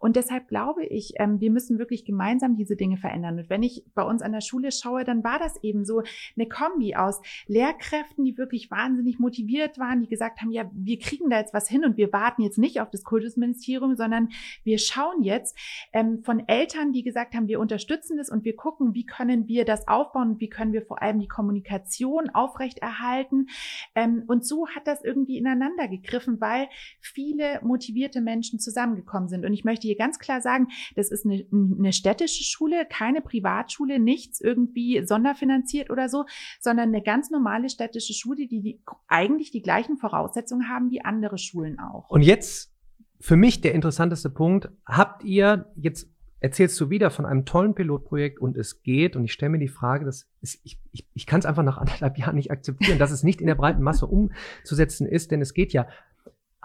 Und 0.03 0.17
deshalb 0.17 0.49
glaube 0.49 0.83
ich, 0.83 1.13
ähm, 1.19 1.39
wir 1.39 1.49
müssen 1.49 1.79
wirklich 1.79 2.03
gemeinsam 2.03 2.57
diese 2.57 2.75
Dinge 2.75 2.97
verändern. 2.97 3.39
Und 3.39 3.49
wenn 3.49 3.63
ich 3.63 3.85
bei 3.95 4.03
uns 4.03 4.21
an 4.21 4.33
der 4.33 4.41
Schule 4.41 4.73
schaue, 4.73 5.05
dann 5.05 5.23
war 5.23 5.39
das 5.39 5.63
eben 5.63 5.85
so 5.85 6.03
eine 6.35 6.45
Kombi 6.45 6.93
aus 6.93 7.21
Lehrkräften, 7.47 8.25
die 8.25 8.37
wirklich 8.37 8.69
wahnsinnig 8.69 9.17
motiviert 9.19 9.79
waren, 9.79 10.01
die 10.01 10.09
gesagt 10.09 10.41
haben, 10.41 10.51
ja, 10.51 10.69
wir 10.73 10.99
kriegen 10.99 11.29
da 11.29 11.39
jetzt 11.39 11.53
was 11.53 11.69
hin 11.69 11.85
und 11.85 11.95
wir 11.95 12.11
warten 12.11 12.41
jetzt 12.41 12.57
nicht 12.57 12.81
auf 12.81 12.89
das 12.89 13.05
Kultusministerium, 13.05 13.95
sondern 13.95 14.27
wir 14.65 14.77
schauen 14.77 15.23
jetzt 15.23 15.57
ähm, 15.93 16.21
von 16.21 16.49
Eltern, 16.49 16.91
die 16.91 17.03
gesagt 17.03 17.33
haben, 17.33 17.47
wir 17.47 17.61
unterstützen 17.61 18.17
das 18.17 18.29
und 18.29 18.43
wir 18.43 18.57
gucken, 18.57 18.93
wie 18.93 19.05
können 19.05 19.47
wir 19.47 19.63
das 19.63 19.87
aufbauen 19.87 20.31
und 20.31 20.41
wie 20.41 20.49
können 20.49 20.73
wir 20.73 20.81
vor 20.81 21.01
allem 21.01 21.21
die 21.21 21.29
Kommunikation 21.29 22.29
aufrechterhalten. 22.29 23.47
Ähm, 23.95 24.23
und 24.27 24.45
so 24.45 24.67
hat 24.67 24.85
das 24.85 25.01
irgendwie 25.01 25.37
ineinander 25.37 25.87
gegriffen, 25.87 26.41
weil 26.41 26.67
viele 26.99 27.61
motivierte 27.63 28.19
Menschen 28.19 28.59
zusammengekommen 28.59 29.29
sind. 29.29 29.45
Und 29.45 29.53
ich 29.53 29.63
möchte 29.63 29.87
hier 29.87 29.92
ganz 29.95 30.19
klar 30.19 30.41
sagen, 30.41 30.67
das 30.95 31.11
ist 31.11 31.25
eine, 31.25 31.45
eine 31.51 31.93
städtische 31.93 32.43
Schule, 32.43 32.85
keine 32.89 33.21
Privatschule, 33.21 33.99
nichts 33.99 34.41
irgendwie 34.41 35.05
sonderfinanziert 35.05 35.89
oder 35.89 36.09
so, 36.09 36.25
sondern 36.59 36.89
eine 36.89 37.01
ganz 37.01 37.29
normale 37.29 37.69
städtische 37.69 38.13
Schule, 38.13 38.47
die, 38.47 38.61
die 38.61 38.81
eigentlich 39.07 39.51
die 39.51 39.61
gleichen 39.61 39.97
Voraussetzungen 39.97 40.69
haben 40.69 40.91
wie 40.91 41.03
andere 41.03 41.37
Schulen 41.37 41.79
auch. 41.79 42.09
Und 42.09 42.21
jetzt 42.21 42.73
für 43.19 43.35
mich 43.35 43.61
der 43.61 43.73
interessanteste 43.73 44.29
Punkt, 44.29 44.69
habt 44.85 45.23
ihr 45.23 45.71
jetzt 45.75 46.09
erzählst 46.43 46.79
du 46.81 46.89
wieder 46.89 47.09
von 47.09 47.25
einem 47.25 47.45
tollen 47.45 47.73
Pilotprojekt 47.73 48.37
und 48.37 48.57
es 48.57 48.83
geht. 48.83 49.15
Und 49.15 49.23
ich 49.23 49.31
stelle 49.31 49.51
mir 49.51 49.59
die 49.59 49.69
Frage, 49.69 50.03
dass 50.03 50.27
ist, 50.41 50.59
ich, 50.65 50.77
ich, 50.91 51.07
ich 51.13 51.25
kann 51.25 51.39
es 51.39 51.45
einfach 51.45 51.63
nach 51.63 51.77
anderthalb 51.77 52.17
Jahren 52.17 52.35
nicht 52.35 52.51
akzeptieren, 52.51 52.99
dass 52.99 53.11
es 53.11 53.23
nicht 53.23 53.39
in 53.39 53.47
der 53.47 53.55
breiten 53.55 53.81
Masse 53.81 54.05
umzusetzen 54.05 55.07
ist, 55.07 55.31
denn 55.31 55.41
es 55.41 55.53
geht 55.53 55.71
ja. 55.71 55.87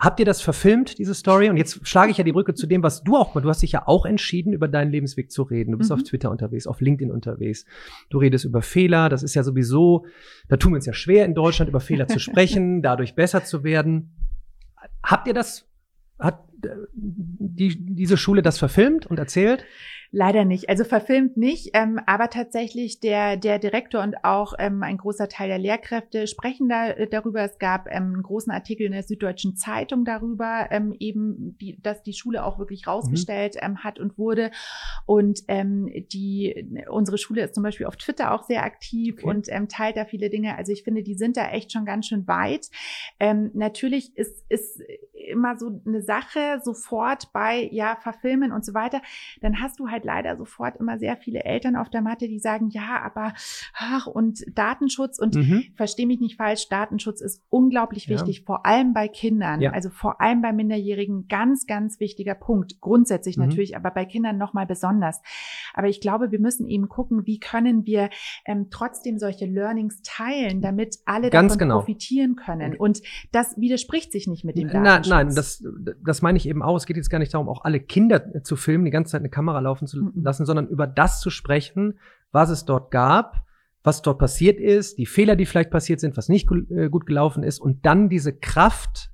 Habt 0.01 0.21
ihr 0.21 0.27
das 0.27 0.41
verfilmt, 0.41 0.99
diese 0.99 1.13
Story? 1.13 1.51
Und 1.51 1.57
jetzt 1.57 1.85
schlage 1.85 2.13
ich 2.13 2.19
ja 2.19 2.23
die 2.23 2.31
Brücke 2.31 2.55
zu 2.55 2.69
dem, 2.69 2.85
was 2.85 3.03
du 3.03 3.17
auch 3.17 3.35
du 3.35 3.49
hast 3.49 3.63
dich 3.63 3.73
ja 3.73 3.89
auch 3.89 4.07
entschieden, 4.07 4.53
über 4.53 4.69
deinen 4.69 4.93
Lebensweg 4.93 5.33
zu 5.33 5.43
reden. 5.43 5.73
Du 5.73 5.79
bist 5.79 5.91
mhm. 5.91 5.97
auf 5.97 6.03
Twitter 6.05 6.31
unterwegs, 6.31 6.69
auf 6.69 6.81
LinkedIn 6.81 7.11
unterwegs. 7.11 7.67
Du 8.09 8.19
redest 8.19 8.45
über 8.45 8.63
Fehler. 8.63 9.09
Das 9.09 9.25
ist 9.25 9.35
ja 9.35 9.43
sowieso, 9.43 10.07
da 10.49 10.57
tun 10.57 10.71
wir 10.71 10.77
uns 10.77 10.87
ja 10.87 10.93
schwer 10.93 11.25
in 11.25 11.35
Deutschland, 11.35 11.69
über 11.69 11.81
Fehler 11.81 12.07
zu 12.07 12.21
sprechen, 12.21 12.81
dadurch 12.83 13.17
besser 13.17 13.45
zu 13.45 13.65
werden. 13.65 14.13
Habt 15.03 15.27
ihr 15.27 15.35
das, 15.35 15.67
hat 16.21 16.45
äh, 16.65 16.69
die, 16.95 17.77
diese 17.77 18.17
Schule 18.17 18.43
das 18.43 18.57
verfilmt 18.57 19.07
und 19.07 19.19
erzählt? 19.19 19.65
Leider 20.11 20.47
nicht. 20.47 20.71
Also 20.71 20.85
verfilmt 20.85 21.37
nicht, 21.37 21.73
ähm, 21.75 22.01
aber 22.07 22.31
tatsächlich 22.31 22.99
der, 22.99 23.37
der 23.37 23.59
Direktor 23.59 24.03
und 24.03 24.25
auch 24.25 24.55
ähm, 24.59 24.83
ein 24.83 24.97
großer 24.97 25.29
Teil 25.29 25.49
der 25.49 25.59
Lehrkräfte 25.59 26.27
sprechen 26.27 26.67
da, 26.67 26.89
äh, 26.89 27.07
darüber. 27.07 27.43
Es 27.43 27.59
gab 27.59 27.89
ähm, 27.89 28.15
einen 28.15 28.23
großen 28.23 28.51
Artikel 28.51 28.87
in 28.87 28.93
der 28.93 29.03
Süddeutschen 29.03 29.57
Zeitung 29.57 30.07
darüber, 30.07 30.69
ähm, 30.71 30.95
eben, 30.99 31.59
die, 31.59 31.79
dass 31.83 32.03
die 32.03 32.15
Schule 32.15 32.45
auch 32.45 32.59
wirklich 32.59 32.87
rausgestellt 32.87 33.57
mhm. 33.57 33.61
ähm, 33.63 33.85
hat 33.85 33.99
und 33.99 34.17
wurde. 34.17 34.51
Und 35.05 35.43
ähm, 35.49 35.91
die, 36.11 36.67
unsere 36.89 37.19
Schule 37.19 37.43
ist 37.43 37.55
zum 37.55 37.63
Beispiel 37.63 37.85
auf 37.85 37.97
Twitter 37.97 38.33
auch 38.33 38.45
sehr 38.45 38.65
aktiv 38.65 39.17
okay. 39.19 39.27
und 39.27 39.49
ähm, 39.51 39.69
teilt 39.69 39.99
da 39.99 40.07
viele 40.07 40.31
Dinge. 40.31 40.57
Also 40.57 40.73
ich 40.73 40.85
finde, 40.85 41.03
die 41.03 41.15
sind 41.17 41.37
da 41.37 41.51
echt 41.51 41.71
schon 41.71 41.85
ganz 41.85 42.07
schön 42.07 42.27
weit. 42.27 42.71
Ähm, 43.21 43.51
natürlich 43.53 44.17
ist, 44.17 44.43
ist 44.49 44.81
immer 45.27 45.57
so 45.57 45.81
eine 45.87 46.03
Sache 46.03 46.61
sofort 46.63 47.33
bei, 47.33 47.69
ja, 47.73 47.97
verfilmen 47.97 48.53
und 48.53 48.65
so 48.65 48.75
weiter. 48.75 49.01
Dann 49.41 49.61
hast 49.61 49.79
du 49.79 49.89
halt 49.89 50.05
leider 50.05 50.37
sofort 50.37 50.77
immer 50.77 50.99
sehr 50.99 51.17
viele 51.17 51.45
Eltern 51.45 51.77
auf 51.77 51.91
der 51.91 52.03
Matte, 52.03 52.29
die 52.29 52.39
sagen, 52.39 52.69
ja, 52.71 53.01
aber, 53.03 53.35
ach, 53.75 54.07
und 54.07 54.45
Datenschutz 54.55 55.19
und 55.19 55.35
mhm. 55.35 55.65
verstehe 55.77 56.07
mich 56.07 56.21
nicht 56.21 56.37
falsch, 56.37 56.69
Datenschutz 56.69 57.21
ist 57.21 57.43
unglaublich 57.49 58.07
ja. 58.07 58.15
wichtig, 58.15 58.45
vor 58.45 58.67
allem 58.67 58.93
bei 58.93 59.09
Kindern, 59.09 59.61
ja. 59.61 59.73
also 59.73 59.91
vor 59.91 60.21
allem 60.21 60.43
bei 60.43 60.53
Minderjährigen, 60.53 61.29
ganz, 61.29 61.67
ganz 61.67 62.01
wichtiger 62.01 62.35
Punkt. 62.35 62.81
Grundsätzlich 62.81 63.37
mhm. 63.37 63.45
natürlich, 63.45 63.77
aber 63.77 63.91
bei 63.91 64.05
Kindern 64.05 64.39
nochmal 64.39 64.67
besonders. 64.67 65.21
Aber 65.75 65.89
ich 65.89 66.01
glaube, 66.01 66.31
wir 66.31 66.41
müssen 66.41 66.67
eben 66.69 66.89
gucken, 66.89 67.27
wie 67.27 67.39
können 67.39 67.87
wir 67.87 68.11
ähm, 68.45 68.69
trotzdem 68.71 69.19
solche 69.19 69.47
Learnings 69.47 70.03
teilen, 70.03 70.61
damit 70.61 70.99
alle 71.05 71.31
ganz 71.31 71.53
davon 71.53 71.59
genau. 71.59 71.79
profitieren 71.79 72.37
können. 72.37 72.77
Und 72.77 73.03
das 73.33 73.57
widerspricht 73.59 74.13
sich 74.13 74.27
nicht 74.27 74.45
mit 74.45 74.57
dem 74.57 74.69
Datenschutz. 74.69 75.08
Nein, 75.08 75.08
nein, 75.09 75.35
das, 75.35 75.65
das 76.05 76.23
meine 76.23 76.39
ich 76.39 76.49
eben 76.49 76.63
auch. 76.63 76.77
Es 76.77 76.87
geht 76.87 76.97
jetzt 76.97 77.11
gar 77.11 77.19
nicht 77.19 77.35
darum, 77.35 77.49
auch 77.49 77.65
alle 77.65 77.81
Kinder 77.81 78.43
zu 78.43 78.57
filmen, 78.57 78.85
die 78.85 78.91
ganze 78.91 79.13
Zeit 79.13 79.21
eine 79.21 79.31
Kamera 79.31 79.61
laufen 79.61 79.87
zu 79.87 79.99
mhm. 79.99 80.23
lassen, 80.23 80.47
sondern 80.47 80.69
über 80.69 80.87
das 80.87 81.21
zu 81.21 81.31
sprechen, 81.31 81.99
was 82.33 82.51
es 82.51 82.65
dort 82.65 82.91
gab, 82.91 83.45
was 83.83 84.03
dort 84.03 84.19
passiert 84.19 84.61
ist, 84.61 84.99
die 84.99 85.07
Fehler, 85.07 85.37
die 85.37 85.47
vielleicht 85.47 85.71
passiert 85.71 86.01
sind, 86.01 86.17
was 86.17 86.29
nicht 86.29 86.49
äh, 86.71 86.89
gut 86.89 87.07
gelaufen 87.07 87.43
ist 87.43 87.61
und 87.61 87.87
dann 87.87 88.09
diese 88.09 88.33
Kraft 88.33 89.11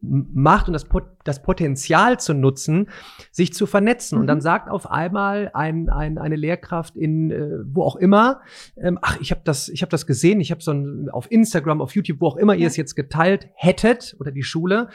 Macht 0.00 0.68
und 0.68 0.72
das, 0.72 0.86
das 1.24 1.42
Potenzial 1.42 2.18
zu 2.18 2.34
nutzen, 2.34 2.88
sich 3.30 3.52
zu 3.52 3.66
vernetzen. 3.66 4.16
Mhm. 4.16 4.20
Und 4.22 4.26
dann 4.26 4.38
mhm. 4.38 4.42
sagt 4.42 4.70
auf 4.70 4.90
einmal 4.90 5.50
ein, 5.54 5.88
ein, 5.88 6.18
eine 6.18 6.36
Lehrkraft 6.36 6.96
in 6.96 7.30
äh, 7.30 7.58
wo 7.64 7.82
auch 7.82 7.96
immer, 7.96 8.40
ähm, 8.76 8.98
ach, 9.02 9.18
ich 9.20 9.30
habe 9.30 9.42
das, 9.44 9.68
ich 9.68 9.82
habe 9.82 9.90
das 9.90 10.06
gesehen, 10.06 10.40
ich 10.40 10.50
habe 10.50 10.62
so 10.62 10.72
ein, 10.72 11.08
auf 11.10 11.30
Instagram, 11.30 11.80
auf 11.80 11.94
YouTube, 11.94 12.20
wo 12.20 12.26
auch 12.26 12.36
immer 12.36 12.54
ja. 12.54 12.60
ihr 12.60 12.66
es 12.66 12.76
jetzt 12.76 12.94
geteilt 12.94 13.48
hättet 13.54 14.16
oder 14.18 14.30
die 14.30 14.42
Schule. 14.42 14.88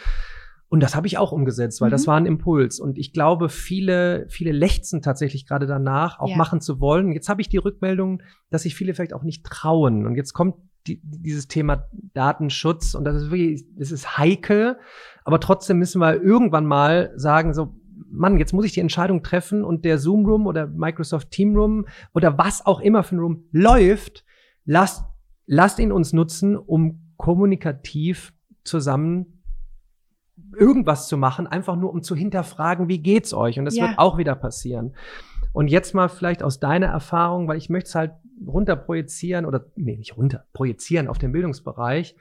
Und 0.68 0.82
das 0.82 0.96
habe 0.96 1.08
ich 1.08 1.18
auch 1.18 1.32
umgesetzt, 1.32 1.80
weil 1.80 1.90
mhm. 1.90 1.92
das 1.92 2.08
war 2.08 2.18
ein 2.18 2.26
Impuls. 2.26 2.80
Und 2.80 2.98
ich 2.98 3.14
glaube, 3.14 3.50
viele, 3.50 4.26
viele 4.30 4.52
lechzen 4.52 5.02
tatsächlich 5.02 5.48
gerade 5.48 5.68
danach, 5.68 6.20
auch 6.20 6.30
ja. 6.30 6.38
machen 6.38 6.60
zu 6.60 6.80
wollen. 6.80 7.12
Jetzt 7.12 7.30
habe 7.30 7.42
ich 7.42 7.50
die 7.50 7.58
Rückmeldung, 7.58 8.22
dass 8.50 8.64
sich 8.64 8.76
viele 8.76 8.94
vielleicht 8.94 9.14
auch 9.14 9.24
nicht 9.24 9.46
trauen. 9.46 10.06
Und 10.06 10.16
jetzt 10.16 10.34
kommt 10.34 10.56
die, 10.88 11.02
dieses 11.04 11.48
Thema 11.48 11.88
Datenschutz 12.14 12.96
und 12.96 13.06
das 13.06 13.16
ist 13.16 13.32
wirklich, 13.32 13.66
das 13.76 13.92
ist 13.92 14.18
heikel, 14.18 14.78
aber 15.24 15.40
trotzdem 15.40 15.78
müssen 15.78 16.00
wir 16.00 16.22
irgendwann 16.22 16.66
mal 16.66 17.12
sagen, 17.16 17.54
so, 17.54 17.76
Mann, 18.10 18.38
jetzt 18.38 18.54
muss 18.54 18.66
ich 18.66 18.74
die 18.74 18.80
Entscheidung 18.80 19.24
treffen 19.24 19.64
und 19.64 19.86
der 19.86 19.98
Zoom 19.98 20.26
Room 20.26 20.48
oder 20.48 20.68
Microsoft 20.68 21.32
Team 21.32 21.56
Room 21.56 21.86
oder 22.14 22.38
was 22.38 22.66
auch 22.66 22.80
immer 22.80 23.04
für 23.04 23.16
ein 23.16 23.20
Room 23.20 23.46
läuft, 23.52 24.26
lasst, 24.66 25.04
lasst 25.46 25.80
ihn 25.80 25.92
uns 25.92 26.14
nutzen, 26.14 26.56
um 26.56 27.14
kommunikativ 27.18 28.34
zusammen 28.64 29.35
irgendwas 30.56 31.08
zu 31.08 31.18
machen, 31.18 31.48
einfach 31.48 31.76
nur 31.76 31.92
um 31.92 32.04
zu 32.04 32.16
hinterfragen, 32.16 32.88
wie 32.88 33.00
geht's 33.00 33.34
euch? 33.34 33.60
Und 33.60 33.66
das 33.66 33.76
ja. 33.76 33.88
wird 33.88 34.00
auch 34.00 34.18
wieder 34.18 34.36
passieren. 34.36 34.96
Und 35.54 35.70
jetzt 35.70 35.94
mal 35.94 36.10
vielleicht 36.10 36.44
aus 36.44 36.60
deiner 36.60 36.88
Erfahrung, 36.88 37.48
weil 37.48 37.58
ich 37.58 37.70
möchte 37.70 37.88
es 37.88 37.96
halt 37.96 38.12
runter 38.46 38.76
projizieren 38.76 39.46
oder, 39.46 39.66
nee, 39.76 39.96
nicht 39.96 40.18
runter, 40.18 40.46
projizieren 40.54 41.08
auf 41.08 41.18
den 41.18 41.32
Bildungsbereich. 41.32 42.16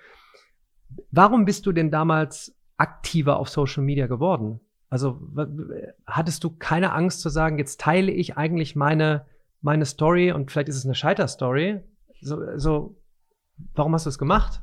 Warum 1.11 1.45
bist 1.45 1.67
du 1.67 1.73
denn 1.73 1.91
damals 1.91 2.55
aktiver 2.77 3.39
auf 3.39 3.49
Social 3.49 3.83
Media 3.83 4.07
geworden? 4.07 4.61
Also 4.89 5.21
hattest 6.07 6.45
du 6.45 6.51
keine 6.51 6.93
Angst 6.93 7.21
zu 7.21 7.29
sagen, 7.29 7.59
jetzt 7.59 7.81
teile 7.81 8.13
ich 8.13 8.37
eigentlich 8.37 8.77
meine, 8.77 9.27
meine 9.61 9.87
Story 9.87 10.31
und 10.31 10.53
vielleicht 10.53 10.69
ist 10.69 10.77
es 10.77 10.85
eine 10.85 10.95
Scheiterstory? 10.95 11.81
So, 12.21 12.57
so, 12.57 12.97
warum 13.75 13.95
hast 13.95 14.07
du 14.07 14.11
es 14.11 14.19
gemacht? 14.19 14.63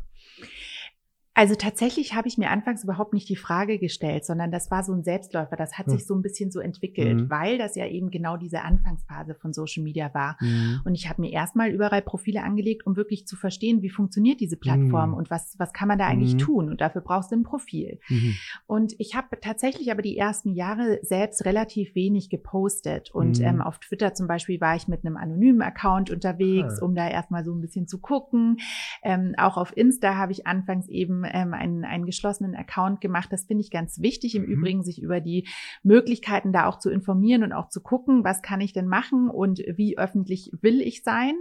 Also 1.34 1.56
tatsächlich 1.56 2.14
habe 2.14 2.28
ich 2.28 2.38
mir 2.38 2.50
anfangs 2.50 2.84
überhaupt 2.84 3.14
nicht 3.14 3.30
die 3.30 3.38
Frage 3.38 3.80
gestellt, 3.80 4.26
sondern 4.26 4.52
das 4.52 4.70
war 4.70 4.84
so 4.84 4.92
ein 4.92 5.04
Selbstläufer. 5.04 5.56
Das 5.56 5.78
hat 5.78 5.88
mhm. 5.88 5.92
sich 5.92 6.06
so 6.06 6.14
ein 6.14 6.22
bisschen 6.22 6.52
so 6.52 6.60
entwickelt, 6.60 7.22
mhm. 7.22 7.30
weil 7.30 7.58
das 7.58 7.76
ja 7.76 7.88
eben 7.88 8.12
genau 8.12 8.36
diese 8.36 8.64
Anfangsphase 8.64 9.36
von 9.36 9.54
Social 9.54 9.82
Media 9.82 10.14
war. 10.14 10.36
Mhm. 10.42 10.82
Und 10.84 10.94
ich 10.94 11.08
habe 11.10 11.22
mir 11.22 11.32
erstmal 11.32 11.72
überall 11.72 12.02
Profile 12.02 12.44
angelegt, 12.44 12.86
um 12.86 12.98
wirklich 12.98 13.28
zu 13.28 13.38
verstehen, 13.38 13.82
wie 13.82 13.90
funktioniert 13.90 14.42
diese 14.42 14.58
Plattform 14.58 15.12
mhm. 15.12 15.16
und 15.16 15.32
was, 15.32 15.56
was 15.58 15.72
kann 15.72 15.88
man 15.88 15.98
da 15.98 16.08
eigentlich 16.08 16.34
mhm. 16.34 16.40
tun. 16.40 16.70
Und 16.70 16.82
dafür 16.82 17.00
brauchst 17.00 17.32
du 17.32 17.38
ein 17.38 17.44
Profil. 17.44 18.00
Mhm. 18.10 18.36
Und 18.68 18.96
ich 18.98 19.16
habe 19.16 19.40
tatsächlich 19.40 19.90
aber 19.90 20.02
die 20.02 20.18
ersten 20.18 20.52
Jahre 20.54 21.00
selbst 21.02 21.46
relativ 21.46 21.96
wenig 21.96 22.30
gepostet. 22.30 23.10
Und 23.12 23.40
ähm, 23.40 23.62
auf 23.62 23.80
Twitter 23.80 24.14
zum 24.14 24.28
Beispiel 24.28 24.60
war 24.60 24.76
ich 24.76 24.90
mit 24.90 25.06
einem 25.06 25.16
anonymen 25.16 25.62
Account 25.62 26.10
unterwegs, 26.10 26.82
ah. 26.82 26.86
um 26.86 26.94
da 26.94 27.08
erstmal 27.08 27.46
so 27.46 27.54
ein 27.54 27.62
bisschen 27.62 27.88
zu 27.88 28.00
gucken. 28.00 28.58
Ähm, 29.02 29.34
auch 29.38 29.56
auf 29.56 29.76
Insta 29.78 30.18
habe 30.18 30.34
ich 30.34 30.46
anfangs 30.46 30.90
eben 31.24 31.34
ähm, 31.34 31.54
einen, 31.54 31.86
einen 31.86 32.06
geschlossenen 32.06 32.56
Account 32.56 33.02
gemacht. 33.02 33.32
Das 33.32 33.46
finde 33.46 33.62
ich 33.62 33.72
ganz 33.72 34.00
wichtig. 34.00 34.36
Im 34.36 34.44
mhm. 34.44 34.50
Übrigen, 34.50 34.84
sich 34.84 35.02
über 35.02 35.20
die 35.20 35.48
Möglichkeiten 35.84 36.52
da 36.52 36.68
auch 36.68 36.80
zu 36.80 36.90
informieren 36.90 37.44
und 37.44 37.54
auch 37.54 37.70
zu 37.70 37.82
gucken, 37.82 38.24
was 38.24 38.42
kann 38.42 38.62
ich 38.62 38.74
denn 38.74 38.88
machen 38.88 39.30
und 39.30 39.60
wie 39.60 39.98
öffentlich 39.98 40.52
will 40.62 40.82
ich 40.82 41.04
sein. 41.04 41.36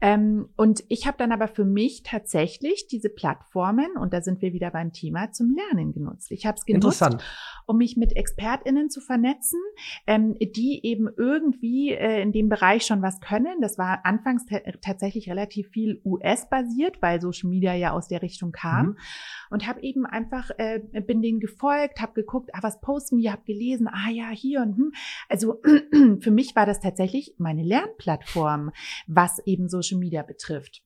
Ähm, 0.00 0.48
und 0.56 0.84
ich 0.88 1.06
habe 1.06 1.16
dann 1.18 1.32
aber 1.32 1.48
für 1.48 1.64
mich 1.64 2.02
tatsächlich 2.02 2.86
diese 2.86 3.08
Plattformen, 3.08 3.96
und 3.96 4.12
da 4.12 4.20
sind 4.20 4.42
wir 4.42 4.52
wieder 4.52 4.70
beim 4.70 4.92
Thema, 4.92 5.32
zum 5.32 5.54
Lernen 5.54 5.92
genutzt. 5.92 6.30
Ich 6.30 6.46
habe 6.46 6.56
es 6.58 6.64
genutzt, 6.64 7.02
um 7.66 7.78
mich 7.78 7.96
mit 7.96 8.16
ExpertInnen 8.16 8.90
zu 8.90 9.00
vernetzen, 9.00 9.60
ähm, 10.06 10.36
die 10.38 10.80
eben 10.84 11.08
irgendwie 11.16 11.92
äh, 11.92 12.22
in 12.22 12.32
dem 12.32 12.48
Bereich 12.48 12.84
schon 12.84 13.02
was 13.02 13.20
können. 13.20 13.60
Das 13.60 13.78
war 13.78 14.04
anfangs 14.04 14.44
tatsächlich 14.82 15.28
relativ 15.30 15.68
viel 15.68 16.00
US-basiert, 16.04 17.00
weil 17.00 17.20
Social 17.20 17.50
Media 17.50 17.74
ja 17.74 17.92
aus 17.92 18.08
der 18.08 18.22
Richtung 18.22 18.52
kam. 18.52 18.86
Mhm 18.86 18.96
und 19.50 19.66
habe 19.66 19.82
eben 19.82 20.06
einfach 20.06 20.50
äh, 20.58 20.80
bin 21.06 21.22
denen 21.22 21.40
gefolgt, 21.40 22.00
habe 22.00 22.14
geguckt, 22.14 22.50
ah, 22.52 22.62
was 22.62 22.80
posten 22.80 23.18
die, 23.18 23.30
habe 23.30 23.42
gelesen, 23.44 23.88
ah 23.88 24.10
ja, 24.10 24.30
hier 24.30 24.60
und 24.62 24.76
hm. 24.76 24.92
Also 25.28 25.60
für 26.20 26.30
mich 26.30 26.56
war 26.56 26.66
das 26.66 26.80
tatsächlich 26.80 27.34
meine 27.38 27.62
Lernplattform, 27.62 28.70
was 29.06 29.38
eben 29.46 29.68
Social 29.68 29.98
Media 29.98 30.22
betrifft. 30.22 30.82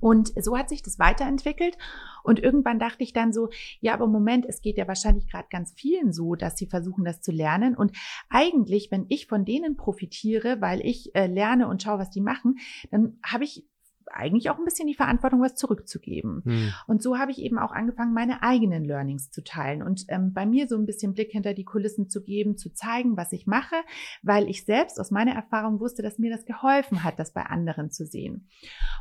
Und 0.00 0.32
so 0.42 0.56
hat 0.56 0.68
sich 0.68 0.82
das 0.82 0.98
weiterentwickelt. 0.98 1.76
Und 2.22 2.40
irgendwann 2.40 2.78
dachte 2.78 3.04
ich 3.04 3.12
dann 3.12 3.32
so, 3.32 3.50
ja, 3.80 3.94
aber 3.94 4.06
Moment, 4.06 4.46
es 4.46 4.60
geht 4.60 4.78
ja 4.78 4.88
wahrscheinlich 4.88 5.28
gerade 5.28 5.46
ganz 5.50 5.72
vielen 5.76 6.12
so, 6.12 6.34
dass 6.34 6.56
sie 6.56 6.66
versuchen, 6.66 7.04
das 7.04 7.20
zu 7.20 7.32
lernen. 7.32 7.76
Und 7.76 7.92
eigentlich, 8.28 8.90
wenn 8.90 9.06
ich 9.08 9.26
von 9.26 9.44
denen 9.44 9.76
profitiere, 9.76 10.60
weil 10.60 10.80
ich 10.80 11.14
äh, 11.14 11.26
lerne 11.26 11.68
und 11.68 11.82
schaue, 11.82 11.98
was 11.98 12.10
die 12.10 12.20
machen, 12.20 12.56
dann 12.90 13.18
habe 13.24 13.44
ich 13.44 13.64
eigentlich 14.12 14.50
auch 14.50 14.58
ein 14.58 14.64
bisschen 14.64 14.86
die 14.86 14.94
Verantwortung, 14.94 15.40
was 15.40 15.54
zurückzugeben. 15.54 16.42
Hm. 16.44 16.72
Und 16.86 17.02
so 17.02 17.18
habe 17.18 17.30
ich 17.30 17.38
eben 17.38 17.58
auch 17.58 17.72
angefangen, 17.72 18.14
meine 18.14 18.42
eigenen 18.42 18.84
Learnings 18.84 19.30
zu 19.30 19.42
teilen 19.42 19.82
und 19.82 20.04
ähm, 20.08 20.32
bei 20.32 20.46
mir 20.46 20.68
so 20.68 20.76
ein 20.76 20.86
bisschen 20.86 21.14
Blick 21.14 21.30
hinter 21.32 21.54
die 21.54 21.64
Kulissen 21.64 22.08
zu 22.08 22.22
geben, 22.22 22.56
zu 22.56 22.72
zeigen, 22.72 23.16
was 23.16 23.32
ich 23.32 23.46
mache, 23.46 23.76
weil 24.22 24.48
ich 24.48 24.64
selbst 24.64 25.00
aus 25.00 25.10
meiner 25.10 25.32
Erfahrung 25.32 25.80
wusste, 25.80 26.02
dass 26.02 26.18
mir 26.18 26.30
das 26.30 26.44
geholfen 26.44 27.04
hat, 27.04 27.18
das 27.18 27.32
bei 27.32 27.42
anderen 27.42 27.90
zu 27.90 28.06
sehen. 28.06 28.48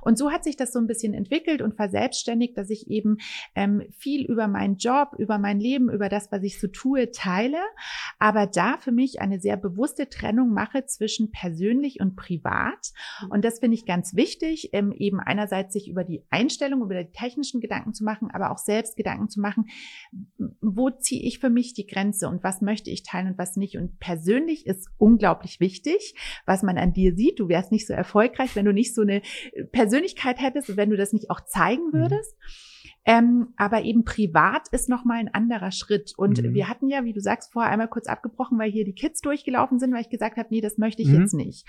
Und 0.02 0.18
so 0.18 0.32
hat 0.32 0.44
sich 0.44 0.58
das 0.58 0.74
so 0.74 0.80
ein 0.80 0.88
bisschen 0.88 1.14
entwickelt 1.14 1.62
und 1.62 1.76
verselbstständigt, 1.76 2.58
dass 2.58 2.70
ich 2.70 2.90
eben 2.90 3.18
ähm, 3.56 3.84
viel 3.98 4.26
über 4.26 4.48
meinen 4.48 4.78
Job, 4.78 5.16
über 5.18 5.38
mein 5.38 5.60
Leben, 5.60 5.90
über 5.90 6.10
das, 6.10 6.32
was 6.32 6.44
ich 6.44 6.60
so 6.60 6.68
tue, 6.68 7.12
teile, 7.12 7.60
aber 8.20 8.48
da 8.48 8.78
für 8.78 8.92
mich 8.92 9.22
eine 9.22 9.40
sehr 9.40 9.58
bewusste 9.58 10.10
Trennung 10.10 10.54
mache 10.54 10.86
zwischen 10.86 11.32
persönlich 11.32 12.00
und 12.00 12.16
privat. 12.16 12.92
Und 13.30 13.46
das 13.46 13.60
finde 13.60 13.76
ich 13.76 13.86
ganz 13.86 14.16
wichtig. 14.16 14.70
Ähm, 14.74 14.93
eben 14.96 15.20
einerseits 15.20 15.74
sich 15.74 15.88
über 15.88 16.04
die 16.04 16.24
Einstellung, 16.30 16.82
über 16.82 17.04
die 17.04 17.12
technischen 17.12 17.62
Gedanken 17.62 17.94
zu 17.94 18.04
machen, 18.04 18.30
aber 18.32 18.52
auch 18.52 18.58
selbst 18.58 18.96
Gedanken 18.96 19.30
zu 19.30 19.40
machen, 19.40 19.66
wo 20.62 20.90
ziehe 20.90 21.22
ich 21.22 21.40
für 21.40 21.50
mich 21.50 21.74
die 21.74 21.88
Grenze 21.88 22.28
und 22.28 22.44
was 22.44 22.62
möchte 22.62 22.90
ich 22.90 23.04
teilen 23.04 23.28
und 23.28 23.38
was 23.38 23.56
nicht. 23.56 23.78
Und 23.78 24.00
persönlich 24.00 24.66
ist 24.66 24.90
unglaublich 24.98 25.60
wichtig, 25.60 26.16
was 26.46 26.64
man 26.64 26.78
an 26.78 26.94
dir 26.94 27.16
sieht. 27.16 27.40
Du 27.40 27.50
wärst 27.50 27.72
nicht 27.72 27.88
so 27.88 27.94
erfolgreich, 27.94 28.56
wenn 28.56 28.66
du 28.66 28.74
nicht 28.74 28.96
so 28.96 29.02
eine 29.02 29.22
Persönlichkeit 29.72 30.42
hättest 30.42 30.70
und 30.70 30.78
wenn 30.78 30.90
du 30.90 30.98
das 30.98 31.14
nicht 31.14 31.30
auch 31.30 31.42
zeigen 31.42 31.88
mhm. 31.88 31.94
würdest. 31.94 32.36
Mhm. 32.38 32.73
Ähm, 33.06 33.50
aber 33.58 33.84
eben 33.84 34.06
privat 34.06 34.70
ist 34.72 34.88
nochmal 34.88 35.20
ein 35.20 35.34
anderer 35.34 35.72
Schritt. 35.72 36.14
Und 36.16 36.42
mhm. 36.42 36.54
wir 36.54 36.70
hatten 36.70 36.88
ja, 36.88 37.04
wie 37.04 37.14
du 37.14 37.20
sagst, 37.20 37.52
vorher 37.52 37.72
einmal 37.72 37.90
kurz 37.90 38.08
abgebrochen, 38.08 38.58
weil 38.58 38.72
hier 38.72 38.86
die 38.86 38.94
Kids 38.94 39.22
durchgelaufen 39.22 39.80
sind, 39.80 39.94
weil 39.94 40.02
ich 40.02 40.10
gesagt 40.10 40.38
habe, 40.38 40.48
nee, 40.52 40.62
das 40.62 40.78
möchte 40.78 41.02
ich 41.02 41.10
mhm. 41.10 41.22
jetzt 41.22 41.34
nicht. 41.34 41.68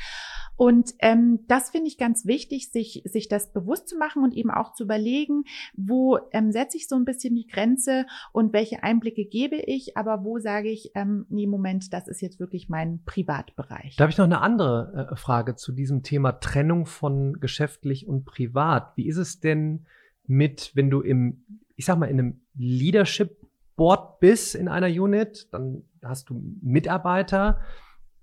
Und 0.57 0.93
ähm, 1.01 1.41
das 1.49 1.71
finde 1.71 1.89
ich 1.89 1.99
ganz 1.99 2.27
wichtig, 2.27 2.71
sich, 2.71 3.03
sich 3.07 3.29
das 3.29 3.53
bewusst 3.53 3.89
zu 3.89 3.99
machen 3.99 4.23
und 4.23 4.35
eben 4.35 4.51
auch 4.51 4.73
zu 4.75 4.85
überlegen, 4.85 5.45
wo 5.77 6.19
ähm, 6.31 6.53
setze 6.53 6.77
ich 6.77 6.87
so 6.87 6.95
ein 6.95 7.05
bisschen 7.05 7.35
die 7.35 7.47
Grenze 7.47 8.07
und 8.33 8.53
welche 8.53 8.83
Einblicke 8.85 9.25
gebe 9.25 9.57
ich, 9.57 9.97
aber 9.97 10.23
wo 10.23 10.39
sage 10.39 10.69
ich, 10.69 10.93
ähm, 10.95 11.27
nee, 11.29 11.47
Moment, 11.47 11.93
das 11.93 12.07
ist 12.07 12.21
jetzt 12.21 12.39
wirklich 12.39 12.69
mein 12.69 13.03
Privatbereich. 13.05 13.97
Da 13.97 14.05
habe 14.05 14.13
ich 14.13 14.19
noch 14.19 14.27
eine 14.27 14.41
andere 14.41 15.09
äh, 15.11 15.17
Frage 15.17 15.57
zu 15.57 15.73
diesem 15.73 16.05
Thema 16.05 16.33
Trennung 16.33 16.87
von 16.87 17.41
geschäftlich 17.41 18.07
und 18.07 18.25
privat. 18.25 18.97
Wie 18.97 19.09
ist 19.09 19.17
es 19.17 19.41
denn, 19.41 19.87
mit, 20.27 20.73
wenn 20.75 20.91
du 20.91 21.01
im, 21.01 21.45
ich 21.77 21.85
sag 21.87 21.99
mal, 21.99 22.07
in 22.07 22.19
einem 22.19 22.41
Leadership 22.55 23.37
Board 23.77 24.21
bist 24.21 24.55
in 24.55 24.69
einer 24.69 24.87
Unit, 24.87 25.49
dann 25.53 25.83
hast 26.03 26.31
du 26.31 26.41
Mitarbeiter. 26.63 27.61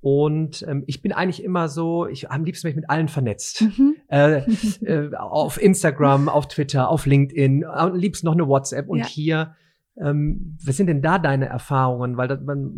Und 0.02 0.66
ähm, 0.68 0.84
ich 0.88 1.02
bin 1.02 1.12
eigentlich 1.12 1.44
immer 1.44 1.68
so, 1.68 2.08
ich 2.08 2.32
am 2.32 2.44
liebsten 2.44 2.66
bin 2.66 2.72
ich 2.72 2.76
mit 2.78 2.90
allen 2.90 3.08
vernetzt. 3.08 3.62
Mhm. 3.62 3.96
Äh, 4.08 4.40
äh, 4.84 5.16
auf 5.16 5.62
Instagram, 5.62 6.28
auf 6.28 6.48
Twitter, 6.48 6.90
auf 6.90 7.06
LinkedIn, 7.06 7.66
am 7.66 7.96
liebsten 7.96 8.26
noch 8.26 8.34
eine 8.34 8.48
WhatsApp. 8.48 8.90
Und 8.90 9.00
ja. 9.00 9.06
hier, 9.06 9.56
ähm, 9.98 10.58
was 10.66 10.78
sind 10.78 10.88
denn 10.88 11.04
da 11.04 11.20
deine 11.20 11.46
Erfahrungen? 11.46 12.18
Weil 12.18 12.28
das, 12.28 12.42
man, 12.42 12.72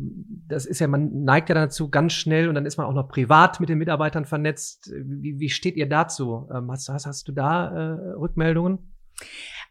das 0.48 0.66
ist 0.66 0.80
ja, 0.80 0.88
man 0.88 1.24
neigt 1.24 1.48
ja 1.48 1.56
dazu 1.56 1.90
ganz 1.90 2.12
schnell 2.12 2.50
und 2.50 2.56
dann 2.56 2.66
ist 2.66 2.78
man 2.78 2.88
auch 2.88 2.94
noch 2.94 3.08
privat 3.08 3.60
mit 3.62 3.70
den 3.70 3.78
Mitarbeitern 3.78 4.26
vernetzt. 4.26 4.92
Wie, 4.94 5.40
wie 5.40 5.50
steht 5.50 5.78
ihr 5.78 5.88
dazu? 5.88 6.50
Ähm, 6.54 6.70
hast, 6.70 6.90
hast, 6.90 7.06
hast 7.06 7.28
du 7.28 7.32
da 7.32 7.68
äh, 7.68 8.12
Rückmeldungen? 8.16 8.93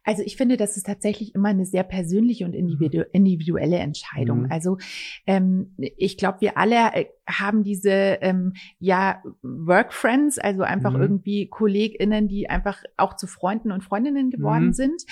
Also 0.05 0.23
ich 0.23 0.37
finde, 0.37 0.57
das 0.57 0.77
ist 0.77 0.87
tatsächlich 0.87 1.35
immer 1.35 1.51
eine 1.51 1.65
sehr 1.65 1.85
persönliche 1.85 2.45
und 2.45 2.55
individu 2.55 3.03
individuelle 3.13 3.79
Entscheidung. 3.79 4.43
Mhm. 4.43 4.53
Also 4.53 4.79
ähm, 5.27 5.75
ich 5.79 6.17
glaube, 6.17 6.41
wir 6.41 6.59
alle 6.59 6.93
äh, 6.93 7.07
haben 7.29 7.63
diese 7.63 7.91
ähm, 7.91 8.55
ja 8.81 9.23
Work 9.43 9.93
Friends, 9.93 10.39
also 10.39 10.63
einfach 10.63 10.93
mhm. 10.93 11.03
irgendwie 11.03 11.49
KollegInnen, 11.49 12.27
die 12.27 12.51
einfach 12.51 12.83
auch 12.97 13.15
zu 13.15 13.29
Freunden 13.29 13.71
und 13.71 13.85
Freundinnen 13.85 14.31
geworden 14.31 14.69
mhm. 14.69 14.73
sind. 14.73 15.03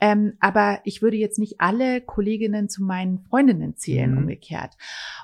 Ähm, 0.00 0.34
aber 0.40 0.80
ich 0.84 1.02
würde 1.02 1.18
jetzt 1.18 1.38
nicht 1.38 1.60
alle 1.60 2.00
Kolleginnen 2.00 2.70
zu 2.70 2.82
meinen 2.82 3.20
Freundinnen 3.28 3.76
zählen, 3.76 4.12
mhm. 4.12 4.18
umgekehrt. 4.18 4.76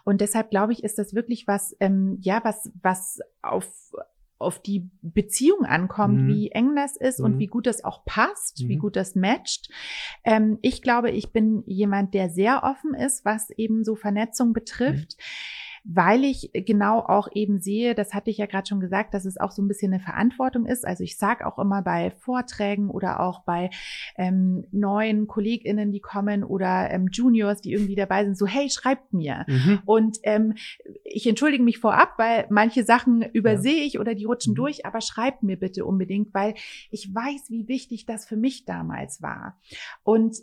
Und 0.05 0.20
deshalb 0.20 0.50
glaube 0.50 0.74
ich, 0.74 0.85
ist 0.85 0.98
das 0.98 1.14
wirklich 1.14 1.46
was, 1.46 1.74
ähm, 1.81 2.18
ja, 2.20 2.40
was, 2.44 2.70
was 2.83 3.20
auf 3.40 3.66
auf 4.38 4.61
die 4.61 4.90
Beziehung 5.03 5.64
ankommt, 5.64 6.23
mhm. 6.23 6.29
wie 6.29 6.51
eng 6.51 6.75
das 6.77 6.97
ist 6.97 7.18
mhm. 7.18 7.25
und 7.25 7.38
wie 7.38 7.47
gut 7.47 7.66
das 7.66 7.85
auch 7.85 8.05
passt, 8.05 8.62
mhm. 8.62 8.68
wie 8.68 8.77
gut 8.77 8.97
das 8.97 9.14
matcht. 9.14 9.68
Ähm, 10.25 10.59
ich 10.62 10.83
glaube, 10.83 11.11
ich 11.11 11.33
bin 11.33 11.62
jemand, 11.66 12.14
der 12.14 12.31
sehr 12.31 12.62
offen 12.62 12.94
ist, 12.94 13.25
was 13.25 13.51
eben 13.51 13.85
so 13.85 13.94
Vernetzung 13.94 14.53
betrifft. 14.53 15.16
Weil 15.85 16.25
ich 16.25 16.51
genau 16.53 17.01
auch 17.01 17.29
eben 17.35 17.61
sehe, 17.61 17.94
das 17.94 18.14
hatte 18.14 18.31
ich 18.31 18.38
ja 18.38 18.47
gerade 18.47 18.66
schon 18.66 18.81
gesagt, 18.81 19.12
dass 19.12 19.27
es 19.27 19.38
auch 19.38 19.51
so 19.51 19.62
ein 19.62 19.68
bisschen 19.68 19.92
eine 19.92 20.03
Verantwortung 20.03 20.64
ist. 20.64 20.87
Also 20.87 21.05
ich 21.05 21.18
sage 21.18 21.47
auch 21.47 21.59
immer 21.59 21.83
bei 21.83 22.11
Vorträgen 22.11 22.88
oder 22.88 23.20
auch 23.20 23.40
bei 23.44 23.70
ähm, 24.16 24.64
neuen 24.73 25.27
KollegInnen, 25.27 25.92
die 25.92 26.01
kommen 26.01 26.42
oder 26.42 26.90
ähm, 26.90 27.09
Juniors, 27.12 27.61
die 27.61 27.73
irgendwie 27.73 27.97
dabei 27.97 28.25
sind, 28.25 28.38
so 28.38 28.47
hey, 28.47 28.70
schreibt 28.70 29.12
mir. 29.12 29.44
Mhm. 29.47 29.81
Und 29.85 30.18
ähm, 30.23 30.55
ich 31.05 31.27
entschuldige 31.27 31.62
mich 31.62 31.79
vorab, 31.79 32.14
weil 32.16 32.47
manche 32.49 32.85
Sachen 32.85 33.23
übersehe 33.23 33.85
ich 33.85 33.99
oder 33.99 34.14
die 34.14 34.25
rutschen 34.25 34.53
mhm. 34.53 34.57
durch, 34.57 34.87
aber 34.87 35.01
schreibt 35.01 35.42
mir 35.42 35.59
bitte 35.59 35.85
unbedingt, 35.85 36.33
weil 36.33 36.55
ich 36.90 37.14
weiß, 37.14 37.51
wie 37.51 37.68
wichtig 37.68 38.07
das 38.07 38.27
für 38.27 38.37
mich 38.37 38.64
damals 38.64 39.20
war. 39.20 39.59
Und 40.03 40.37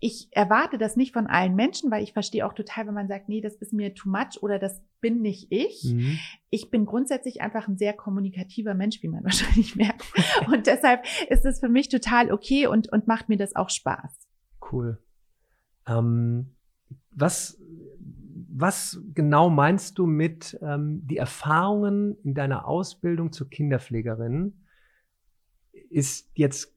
ich 0.00 0.28
erwarte 0.30 0.78
das 0.78 0.96
nicht 0.96 1.12
von 1.12 1.26
allen 1.26 1.56
Menschen, 1.56 1.90
weil 1.90 2.04
ich 2.04 2.12
verstehe 2.12 2.46
auch 2.46 2.52
total, 2.52 2.86
wenn 2.86 2.94
man 2.94 3.08
sagt, 3.08 3.28
nee, 3.28 3.40
das 3.40 3.56
ist 3.56 3.72
mir 3.72 3.94
too 3.94 4.08
much 4.08 4.40
oder 4.42 4.58
das 4.58 4.80
bin 5.00 5.22
nicht 5.22 5.50
ich. 5.50 5.84
Mhm. 5.84 6.18
Ich 6.50 6.70
bin 6.70 6.86
grundsätzlich 6.86 7.40
einfach 7.40 7.66
ein 7.66 7.78
sehr 7.78 7.94
kommunikativer 7.94 8.74
Mensch, 8.74 9.02
wie 9.02 9.08
man 9.08 9.24
wahrscheinlich 9.24 9.74
merkt. 9.74 10.04
Und 10.46 10.66
deshalb 10.66 11.04
ist 11.28 11.44
es 11.44 11.58
für 11.58 11.68
mich 11.68 11.88
total 11.88 12.30
okay 12.32 12.68
und, 12.68 12.92
und 12.92 13.08
macht 13.08 13.28
mir 13.28 13.36
das 13.36 13.56
auch 13.56 13.70
Spaß. 13.70 14.28
Cool. 14.70 15.02
Ähm, 15.86 16.54
was, 17.10 17.60
was 18.48 19.02
genau 19.14 19.50
meinst 19.50 19.98
du 19.98 20.06
mit 20.06 20.56
ähm, 20.62 21.04
die 21.06 21.16
Erfahrungen 21.16 22.16
in 22.22 22.34
deiner 22.34 22.68
Ausbildung 22.68 23.32
zur 23.32 23.50
Kinderpflegerin? 23.50 24.64
Ist 25.90 26.30
jetzt 26.34 26.76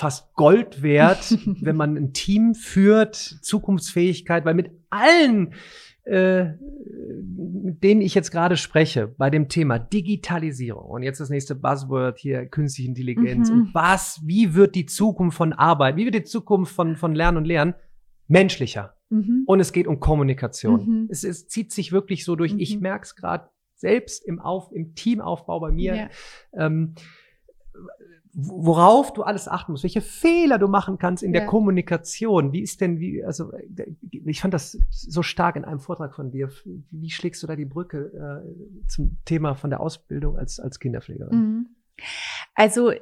fast 0.00 0.34
Gold 0.34 0.82
wert, 0.82 1.38
wenn 1.60 1.76
man 1.76 1.96
ein 1.96 2.12
Team 2.12 2.54
führt, 2.54 3.16
Zukunftsfähigkeit, 3.16 4.46
weil 4.46 4.54
mit 4.54 4.70
allen, 4.88 5.52
äh, 6.04 6.52
mit 7.22 7.84
denen 7.84 8.00
ich 8.00 8.14
jetzt 8.14 8.30
gerade 8.30 8.56
spreche, 8.56 9.08
bei 9.08 9.28
dem 9.28 9.48
Thema 9.48 9.78
Digitalisierung 9.78 10.86
und 10.86 11.02
jetzt 11.02 11.20
das 11.20 11.28
nächste 11.28 11.54
Buzzword 11.54 12.18
hier, 12.18 12.46
künstliche 12.46 12.88
Intelligenz 12.88 13.50
mhm. 13.50 13.56
und 13.56 13.74
was, 13.74 14.22
wie 14.24 14.54
wird 14.54 14.74
die 14.74 14.86
Zukunft 14.86 15.36
von 15.36 15.52
Arbeit, 15.52 15.96
wie 15.96 16.06
wird 16.06 16.14
die 16.14 16.24
Zukunft 16.24 16.74
von, 16.74 16.96
von 16.96 17.14
Lernen 17.14 17.36
und 17.36 17.44
Lernen 17.44 17.74
menschlicher? 18.26 18.94
Mhm. 19.10 19.44
Und 19.46 19.60
es 19.60 19.72
geht 19.72 19.86
um 19.86 20.00
Kommunikation. 20.00 20.86
Mhm. 20.86 21.08
Es, 21.10 21.24
es, 21.24 21.46
zieht 21.48 21.72
sich 21.72 21.92
wirklich 21.92 22.24
so 22.24 22.36
durch. 22.36 22.54
Ich 22.56 22.76
mhm. 22.76 22.82
merke 22.82 23.04
es 23.04 23.16
gerade 23.16 23.50
selbst 23.74 24.24
im, 24.24 24.40
Auf, 24.40 24.72
im 24.72 24.94
Teamaufbau 24.94 25.60
bei 25.60 25.72
mir. 25.72 25.94
Ja. 25.94 26.08
Ähm, 26.54 26.94
worauf 28.32 29.12
du 29.12 29.22
alles 29.22 29.48
achten 29.48 29.72
musst, 29.72 29.82
welche 29.82 30.00
Fehler 30.00 30.58
du 30.58 30.68
machen 30.68 30.98
kannst 30.98 31.22
in 31.22 31.34
ja. 31.34 31.40
der 31.40 31.48
Kommunikation. 31.48 32.52
Wie 32.52 32.60
ist 32.60 32.80
denn, 32.80 33.00
wie, 33.00 33.24
also 33.24 33.52
ich 34.10 34.40
fand 34.40 34.54
das 34.54 34.78
so 34.90 35.22
stark 35.22 35.56
in 35.56 35.64
einem 35.64 35.80
Vortrag 35.80 36.14
von 36.14 36.30
dir. 36.30 36.50
Wie 36.90 37.10
schlägst 37.10 37.42
du 37.42 37.46
da 37.46 37.56
die 37.56 37.64
Brücke 37.64 38.44
äh, 38.44 38.88
zum 38.88 39.18
Thema 39.24 39.54
von 39.54 39.70
der 39.70 39.80
Ausbildung 39.80 40.36
als, 40.36 40.60
als 40.60 40.78
Kinderpflegerin? 40.78 41.36
Mhm. 41.36 41.66
Also 42.54 42.92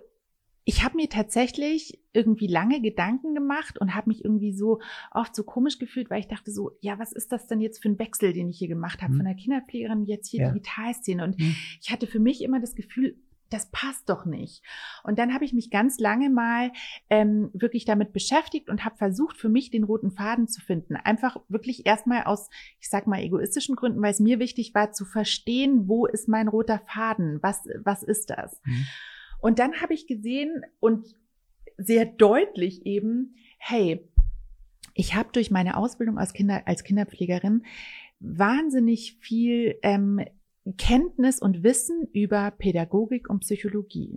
ich 0.64 0.85
habe 0.85 0.97
mir 0.97 1.09
tatsächlich 1.09 1.99
irgendwie 2.12 2.47
lange 2.47 2.83
Gedanken 2.83 3.35
gemacht 3.35 3.79
und 3.81 3.95
habe 3.95 4.11
mich 4.11 4.23
irgendwie 4.23 4.53
so 4.53 4.81
oft 5.11 5.35
so 5.35 5.43
komisch 5.43 5.79
gefühlt, 5.79 6.11
weil 6.11 6.21
ich 6.21 6.29
dachte 6.29 6.51
so, 6.51 6.73
ja, 6.81 6.99
was 6.99 7.12
ist 7.12 7.33
das 7.33 7.47
denn 7.47 7.62
jetzt 7.62 7.81
für 7.83 7.88
ein 7.88 7.99
Wechsel, 7.99 8.35
den 8.35 8.51
ich 8.51 8.59
hier 8.59 8.69
gemacht 8.69 9.01
habe, 9.01 9.14
mhm. 9.14 9.17
von 9.17 9.25
der 9.25 9.35
Kinderpflegerin 9.35 10.05
jetzt 10.05 10.29
hier 10.29 10.43
ja. 10.43 10.49
Digitalszene? 10.51 11.25
Und 11.25 11.38
mhm. 11.38 11.55
ich 11.81 11.91
hatte 11.91 12.07
für 12.07 12.21
mich 12.21 12.43
immer 12.43 12.61
das 12.61 12.75
Gefühl, 12.75 13.17
das 13.51 13.71
passt 13.71 14.09
doch 14.09 14.25
nicht. 14.25 14.63
Und 15.05 15.19
dann 15.19 15.33
habe 15.33 15.45
ich 15.45 15.53
mich 15.53 15.71
ganz 15.71 15.99
lange 15.99 16.31
mal 16.31 16.73
ähm, 17.11 17.51
wirklich 17.53 17.85
damit 17.85 18.13
beschäftigt 18.13 18.69
und 18.69 18.85
habe 18.85 18.97
versucht, 18.97 19.37
für 19.37 19.49
mich 19.49 19.71
den 19.71 19.85
roten 19.85 20.11
Faden 20.11 20.49
zu 20.49 20.61
finden. 20.61 20.97
Einfach 20.97 21.37
wirklich 21.49 21.87
erstmal 21.87 22.25
aus, 22.25 22.51
ich 22.81 22.89
sag 22.89 23.07
mal, 23.07 23.21
egoistischen 23.21 23.77
Gründen, 23.77 24.03
weil 24.03 24.13
es 24.13 24.21
mir 24.21 24.39
wichtig 24.39 24.75
war 24.75 24.93
zu 24.93 25.05
verstehen, 25.05 25.89
wo 25.89 26.07
ist 26.07 26.29
mein 26.29 26.49
roter 26.49 26.81
Faden? 26.81 27.39
Was, 27.43 27.67
was 27.83 28.03
ist 28.03 28.31
das? 28.31 28.61
Mhm. 28.65 28.87
Und 29.41 29.59
dann 29.59 29.81
habe 29.81 29.95
ich 29.95 30.07
gesehen 30.07 30.63
und 30.81 31.17
sehr 31.77 32.07
deutlich 32.07 32.85
eben, 32.87 33.37
hey, 33.59 34.05
ich 34.95 35.15
habe 35.15 35.31
durch 35.33 35.51
meine 35.51 35.77
Ausbildung 35.77 36.19
als, 36.19 36.33
Kinder, 36.33 36.63
als 36.67 36.83
Kinderpflegerin 36.83 37.65
wahnsinnig 38.21 39.17
viel 39.21 39.79
ähm, 39.83 40.21
Kenntnis 40.76 41.40
und 41.40 41.62
Wissen 41.62 42.09
über 42.12 42.50
Pädagogik 42.50 43.31
und 43.31 43.40
Psychologie. 43.40 44.16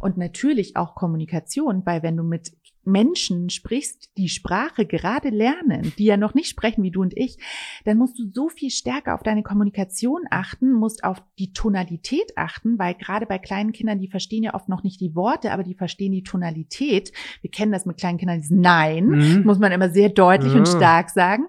Und 0.00 0.16
natürlich 0.16 0.76
auch 0.76 0.94
Kommunikation, 0.94 1.84
weil 1.84 2.02
wenn 2.02 2.16
du 2.16 2.22
mit 2.22 2.52
Menschen 2.84 3.50
sprichst, 3.50 4.10
die 4.16 4.28
Sprache 4.28 4.86
gerade 4.86 5.28
lernen, 5.28 5.92
die 5.98 6.04
ja 6.04 6.16
noch 6.16 6.34
nicht 6.34 6.48
sprechen 6.48 6.82
wie 6.82 6.90
du 6.90 7.02
und 7.02 7.16
ich, 7.16 7.38
dann 7.84 7.98
musst 7.98 8.18
du 8.18 8.28
so 8.30 8.48
viel 8.48 8.70
stärker 8.70 9.14
auf 9.14 9.22
deine 9.22 9.42
Kommunikation 9.42 10.22
achten, 10.30 10.72
musst 10.72 11.04
auf 11.04 11.22
die 11.38 11.52
Tonalität 11.52 12.32
achten, 12.36 12.78
weil 12.78 12.94
gerade 12.94 13.26
bei 13.26 13.38
kleinen 13.38 13.72
Kindern, 13.72 13.98
die 13.98 14.08
verstehen 14.08 14.44
ja 14.44 14.54
oft 14.54 14.68
noch 14.68 14.82
nicht 14.82 15.00
die 15.00 15.14
Worte, 15.14 15.52
aber 15.52 15.62
die 15.62 15.74
verstehen 15.74 16.12
die 16.12 16.22
Tonalität. 16.22 17.12
Wir 17.42 17.50
kennen 17.50 17.72
das 17.72 17.86
mit 17.86 17.98
kleinen 17.98 18.18
Kindern, 18.18 18.40
dieses 18.40 18.56
Nein, 18.56 19.06
mhm. 19.06 19.42
muss 19.44 19.58
man 19.58 19.72
immer 19.72 19.90
sehr 19.90 20.08
deutlich 20.08 20.52
mhm. 20.52 20.60
und 20.60 20.68
stark 20.68 21.10
sagen. 21.10 21.48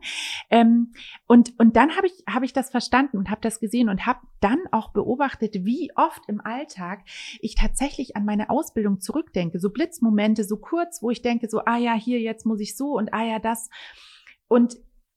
Ähm, 0.50 0.92
und, 1.32 1.58
und 1.60 1.78
dann 1.78 1.96
habe 1.96 2.08
ich, 2.08 2.26
hab 2.28 2.44
ich 2.44 2.52
das 2.52 2.70
verstanden 2.72 3.18
und 3.18 3.30
habe 3.30 3.40
das 3.40 3.62
gesehen 3.62 3.88
und 3.88 4.06
habe 4.06 4.20
dann 4.42 4.60
auch 4.74 4.92
beobachtet, 4.92 5.64
wie 5.64 5.90
oft 5.96 6.28
im 6.28 6.42
Alltag 6.42 7.06
ich 7.40 7.56
tatsächlich 7.56 8.18
an 8.18 8.26
meine 8.26 8.50
Ausbildung 8.50 9.00
zurückdenke. 9.00 9.58
So 9.58 9.70
Blitzmomente, 9.70 10.44
so 10.44 10.58
kurz, 10.58 11.02
wo 11.02 11.10
ich 11.10 11.22
denke, 11.22 11.48
so, 11.50 11.60
ah 11.60 11.78
ja, 11.78 11.94
hier, 11.94 12.20
jetzt 12.20 12.46
muss 12.46 12.60
ich 12.60 12.76
so 12.76 12.98
und 12.98 13.14
ah 13.14 13.24
ja, 13.24 13.40
das. 13.40 13.70
Und 14.50 14.76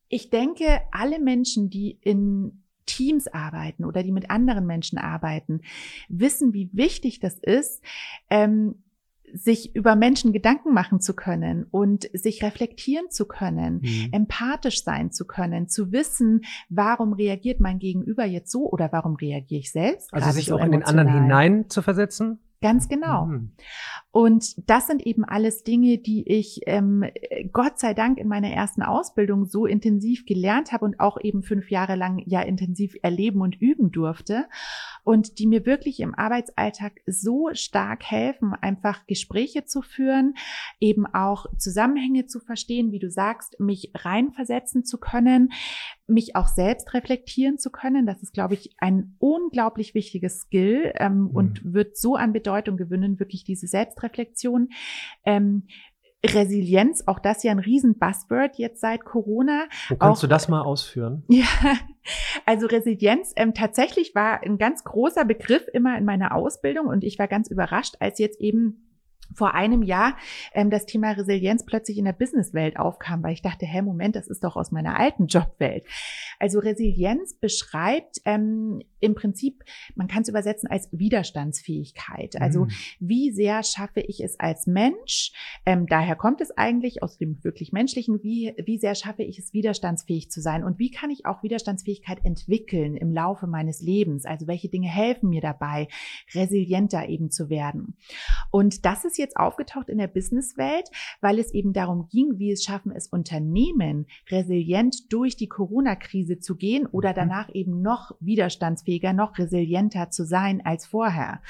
ich 0.08 0.30
denke, 0.30 0.82
alle 0.92 1.18
Menschen, 1.18 1.68
die 1.68 1.98
in 2.00 2.62
Teams 2.86 3.26
arbeiten 3.26 3.84
oder 3.84 4.04
die 4.04 4.12
mit 4.12 4.30
anderen 4.30 4.66
Menschen 4.66 4.98
arbeiten, 4.98 5.62
wissen, 6.08 6.52
wie 6.52 6.70
wichtig 6.72 7.18
das 7.18 7.40
ist, 7.40 7.82
ähm, 8.30 8.84
sich 9.34 9.74
über 9.74 9.96
Menschen 9.96 10.32
Gedanken 10.32 10.72
machen 10.72 11.00
zu 11.00 11.14
können 11.14 11.66
und 11.70 12.08
sich 12.12 12.42
reflektieren 12.42 13.10
zu 13.10 13.26
können, 13.26 13.80
mhm. 13.82 14.08
empathisch 14.12 14.84
sein 14.84 15.10
zu 15.10 15.26
können, 15.26 15.68
zu 15.68 15.92
wissen, 15.92 16.42
warum 16.68 17.12
reagiert 17.12 17.60
mein 17.60 17.78
Gegenüber 17.78 18.24
jetzt 18.24 18.50
so 18.50 18.70
oder 18.70 18.92
warum 18.92 19.16
reagiere 19.16 19.60
ich 19.60 19.72
selbst. 19.72 20.14
Also 20.14 20.30
sich 20.30 20.52
auch 20.52 20.64
in 20.64 20.72
den 20.72 20.84
anderen 20.84 21.12
hinein 21.12 21.68
zu 21.68 21.82
versetzen? 21.82 22.38
Ganz 22.64 22.88
genau. 22.88 23.26
Mhm. 23.26 23.50
Und 24.10 24.70
das 24.70 24.86
sind 24.86 25.04
eben 25.04 25.22
alles 25.22 25.64
Dinge, 25.64 25.98
die 25.98 26.26
ich 26.26 26.60
ähm, 26.64 27.04
Gott 27.52 27.78
sei 27.78 27.92
Dank 27.92 28.16
in 28.16 28.26
meiner 28.26 28.48
ersten 28.48 28.80
Ausbildung 28.80 29.44
so 29.44 29.66
intensiv 29.66 30.24
gelernt 30.24 30.72
habe 30.72 30.86
und 30.86 30.98
auch 30.98 31.18
eben 31.20 31.42
fünf 31.42 31.70
Jahre 31.70 31.94
lang 31.94 32.22
ja 32.24 32.40
intensiv 32.40 32.96
erleben 33.02 33.42
und 33.42 33.60
üben 33.60 33.92
durfte 33.92 34.46
und 35.04 35.38
die 35.38 35.46
mir 35.46 35.66
wirklich 35.66 36.00
im 36.00 36.14
Arbeitsalltag 36.14 37.00
so 37.06 37.50
stark 37.52 38.02
helfen, 38.04 38.54
einfach 38.54 39.06
Gespräche 39.06 39.64
zu 39.66 39.82
führen, 39.82 40.34
eben 40.80 41.06
auch 41.06 41.46
Zusammenhänge 41.58 42.26
zu 42.26 42.40
verstehen, 42.40 42.90
wie 42.90 42.98
du 42.98 43.10
sagst, 43.10 43.60
mich 43.60 43.92
reinversetzen 43.94 44.84
zu 44.84 44.98
können, 44.98 45.52
mich 46.06 46.36
auch 46.36 46.48
selbst 46.48 46.92
reflektieren 46.94 47.58
zu 47.58 47.70
können. 47.70 48.06
Das 48.06 48.22
ist, 48.22 48.32
glaube 48.32 48.54
ich, 48.54 48.74
ein 48.78 49.14
unglaublich 49.18 49.94
wichtiges 49.94 50.40
Skill 50.40 50.92
ähm, 50.96 51.24
mhm. 51.24 51.26
und 51.28 51.74
wird 51.74 51.96
so 51.96 52.16
an 52.16 52.32
Bedeutung 52.32 52.76
gewinnen, 52.76 53.20
wirklich 53.20 53.44
diese 53.44 53.66
Selbstreflexion. 53.66 54.70
Ähm, 55.24 55.66
Resilienz, 56.24 57.04
auch 57.06 57.18
das 57.18 57.42
ja 57.42 57.52
ein 57.52 57.58
riesen 57.58 57.98
Buzzword 57.98 58.56
jetzt 58.56 58.80
seit 58.80 59.04
Corona. 59.04 59.64
Wo 59.88 59.96
kannst 59.96 60.18
auch, 60.18 60.20
du 60.22 60.26
das 60.28 60.48
mal 60.48 60.62
ausführen? 60.62 61.24
Ja, 61.34 61.46
also 62.44 62.66
Resilienz 62.66 63.32
ähm, 63.36 63.54
tatsächlich 63.54 64.14
war 64.14 64.42
ein 64.42 64.58
ganz 64.58 64.84
großer 64.84 65.24
Begriff 65.24 65.66
immer 65.72 65.96
in 65.96 66.04
meiner 66.04 66.34
Ausbildung 66.34 66.86
und 66.86 67.02
ich 67.02 67.18
war 67.18 67.28
ganz 67.28 67.50
überrascht, 67.50 67.96
als 67.98 68.18
jetzt 68.18 68.40
eben 68.40 68.84
vor 69.32 69.54
einem 69.54 69.82
Jahr 69.82 70.16
ähm, 70.52 70.70
das 70.70 70.86
Thema 70.86 71.12
Resilienz 71.12 71.64
plötzlich 71.64 71.98
in 71.98 72.04
der 72.04 72.12
Businesswelt 72.12 72.78
aufkam, 72.78 73.22
weil 73.22 73.32
ich 73.32 73.42
dachte, 73.42 73.66
hä, 73.66 73.82
Moment, 73.82 74.16
das 74.16 74.28
ist 74.28 74.44
doch 74.44 74.56
aus 74.56 74.70
meiner 74.70 74.98
alten 74.98 75.26
Jobwelt. 75.26 75.84
Also 76.38 76.58
Resilienz 76.58 77.34
beschreibt 77.34 78.18
ähm, 78.24 78.82
im 79.04 79.14
Prinzip, 79.14 79.62
man 79.94 80.08
kann 80.08 80.22
es 80.22 80.28
übersetzen 80.28 80.68
als 80.68 80.88
Widerstandsfähigkeit. 80.90 82.40
Also 82.40 82.64
mhm. 82.64 82.70
wie 83.00 83.30
sehr 83.30 83.62
schaffe 83.62 84.00
ich 84.00 84.22
es 84.22 84.40
als 84.40 84.66
Mensch, 84.66 85.32
ähm, 85.66 85.86
daher 85.86 86.16
kommt 86.16 86.40
es 86.40 86.50
eigentlich 86.56 87.02
aus 87.02 87.18
dem 87.18 87.42
wirklich 87.44 87.72
menschlichen, 87.72 88.22
wie, 88.22 88.54
wie 88.64 88.78
sehr 88.78 88.94
schaffe 88.94 89.22
ich 89.22 89.38
es, 89.38 89.52
widerstandsfähig 89.52 90.30
zu 90.30 90.40
sein 90.40 90.64
und 90.64 90.78
wie 90.78 90.90
kann 90.90 91.10
ich 91.10 91.26
auch 91.26 91.42
Widerstandsfähigkeit 91.42 92.24
entwickeln 92.24 92.96
im 92.96 93.12
Laufe 93.12 93.46
meines 93.46 93.82
Lebens? 93.82 94.24
Also 94.24 94.46
welche 94.46 94.68
Dinge 94.68 94.88
helfen 94.88 95.28
mir 95.28 95.40
dabei, 95.40 95.88
resilienter 96.34 97.08
eben 97.08 97.30
zu 97.30 97.50
werden? 97.50 97.96
Und 98.50 98.84
das 98.84 99.04
ist 99.04 99.18
jetzt 99.18 99.36
aufgetaucht 99.36 99.88
in 99.88 99.98
der 99.98 100.08
Businesswelt, 100.08 100.90
weil 101.20 101.38
es 101.38 101.52
eben 101.52 101.72
darum 101.72 102.08
ging, 102.08 102.38
wie 102.38 102.52
es 102.52 102.64
schaffen 102.64 102.92
es 102.92 103.08
Unternehmen 103.08 104.06
resilient 104.30 105.12
durch 105.12 105.36
die 105.36 105.48
Corona-Krise 105.48 106.38
zu 106.38 106.56
gehen 106.56 106.86
oder 106.86 107.10
mhm. 107.10 107.16
danach 107.16 107.54
eben 107.54 107.82
noch 107.82 108.12
widerstandsfähiger, 108.94 109.12
noch 109.12 109.38
resilienter 109.38 110.10
zu 110.10 110.24
sein 110.24 110.64
als 110.64 110.86
vorher. 110.86 111.40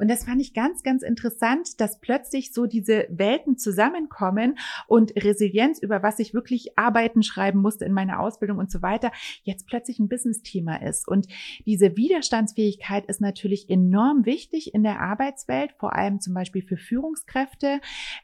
Und 0.00 0.08
das 0.08 0.24
fand 0.24 0.40
ich 0.40 0.54
ganz, 0.54 0.82
ganz 0.82 1.02
interessant, 1.02 1.78
dass 1.78 2.00
plötzlich 2.00 2.54
so 2.54 2.64
diese 2.64 3.06
Welten 3.10 3.58
zusammenkommen 3.58 4.58
und 4.86 5.12
Resilienz, 5.14 5.78
über 5.78 6.02
was 6.02 6.18
ich 6.18 6.32
wirklich 6.32 6.78
Arbeiten 6.78 7.22
schreiben 7.22 7.60
musste 7.60 7.84
in 7.84 7.92
meiner 7.92 8.20
Ausbildung 8.20 8.56
und 8.56 8.70
so 8.70 8.80
weiter, 8.80 9.12
jetzt 9.42 9.66
plötzlich 9.66 9.98
ein 9.98 10.08
Business-Thema 10.08 10.76
ist. 10.82 11.06
Und 11.06 11.26
diese 11.66 11.98
Widerstandsfähigkeit 11.98 13.04
ist 13.06 13.20
natürlich 13.20 13.68
enorm 13.68 14.24
wichtig 14.24 14.72
in 14.72 14.82
der 14.82 15.00
Arbeitswelt, 15.00 15.72
vor 15.78 15.94
allem 15.94 16.20
zum 16.20 16.32
Beispiel 16.32 16.62
für 16.62 16.78
Führungskräfte, 16.78 17.80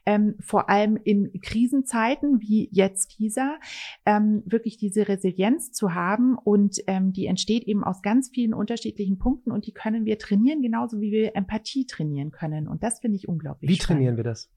ähm, 0.07 0.35
vor 0.39 0.71
allem 0.71 0.97
in 1.03 1.39
Krisenzeiten 1.41 2.41
wie 2.41 2.69
jetzt 2.71 3.19
dieser, 3.19 3.59
ähm, 4.07 4.41
wirklich 4.47 4.77
diese 4.77 5.07
Resilienz 5.07 5.73
zu 5.73 5.93
haben. 5.93 6.39
Und 6.39 6.77
ähm, 6.87 7.13
die 7.13 7.27
entsteht 7.27 7.65
eben 7.65 7.83
aus 7.83 8.01
ganz 8.01 8.31
vielen 8.33 8.55
unterschiedlichen 8.55 9.19
Punkten 9.19 9.51
und 9.51 9.67
die 9.67 9.73
können 9.73 10.05
wir 10.05 10.17
trainieren, 10.17 10.63
genauso 10.63 10.99
wie 10.99 11.11
wir 11.11 11.35
Empathie 11.35 11.66
Empathie 11.67 11.85
trainieren 11.85 12.31
können. 12.31 12.67
Und 12.67 12.83
das 12.83 12.99
finde 12.99 13.17
ich 13.17 13.27
unglaublich 13.27 13.69
Wie 13.69 13.75
spannend. 13.75 13.99
trainieren 13.99 14.17
wir 14.17 14.23
das? 14.23 14.49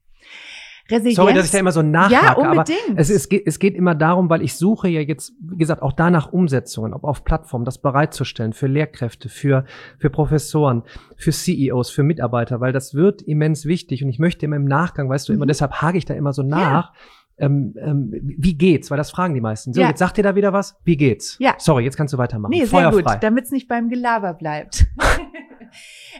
Resilienz. 0.89 1.15
Sorry, 1.15 1.33
dass 1.33 1.45
ich 1.45 1.51
da 1.51 1.59
immer 1.59 1.71
so 1.71 1.83
nachhake, 1.83 2.13
ja, 2.13 2.33
unbedingt. 2.33 2.79
aber 2.89 2.99
es, 2.99 3.09
es, 3.09 3.29
geht, 3.29 3.43
es 3.45 3.59
geht 3.59 3.75
immer 3.75 3.95
darum, 3.95 4.29
weil 4.29 4.41
ich 4.41 4.55
suche 4.55 4.89
ja 4.89 4.99
jetzt, 4.99 5.33
wie 5.39 5.57
gesagt, 5.57 5.81
auch 5.81 5.93
danach 5.93 6.33
Umsetzungen, 6.33 6.93
ob 6.93 7.03
auf 7.03 7.23
Plattformen, 7.23 7.65
das 7.65 7.79
bereitzustellen 7.79 8.51
für 8.51 8.67
Lehrkräfte, 8.67 9.29
für, 9.29 9.65
für 9.99 10.09
Professoren, 10.09 10.83
für 11.17 11.31
CEOs, 11.31 11.91
für 11.91 12.03
Mitarbeiter, 12.03 12.59
weil 12.59 12.73
das 12.73 12.93
wird 12.93 13.21
immens 13.21 13.65
wichtig 13.65 14.03
und 14.03 14.09
ich 14.09 14.19
möchte 14.19 14.45
immer 14.45 14.55
im 14.55 14.65
Nachgang, 14.65 15.07
weißt 15.07 15.29
du, 15.29 15.33
immer, 15.33 15.45
mhm. 15.45 15.49
deshalb 15.49 15.81
hake 15.81 15.97
ich 15.97 16.05
da 16.05 16.13
immer 16.13 16.33
so 16.33 16.43
nach. 16.43 16.93
Ja. 16.93 16.93
Ähm, 17.37 17.73
ähm, 17.79 18.11
wie 18.11 18.55
geht's? 18.55 18.91
Weil 18.91 18.97
das 18.97 19.11
fragen 19.11 19.33
die 19.33 19.41
meisten. 19.41 19.73
So, 19.73 19.81
ja. 19.81 19.87
jetzt 19.87 19.99
sagt 19.99 20.17
ihr 20.17 20.23
da 20.23 20.35
wieder 20.35 20.51
was. 20.51 20.77
Wie 20.83 20.97
geht's? 20.97 21.37
Ja. 21.39 21.55
Sorry, 21.57 21.83
jetzt 21.83 21.95
kannst 21.95 22.13
du 22.13 22.17
weitermachen. 22.17 22.51
Nee, 22.51 22.65
sehr 22.65 22.91
gut, 22.91 23.05
damit 23.21 23.45
es 23.45 23.51
nicht 23.51 23.67
beim 23.67 23.89
Gelaber 23.89 24.33
bleibt. 24.33 24.85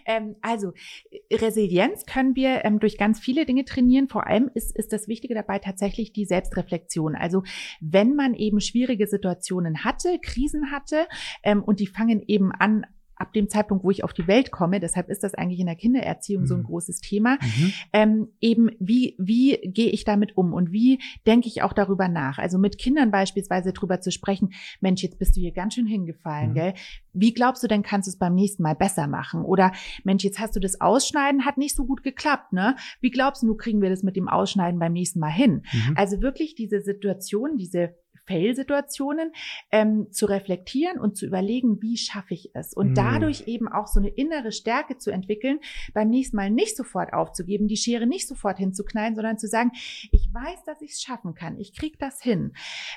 Ähm, 0.06 0.36
also 0.42 0.74
Resilienz 1.32 2.06
können 2.06 2.36
wir 2.36 2.66
ähm, 2.66 2.80
durch 2.80 2.98
ganz 2.98 3.20
viele 3.20 3.46
Dinge 3.46 3.66
trainieren. 3.66 4.08
Vor 4.08 4.28
allem 4.28 4.50
ist, 4.54 4.76
ist 4.76 4.94
das 4.94 5.08
Wichtige 5.08 5.34
dabei 5.34 5.60
tatsächlich 5.60 6.14
die 6.14 6.26
Selbstreflexion. 6.26 7.16
Also 7.16 7.44
wenn 7.80 8.16
man 8.16 8.34
eben 8.34 8.62
schwierige 8.62 9.08
Situationen 9.08 9.84
hatte, 9.84 10.20
Krisen 10.22 10.72
hatte 10.72 11.08
ähm, 11.44 11.64
und 11.64 11.80
die 11.80 11.88
fangen 11.88 12.24
eben 12.28 12.52
an, 12.52 12.86
ab 13.22 13.34
dem 13.34 13.48
Zeitpunkt, 13.48 13.84
wo 13.84 13.92
ich 13.92 14.04
auf 14.04 14.14
die 14.14 14.28
Welt 14.28 14.52
komme, 14.52 14.80
deshalb 14.80 15.10
ist 15.10 15.24
das 15.24 15.36
eigentlich 15.36 15.60
in 15.60 15.68
der 15.68 15.76
Kindererziehung 15.76 16.44
mhm. 16.44 16.48
so 16.48 16.56
ein 16.56 16.62
mhm. 16.62 16.66
großes 16.66 17.00
Thema, 17.00 17.38
mhm. 17.42 17.74
ähm, 17.94 18.28
eben 18.42 18.72
wie, 18.80 19.16
wie 19.20 19.58
gehe 19.64 19.90
ich 19.92 20.04
damit 20.04 20.36
um 20.36 20.54
und 20.54 20.72
wie 20.72 21.00
denke 21.28 21.48
ich 21.48 21.62
auch 21.62 21.74
darüber 21.74 22.08
nach? 22.08 22.40
Also 22.40 22.58
mit 22.58 22.78
Kindern 22.78 23.12
beispielsweise 23.12 23.74
drüber 23.74 24.02
zu 24.02 24.12
sprechen, 24.12 24.54
Mensch, 24.82 25.04
jetzt 25.04 25.20
bist 25.20 25.36
du 25.36 25.40
hier 25.40 25.52
ganz 25.52 25.76
schön 25.76 25.86
hingefallen, 25.86 26.50
mhm. 26.50 26.56
gell? 26.56 26.74
Wie 27.14 27.34
glaubst 27.34 27.62
du 27.64 27.68
denn, 27.68 27.84
kannst 27.84 28.08
du 28.08 28.12
es 28.12 28.18
beim 28.18 28.34
nächsten 28.34 28.64
Mal 28.64 28.76
besser 28.76 29.08
machen? 29.08 29.44
Oder 29.44 29.72
Mensch, 30.04 30.24
jetzt 30.24 30.40
hast 30.40 30.56
du 30.56 30.60
das 30.60 30.82
Ausschneiden, 30.82 31.46
hat 31.46 31.58
nicht 31.58 31.76
so 31.76 31.86
gut 31.86 32.04
geklappt, 32.04 32.54
ne? 32.54 32.76
Wie 33.02 33.12
glaubst 33.12 33.44
du, 33.44 33.56
kriegen 33.56 33.82
wir 33.82 33.90
das 33.90 34.02
mit 34.02 34.16
dem 34.16 34.28
Ausschneiden 34.28 34.80
beim 34.80 34.94
nächsten 34.94 35.20
Mal 35.20 35.30
hin? 35.30 35.64
Mhm. 35.72 35.94
Also 35.96 36.22
wirklich 36.22 36.56
diese 36.56 36.82
Situation, 36.82 37.58
diese 37.58 37.96
Fail-Situationen 38.26 39.32
ähm, 39.72 40.08
zu 40.12 40.26
reflektieren 40.26 41.00
und 41.00 41.18
zu 41.18 41.26
überlegen, 41.26 41.82
wie 41.82 41.98
schaffe 41.98 42.34
ich 42.34 42.52
es? 42.54 42.74
Und 42.74 42.92
mhm. 42.92 42.96
dadurch 42.96 43.48
eben 43.48 43.68
auch 43.68 43.88
so 43.88 44.00
eine 44.00 44.10
innere 44.10 44.52
Stärke 44.52 44.98
zu 44.98 45.12
entwickeln, 45.12 45.60
beim 45.94 46.10
nächsten 46.10 46.36
Mal 46.36 46.50
nicht 46.50 46.78
sofort 46.78 47.14
aufzugeben, 47.14 47.68
die 47.68 47.78
Schere 47.78 48.08
nicht 48.08 48.28
sofort 48.28 48.58
hinzuknallen, 48.58 49.16
sondern 49.16 49.38
zu 49.38 49.48
sagen, 49.48 49.72
ich 50.12 50.30
weiß, 50.34 50.64
dass 50.66 50.82
ich 50.82 50.92
es 50.92 51.02
schaffen 51.02 51.34
kann, 51.34 51.60
ich 51.60 51.76
kriege 51.76 51.98
das 51.98 52.22
hin. 52.22 52.54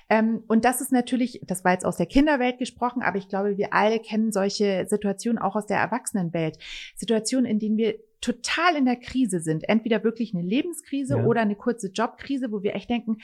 Ähm, 0.09 0.43
und 0.47 0.65
das 0.65 0.81
ist 0.81 0.93
natürlich, 0.93 1.41
das 1.45 1.65
war 1.65 1.73
jetzt 1.73 1.85
aus 1.85 1.97
der 1.97 2.07
Kinderwelt 2.07 2.59
gesprochen, 2.59 3.03
aber 3.03 3.19
ich 3.19 3.29
glaube, 3.29 3.57
wir 3.57 3.73
alle 3.73 3.99
kennen 4.01 4.33
solche 4.33 4.87
Situationen 4.89 5.39
auch 5.39 5.57
aus 5.57 5.67
der 5.67 5.79
Erwachsenenwelt. 5.79 6.59
Situationen, 6.95 7.51
in 7.51 7.59
denen 7.59 7.77
wir 7.77 7.95
total 8.25 8.77
in 8.77 8.87
der 8.87 8.97
Krise 8.97 9.41
sind. 9.41 9.69
Entweder 9.69 10.03
wirklich 10.03 10.35
eine 10.35 10.43
Lebenskrise 10.43 11.19
ja. 11.19 11.25
oder 11.25 11.43
eine 11.43 11.57
kurze 11.57 11.89
Jobkrise, 11.89 12.51
wo 12.51 12.63
wir 12.63 12.75
echt 12.75 12.89
denken, 12.89 13.19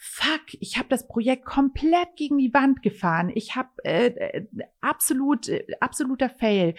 fuck, 0.00 0.54
ich 0.60 0.78
habe 0.78 0.88
das 0.88 1.08
Projekt 1.08 1.44
komplett 1.44 2.14
gegen 2.14 2.38
die 2.38 2.54
Wand 2.54 2.82
gefahren. 2.82 3.32
Ich 3.34 3.56
habe 3.56 3.70
äh, 3.84 4.06
äh, 4.06 4.46
absolut, 4.80 5.48
äh, 5.48 5.66
absoluter 5.80 6.30
Fail. 6.30 6.76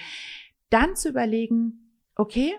Dann 0.69 0.95
zu 0.95 1.10
überlegen, 1.10 1.97
okay, 2.15 2.55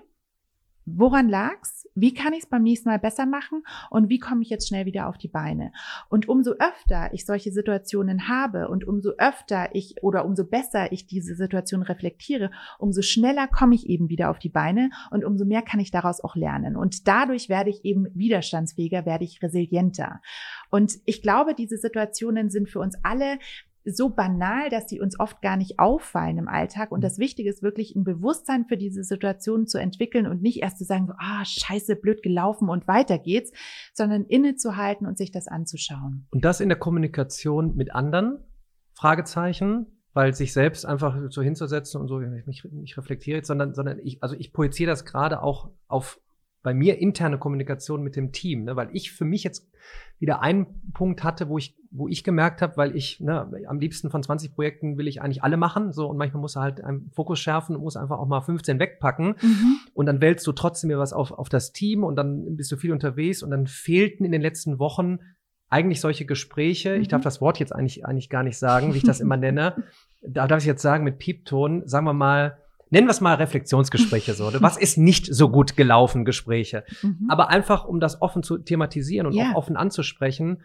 Woran 0.97 1.29
lag's? 1.29 1.89
Wie 1.95 2.15
kann 2.15 2.33
ich 2.33 2.45
es 2.45 2.49
beim 2.49 2.63
nächsten 2.63 2.89
Mal 2.89 2.99
besser 2.99 3.27
machen? 3.27 3.63
Und 3.91 4.09
wie 4.09 4.19
komme 4.19 4.43
ich 4.43 4.51
jetzt 4.51 4.69
schnell 4.69 4.87
wieder 4.87 5.09
auf 5.09 5.19
die 5.19 5.29
Beine? 5.29 5.73
Und 6.09 6.29
umso 6.29 6.53
öfter 6.53 7.13
ich 7.13 7.27
solche 7.27 7.51
Situationen 7.51 8.29
habe 8.29 8.69
und 8.69 8.87
umso 8.87 9.11
öfter 9.19 9.75
ich 9.75 10.03
oder 10.03 10.25
umso 10.25 10.45
besser 10.45 10.93
ich 10.93 11.07
diese 11.07 11.35
Situation 11.35 11.83
reflektiere, 11.83 12.51
umso 12.79 13.03
schneller 13.03 13.49
komme 13.49 13.75
ich 13.75 13.89
eben 13.89 14.09
wieder 14.09 14.31
auf 14.31 14.39
die 14.39 14.49
Beine 14.49 14.91
und 15.11 15.25
umso 15.25 15.45
mehr 15.45 15.63
kann 15.63 15.81
ich 15.81 15.91
daraus 15.91 16.23
auch 16.23 16.37
lernen. 16.37 16.77
Und 16.77 17.09
dadurch 17.09 17.49
werde 17.49 17.71
ich 17.71 17.85
eben 17.85 18.07
widerstandsfähiger, 18.15 19.05
werde 19.05 19.25
ich 19.25 19.43
resilienter. 19.43 20.21
Und 20.71 20.99
ich 21.05 21.23
glaube, 21.23 21.55
diese 21.55 21.77
Situationen 21.77 22.51
sind 22.51 22.69
für 22.69 22.79
uns 22.79 22.97
alle 23.03 23.39
so 23.85 24.11
banal, 24.11 24.69
dass 24.71 24.87
die 24.87 25.01
uns 25.01 25.19
oft 25.19 25.41
gar 25.43 25.57
nicht 25.57 25.79
auffallen 25.79 26.39
im 26.39 26.49
Alltag. 26.49 26.93
Und 26.93 27.01
mhm. 27.01 27.05
das 27.05 27.19
Wichtige 27.19 27.49
ist 27.49 27.63
wirklich 27.63 27.95
ein 27.95 28.05
Bewusstsein 28.05 28.67
für 28.67 28.77
diese 28.77 29.05
Situation 29.05 29.67
zu 29.67 29.79
entwickeln 29.79 30.27
und 30.27 30.43
nicht 30.43 30.63
erst 30.63 30.79
zu 30.79 30.85
sagen, 30.85 31.07
so, 31.07 31.15
ah, 31.19 31.45
scheiße, 31.45 31.97
blöd 31.97 32.23
gelaufen 32.23 32.69
und 32.69 32.87
weiter 32.87 33.19
geht's, 33.19 33.53
sondern 33.95 34.25
innezuhalten 34.25 35.07
und 35.07 35.17
sich 35.17 35.31
das 35.31 35.49
anzuschauen. 35.49 36.27
Und 36.31 36.45
das 36.45 36.61
in 36.61 36.69
der 36.69 36.79
Kommunikation 36.79 37.77
mit 37.77 37.95
anderen? 37.95 38.45
Fragezeichen? 38.95 39.87
Weil 40.13 40.35
sich 40.35 40.53
selbst 40.53 40.85
einfach 40.85 41.17
so 41.31 41.41
hinzusetzen 41.41 42.01
und 42.01 42.09
so, 42.09 42.21
ich, 42.21 42.65
ich 42.83 42.99
reflektiere 42.99 43.37
jetzt, 43.37 43.47
sondern, 43.47 43.75
sondern 43.75 44.01
ich, 44.01 44.23
also 44.23 44.35
ich 44.37 44.53
projiziere 44.53 44.91
das 44.91 45.05
gerade 45.05 45.41
auch 45.41 45.71
auf 45.87 46.21
bei 46.63 46.75
mir 46.75 46.99
interne 46.99 47.39
Kommunikation 47.39 48.03
mit 48.03 48.17
dem 48.17 48.33
Team, 48.33 48.65
ne? 48.65 48.77
weil 48.77 48.91
ich 48.93 49.13
für 49.13 49.25
mich 49.25 49.45
jetzt 49.45 49.71
wieder 50.19 50.43
einen 50.43 50.93
Punkt 50.93 51.25
hatte, 51.25 51.49
wo 51.49 51.57
ich, 51.57 51.75
wo 51.91 52.07
ich 52.07 52.23
gemerkt 52.23 52.61
habe, 52.61 52.77
weil 52.77 52.95
ich 52.95 53.21
ne, 53.21 53.51
am 53.67 53.81
liebsten 53.81 54.11
von 54.11 54.23
20 54.23 54.55
Projekten 54.55 54.99
will 54.99 55.09
ich 55.09 55.23
eigentlich 55.23 55.43
alle 55.43 55.57
machen, 55.57 55.93
so 55.93 56.07
und 56.09 56.19
manchmal 56.19 56.43
muss 56.43 56.57
er 56.57 56.63
halt 56.63 56.85
einen 56.85 57.11
Fokus 57.13 57.41
schärfen 57.41 57.75
und 57.75 57.83
muss 57.83 57.97
einfach 57.97 58.19
auch 58.19 58.29
mal 58.29 58.43
15 58.43 58.79
wegpacken 58.79 59.37
mhm. 59.41 59.77
und 59.95 60.07
dann 60.07 60.21
wählst 60.21 60.47
du 60.47 60.53
trotzdem 60.53 60.89
mir 60.89 60.99
was 60.99 61.15
auf, 61.15 61.33
auf 61.33 61.49
das 61.49 61.73
Team 61.73 62.05
und 62.05 62.17
dann 62.17 62.57
bist 62.57 62.71
du 62.71 62.77
viel 62.77 62.93
unterwegs 62.93 63.43
und 63.43 63.51
dann 63.51 63.67
fehlten 63.67 64.25
in 64.25 64.33
den 64.33 64.43
letzten 64.43 64.79
Wochen 64.79 65.21
eigentlich 65.71 66.01
solche 66.01 66.27
Gespräche. 66.27 66.97
Mhm. 66.97 67.03
Ich 67.03 67.09
darf 67.09 67.23
das 67.23 67.41
Wort 67.41 67.59
jetzt 67.59 67.75
eigentlich 67.75 68.05
eigentlich 68.05 68.29
gar 68.29 68.43
nicht 68.43 68.59
sagen, 68.59 68.93
wie 68.93 68.99
ich 68.99 69.05
das 69.05 69.21
immer 69.21 69.37
nenne. 69.39 69.85
Da 70.21 70.47
darf 70.47 70.61
ich 70.61 70.67
jetzt 70.67 70.83
sagen 70.83 71.05
mit 71.05 71.19
Piepton, 71.19 71.89
sagen 71.89 72.05
wir 72.05 72.13
mal 72.13 72.59
nennen 72.91 73.07
wir 73.07 73.13
es 73.13 73.21
mal 73.21 73.35
Reflexionsgespräche 73.35 74.35
so. 74.35 74.53
Was 74.61 74.77
ist 74.77 74.99
nicht 74.99 75.33
so 75.33 75.49
gut 75.49 75.77
gelaufen, 75.77 76.25
Gespräche? 76.25 76.85
Mhm. 77.03 77.27
Aber 77.29 77.49
einfach, 77.49 77.85
um 77.87 78.01
das 78.01 78.21
offen 78.21 78.43
zu 78.43 78.59
thematisieren 78.59 79.27
und 79.27 79.35
yeah. 79.35 79.51
auch 79.51 79.57
offen 79.57 79.77
anzusprechen, 79.77 80.63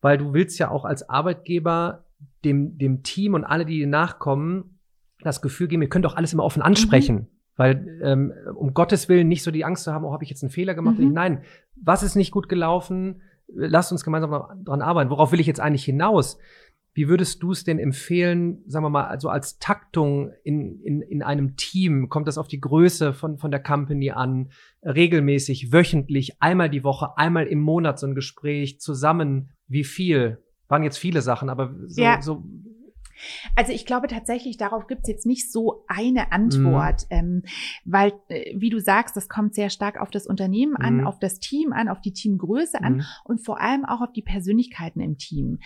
weil 0.00 0.18
du 0.18 0.32
willst 0.32 0.58
ja 0.58 0.70
auch 0.70 0.84
als 0.84 1.08
Arbeitgeber 1.08 2.04
dem, 2.44 2.78
dem 2.78 3.02
Team 3.02 3.34
und 3.34 3.44
alle, 3.44 3.64
die 3.64 3.78
dir 3.78 3.86
nachkommen, 3.86 4.78
das 5.20 5.42
Gefühl 5.42 5.68
geben, 5.68 5.82
ihr 5.82 5.88
könnt 5.88 6.04
doch 6.04 6.16
alles 6.16 6.32
immer 6.32 6.44
offen 6.44 6.62
ansprechen. 6.62 7.16
Mhm. 7.16 7.26
Weil 7.56 8.00
ähm, 8.02 8.32
um 8.54 8.74
Gottes 8.74 9.08
Willen 9.08 9.28
nicht 9.28 9.42
so 9.42 9.50
die 9.50 9.64
Angst 9.64 9.84
zu 9.84 9.92
haben, 9.92 10.04
oh, 10.04 10.12
habe 10.12 10.24
ich 10.24 10.30
jetzt 10.30 10.42
einen 10.42 10.50
Fehler 10.50 10.74
gemacht? 10.74 10.98
Mhm. 10.98 11.12
Nein, 11.12 11.42
was 11.76 12.02
ist 12.02 12.16
nicht 12.16 12.30
gut 12.30 12.48
gelaufen? 12.48 13.22
Lasst 13.54 13.92
uns 13.92 14.04
gemeinsam 14.04 14.64
dran 14.64 14.82
arbeiten. 14.82 15.10
Worauf 15.10 15.32
will 15.32 15.40
ich 15.40 15.46
jetzt 15.46 15.60
eigentlich 15.60 15.84
hinaus? 15.84 16.38
Wie 16.94 17.08
würdest 17.08 17.42
du 17.42 17.52
es 17.52 17.64
denn 17.64 17.78
empfehlen, 17.78 18.62
sagen 18.66 18.84
wir 18.84 18.90
mal, 18.90 19.06
also 19.06 19.30
als 19.30 19.58
Taktung 19.58 20.32
in, 20.44 20.80
in, 20.82 21.00
in 21.00 21.22
einem 21.22 21.56
Team? 21.56 22.10
Kommt 22.10 22.28
das 22.28 22.36
auf 22.36 22.48
die 22.48 22.60
Größe 22.60 23.14
von, 23.14 23.38
von 23.38 23.50
der 23.50 23.62
Company 23.62 24.10
an? 24.10 24.50
Regelmäßig, 24.82 25.72
wöchentlich, 25.72 26.42
einmal 26.42 26.68
die 26.68 26.84
Woche, 26.84 27.16
einmal 27.16 27.46
im 27.46 27.60
Monat 27.60 27.98
so 27.98 28.06
ein 28.06 28.14
Gespräch 28.14 28.80
zusammen? 28.80 29.52
Wie 29.68 29.84
viel? 29.84 30.42
Waren 30.68 30.82
jetzt 30.82 30.98
viele 30.98 31.22
Sachen, 31.22 31.48
aber 31.48 31.74
so, 31.86 32.02
ja. 32.02 32.20
so 32.20 32.44
also 33.54 33.72
ich 33.72 33.86
glaube 33.86 34.08
tatsächlich, 34.08 34.56
darauf 34.56 34.86
gibt 34.86 35.02
es 35.02 35.08
jetzt 35.08 35.26
nicht 35.26 35.50
so 35.50 35.84
eine 35.86 36.32
Antwort, 36.32 37.02
mm. 37.02 37.14
ähm, 37.14 37.42
weil, 37.84 38.12
äh, 38.28 38.54
wie 38.56 38.70
du 38.70 38.80
sagst, 38.80 39.16
das 39.16 39.28
kommt 39.28 39.54
sehr 39.54 39.70
stark 39.70 40.00
auf 40.00 40.10
das 40.10 40.26
Unternehmen 40.26 40.76
an, 40.76 41.02
mm. 41.02 41.06
auf 41.06 41.18
das 41.18 41.38
Team 41.38 41.72
an, 41.72 41.88
auf 41.88 42.00
die 42.00 42.12
Teamgröße 42.12 42.82
an 42.82 42.96
mm. 42.96 43.02
und 43.24 43.44
vor 43.44 43.60
allem 43.60 43.84
auch 43.84 44.00
auf 44.00 44.12
die 44.12 44.22
Persönlichkeiten 44.22 45.00
im 45.00 45.18
Team 45.18 45.58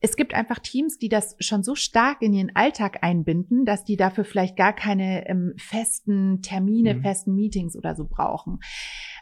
es 0.00 0.16
gibt 0.16 0.32
einfach 0.34 0.60
Teams, 0.60 0.98
die 0.98 1.08
das 1.08 1.34
schon 1.40 1.62
so 1.62 1.74
stark 1.74 2.22
in 2.22 2.32
ihren 2.32 2.54
Alltag 2.54 2.98
einbinden, 3.02 3.64
dass 3.64 3.84
die 3.84 3.96
dafür 3.96 4.24
vielleicht 4.24 4.56
gar 4.56 4.72
keine 4.72 5.28
ähm, 5.28 5.54
festen 5.56 6.40
Termine, 6.40 6.94
mhm. 6.94 7.02
festen 7.02 7.34
Meetings 7.34 7.76
oder 7.76 7.96
so 7.96 8.06
brauchen. 8.06 8.60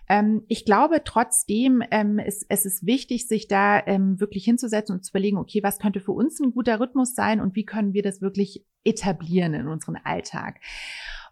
Ähm, 0.09 0.43
ich 0.49 0.64
glaube 0.64 1.03
trotzdem, 1.05 1.83
ähm, 1.91 2.18
es, 2.18 2.45
es 2.49 2.66
ist 2.66 2.87
wichtig, 2.87 3.27
sich 3.27 3.49
da 3.49 3.83
ähm, 3.87 4.20
wirklich 4.20 4.45
hinzusetzen 4.45 4.97
und 4.97 5.05
zu 5.05 5.12
überlegen, 5.12 5.39
okay, 5.39 5.62
was 5.62 5.79
könnte 5.79 6.01
für 6.01 6.12
uns 6.12 6.41
ein 6.41 6.53
guter 6.53 6.79
Rhythmus 6.79 7.14
sein 7.14 7.41
und 7.41 7.57
wie 7.57 7.64
können 7.64 7.95
wir 7.95 8.03
das 8.03 8.20
wirklich 8.20 8.64
etablieren 8.85 9.55
in 9.55 9.68
unseren 9.68 9.97
Alltag. 9.97 10.61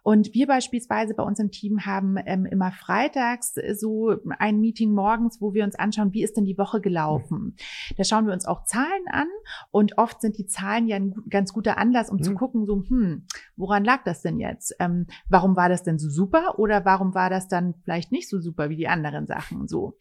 Und 0.05 0.35
wir 0.35 0.45
beispielsweise 0.45 1.15
bei 1.15 1.23
uns 1.23 1.39
im 1.39 1.49
Team 1.49 1.87
haben 1.87 2.17
ähm, 2.27 2.45
immer 2.45 2.71
freitags 2.71 3.57
äh, 3.57 3.73
so 3.73 4.13
ein 4.37 4.59
Meeting 4.59 4.93
morgens, 4.93 5.41
wo 5.41 5.55
wir 5.55 5.63
uns 5.63 5.73
anschauen, 5.73 6.13
wie 6.13 6.23
ist 6.23 6.37
denn 6.37 6.45
die 6.45 6.59
Woche 6.59 6.79
gelaufen. 6.79 7.55
Da 7.97 8.03
schauen 8.03 8.27
wir 8.27 8.33
uns 8.33 8.45
auch 8.45 8.65
Zahlen 8.65 9.07
an 9.09 9.25
und 9.71 9.97
oft 9.97 10.21
sind 10.21 10.37
die 10.37 10.45
Zahlen 10.45 10.87
ja 10.87 10.97
ein 10.97 11.15
ganz 11.31 11.53
guter 11.53 11.79
Anlass, 11.79 12.11
um 12.11 12.17
mhm. 12.17 12.23
zu 12.23 12.35
gucken, 12.35 12.67
so, 12.67 12.83
hm, 12.87 13.25
woran 13.55 13.83
lag 13.83 14.03
das 14.03 14.21
denn 14.21 14.39
jetzt? 14.39 14.75
Ähm, 14.77 15.07
warum 15.27 15.55
war 15.55 15.69
das 15.69 15.81
denn 15.81 15.97
so 15.97 16.11
super 16.11 16.59
oder 16.59 16.85
warum 16.85 17.15
war 17.15 17.31
das 17.31 17.47
dann 17.47 17.73
vielleicht 17.83 18.11
nicht 18.11 18.29
so 18.29 18.39
super 18.39 18.69
wie 18.69 18.75
die 18.75 18.87
anderen 18.87 19.25
Sachen 19.25 19.67
so? 19.67 19.97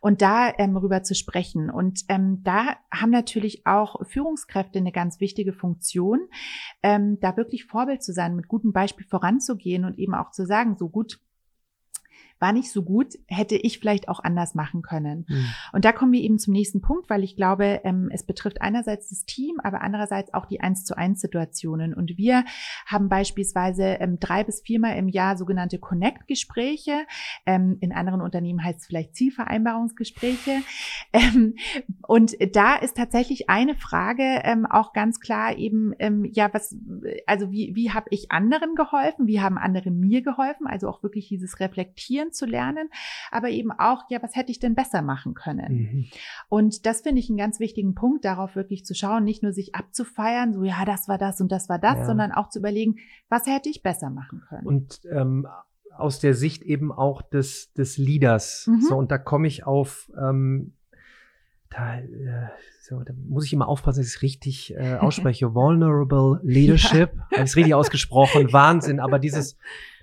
Und 0.00 0.22
da 0.22 0.50
ähm, 0.56 0.78
rüber 0.78 1.02
zu 1.02 1.14
sprechen. 1.14 1.68
Und 1.68 2.04
ähm, 2.08 2.40
da 2.42 2.76
haben 2.90 3.10
natürlich 3.10 3.66
auch 3.66 3.96
Führungskräfte 4.06 4.78
eine 4.78 4.92
ganz 4.92 5.20
wichtige 5.20 5.52
Funktion, 5.52 6.20
ähm, 6.82 7.18
da 7.20 7.36
wirklich 7.36 7.66
Vorbild 7.66 8.02
zu 8.02 8.14
sein, 8.14 8.34
mit 8.34 8.48
gutem 8.48 8.72
Beispiel 8.72 9.06
voran 9.06 9.41
anzugehen 9.42 9.84
und 9.84 9.98
eben 9.98 10.14
auch 10.14 10.30
zu 10.30 10.46
sagen, 10.46 10.76
so 10.78 10.88
gut, 10.88 11.18
war 12.42 12.52
nicht 12.52 12.72
so 12.72 12.82
gut, 12.82 13.14
hätte 13.28 13.54
ich 13.54 13.78
vielleicht 13.78 14.08
auch 14.08 14.20
anders 14.20 14.54
machen 14.56 14.82
können. 14.82 15.24
Mhm. 15.28 15.46
Und 15.72 15.84
da 15.84 15.92
kommen 15.92 16.12
wir 16.12 16.20
eben 16.20 16.40
zum 16.40 16.52
nächsten 16.52 16.80
Punkt, 16.80 17.08
weil 17.08 17.22
ich 17.22 17.36
glaube, 17.36 17.80
ähm, 17.84 18.10
es 18.12 18.26
betrifft 18.26 18.60
einerseits 18.60 19.10
das 19.10 19.24
Team, 19.24 19.60
aber 19.62 19.80
andererseits 19.80 20.34
auch 20.34 20.44
die 20.46 20.60
eins 20.60 20.84
zu 20.84 20.96
eins 20.96 21.20
Situationen. 21.20 21.94
Und 21.94 22.18
wir 22.18 22.44
haben 22.84 23.08
beispielsweise 23.08 23.84
ähm, 23.84 24.18
drei 24.18 24.42
bis 24.42 24.60
viermal 24.60 24.98
im 24.98 25.08
Jahr 25.08 25.36
sogenannte 25.36 25.78
Connect-Gespräche. 25.78 27.06
Ähm, 27.46 27.78
in 27.80 27.92
anderen 27.92 28.20
Unternehmen 28.20 28.62
heißt 28.62 28.80
es 28.80 28.86
vielleicht 28.86 29.14
Zielvereinbarungsgespräche. 29.14 30.60
Ähm, 31.14 31.56
und 32.06 32.36
da 32.54 32.76
ist 32.76 32.96
tatsächlich 32.96 33.50
eine 33.50 33.74
Frage 33.74 34.22
ähm, 34.44 34.64
auch 34.64 34.94
ganz 34.94 35.20
klar 35.20 35.58
eben, 35.58 35.92
ähm, 35.98 36.24
ja, 36.32 36.48
was, 36.54 36.74
also 37.26 37.50
wie, 37.50 37.72
wie 37.74 37.90
habe 37.90 38.06
ich 38.10 38.32
anderen 38.32 38.74
geholfen? 38.74 39.26
Wie 39.26 39.40
haben 39.40 39.58
andere 39.58 39.90
mir 39.90 40.22
geholfen? 40.22 40.66
Also 40.66 40.88
auch 40.88 41.02
wirklich 41.02 41.28
dieses 41.28 41.60
Reflektieren 41.60 42.31
zu 42.32 42.46
lernen, 42.46 42.88
aber 43.30 43.50
eben 43.50 43.70
auch, 43.72 44.04
ja, 44.08 44.22
was 44.22 44.34
hätte 44.36 44.50
ich 44.50 44.58
denn 44.58 44.74
besser 44.74 45.02
machen 45.02 45.34
können? 45.34 45.72
Mhm. 45.72 46.06
Und 46.48 46.86
das 46.86 47.02
finde 47.02 47.20
ich 47.20 47.28
einen 47.28 47.38
ganz 47.38 47.60
wichtigen 47.60 47.94
Punkt, 47.94 48.24
darauf 48.24 48.56
wirklich 48.56 48.84
zu 48.84 48.94
schauen, 48.94 49.24
nicht 49.24 49.42
nur 49.42 49.52
sich 49.52 49.74
abzufeiern, 49.74 50.52
so 50.52 50.64
ja, 50.64 50.84
das 50.84 51.08
war 51.08 51.18
das 51.18 51.40
und 51.40 51.52
das 51.52 51.68
war 51.68 51.78
das, 51.78 51.98
ja. 51.98 52.06
sondern 52.06 52.32
auch 52.32 52.48
zu 52.48 52.58
überlegen, 52.58 52.96
was 53.28 53.46
hätte 53.46 53.68
ich 53.68 53.82
besser 53.82 54.10
machen 54.10 54.42
können? 54.48 54.66
Und 54.66 55.00
ähm, 55.10 55.46
aus 55.96 56.20
der 56.20 56.34
Sicht 56.34 56.62
eben 56.62 56.90
auch 56.90 57.22
des, 57.22 57.72
des 57.74 57.98
Leaders. 57.98 58.66
Mhm. 58.66 58.80
So, 58.80 58.96
und 58.96 59.10
da 59.10 59.18
komme 59.18 59.46
ich 59.46 59.64
auf 59.66 60.10
ähm, 60.18 60.72
da, 61.72 61.98
äh, 61.98 62.48
so, 62.82 63.02
da 63.02 63.14
muss 63.14 63.46
ich 63.46 63.52
immer 63.52 63.68
aufpassen, 63.68 64.00
dass 64.00 64.08
ich 64.08 64.16
es 64.16 64.22
richtig 64.22 64.74
äh, 64.76 64.94
ausspreche. 65.00 65.54
Vulnerable 65.54 66.40
Leadership. 66.42 67.14
Ja. 67.14 67.22
Habe 67.24 67.34
ich 67.36 67.40
es 67.42 67.56
richtig 67.56 67.74
ausgesprochen. 67.74 68.52
Wahnsinn. 68.52 69.00
Aber 69.00 69.18
dieses 69.18 69.56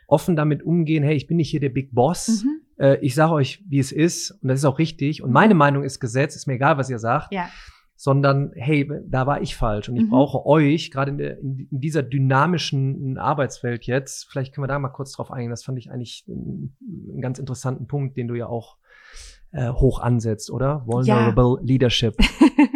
offen 0.09 0.35
damit 0.35 0.63
umgehen, 0.63 1.03
hey, 1.03 1.15
ich 1.15 1.27
bin 1.27 1.37
nicht 1.37 1.49
hier 1.49 1.59
der 1.59 1.69
Big 1.69 1.93
Boss. 1.93 2.43
Mhm. 2.43 2.61
Äh, 2.77 2.97
ich 3.01 3.15
sage 3.15 3.33
euch, 3.33 3.63
wie 3.67 3.79
es 3.79 3.91
ist 3.91 4.31
und 4.41 4.49
das 4.49 4.59
ist 4.59 4.65
auch 4.65 4.79
richtig. 4.79 5.23
Und 5.23 5.31
meine 5.31 5.55
Meinung 5.55 5.83
ist 5.83 5.99
Gesetz, 5.99 6.35
ist 6.35 6.47
mir 6.47 6.53
egal, 6.53 6.77
was 6.77 6.89
ihr 6.89 6.99
sagt. 6.99 7.33
Ja. 7.33 7.49
Sondern, 7.95 8.53
hey, 8.55 8.89
da 9.07 9.27
war 9.27 9.41
ich 9.41 9.57
falsch 9.57 9.89
und 9.89 9.97
ich 9.97 10.03
mhm. 10.03 10.11
brauche 10.11 10.45
euch, 10.45 10.89
gerade 10.89 11.11
in, 11.11 11.19
in, 11.19 11.67
dieser 11.69 12.01
dynamischen 12.01 13.17
Arbeitswelt 13.17 13.85
jetzt, 13.87 14.29
vielleicht 14.31 14.55
können 14.55 14.63
wir 14.63 14.69
da 14.69 14.79
mal 14.79 14.87
kurz 14.87 15.11
drauf 15.11 15.31
eingehen, 15.31 15.49
das 15.49 15.65
fand 15.65 15.77
ich 15.77 15.91
eigentlich 15.91 16.25
einen, 16.29 16.77
einen 17.11 17.21
ganz 17.21 17.39
interessanten 17.39 17.87
Punkt, 17.87 18.15
den 18.15 18.29
du 18.29 18.35
ja 18.35 18.47
auch 18.47 18.77
äh, 19.51 19.69
hoch 19.69 19.99
ansetzt, 19.99 20.49
oder? 20.49 20.83
Vulnerable 20.85 21.57
ja. 21.59 21.65
Leadership. 21.65 22.15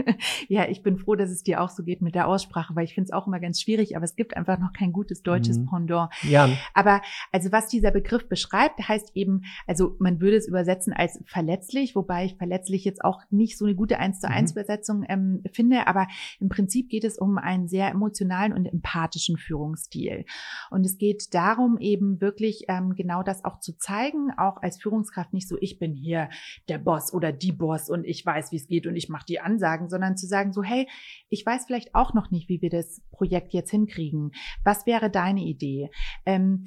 ja, 0.48 0.68
ich 0.68 0.84
bin 0.84 0.98
froh, 0.98 1.16
dass 1.16 1.30
es 1.30 1.44
dir 1.44 1.62
auch 1.62 1.70
so 1.70 1.84
geht 1.84 2.02
mit 2.02 2.16
der 2.16 2.28
Aussprache, 2.28 2.76
weil 2.76 2.86
ich 2.86 2.94
finde 2.94 3.10
es 3.10 3.14
auch 3.14 3.28
immer 3.28 3.40
ganz 3.40 3.62
schwierig, 3.62 3.96
aber 3.96 4.06
es 4.06 4.16
gibt 4.16 4.36
einfach 4.36 4.60
noch 4.60 4.74
kein 4.74 4.92
gutes 4.92 5.24
deutsches 5.24 5.60
mhm. 5.60 5.66
Pendant. 5.68 6.12
Ja. 6.24 6.50
Aber 6.74 7.02
also 7.32 7.52
was 7.52 7.68
dieser 7.68 7.92
Begriff 7.92 8.28
beschreibt, 8.28 8.88
heißt 8.88 9.12
eben, 9.16 9.44
also 9.68 9.96
man 10.00 10.20
würde 10.20 10.38
es 10.38 10.48
übersetzen 10.48 10.94
als 10.94 11.22
verletzlich, 11.26 11.96
wobei 11.96 12.26
ich 12.26 12.36
verletzlich 12.36 12.84
jetzt 12.86 13.04
auch 13.04 13.22
nicht 13.30 13.58
so 13.58 13.66
eine 13.66 13.76
gute 13.76 14.00
eins 14.00 14.20
zu 14.20 14.30
eins 14.30 14.54
mhm. 14.54 14.62
Übersetzung 14.62 15.06
ähm, 15.08 15.44
finde, 15.52 15.88
aber 15.88 16.08
im 16.40 16.50
Prinzip 16.50 16.90
geht 16.90 17.04
es 17.04 17.18
um 17.18 17.38
einen 17.38 17.68
sehr 17.68 17.90
emotionalen 17.90 18.54
und 18.54 18.66
empathischen 18.66 19.38
Führungsstil. 19.38 20.26
Und 20.70 20.86
es 20.86 20.98
geht 20.98 21.34
darum, 21.34 21.78
eben 21.80 22.22
wirklich 22.22 22.66
ähm, 22.68 22.96
genau 22.96 23.24
das 23.24 23.46
auch 23.46 23.60
zu 23.60 23.78
zeigen, 23.78 24.32
auch 24.38 24.62
als 24.62 24.82
Führungskraft 24.82 25.34
nicht 25.34 25.48
so, 25.48 25.58
ich 25.60 25.80
bin 25.80 25.94
hier 25.94 26.30
der 26.70 26.78
Boss 26.78 27.14
oder 27.14 27.32
die 27.32 27.52
Boss 27.52 27.90
und 27.90 28.06
ich 28.06 28.26
weiß, 28.26 28.52
wie 28.52 28.58
es 28.58 28.68
geht 28.68 28.88
und 28.88 28.96
ich 28.96 29.10
mache 29.10 29.26
die 29.26 29.40
Ansagen, 29.40 29.90
sondern 29.90 30.13
zu 30.16 30.28
sagen 30.28 30.54
so, 30.54 30.64
hey, 30.64 30.88
ich 31.30 31.46
weiß 31.46 31.66
vielleicht 31.66 31.96
auch 31.96 32.14
noch 32.14 32.32
nicht, 32.32 32.50
wie 32.50 32.62
wir 32.62 32.70
das 32.70 33.02
Projekt 33.12 33.54
jetzt 33.54 33.72
hinkriegen. 33.72 34.32
Was 34.64 34.86
wäre 34.86 35.10
deine 35.10 35.42
Idee? 35.42 35.90
Ähm, 36.26 36.66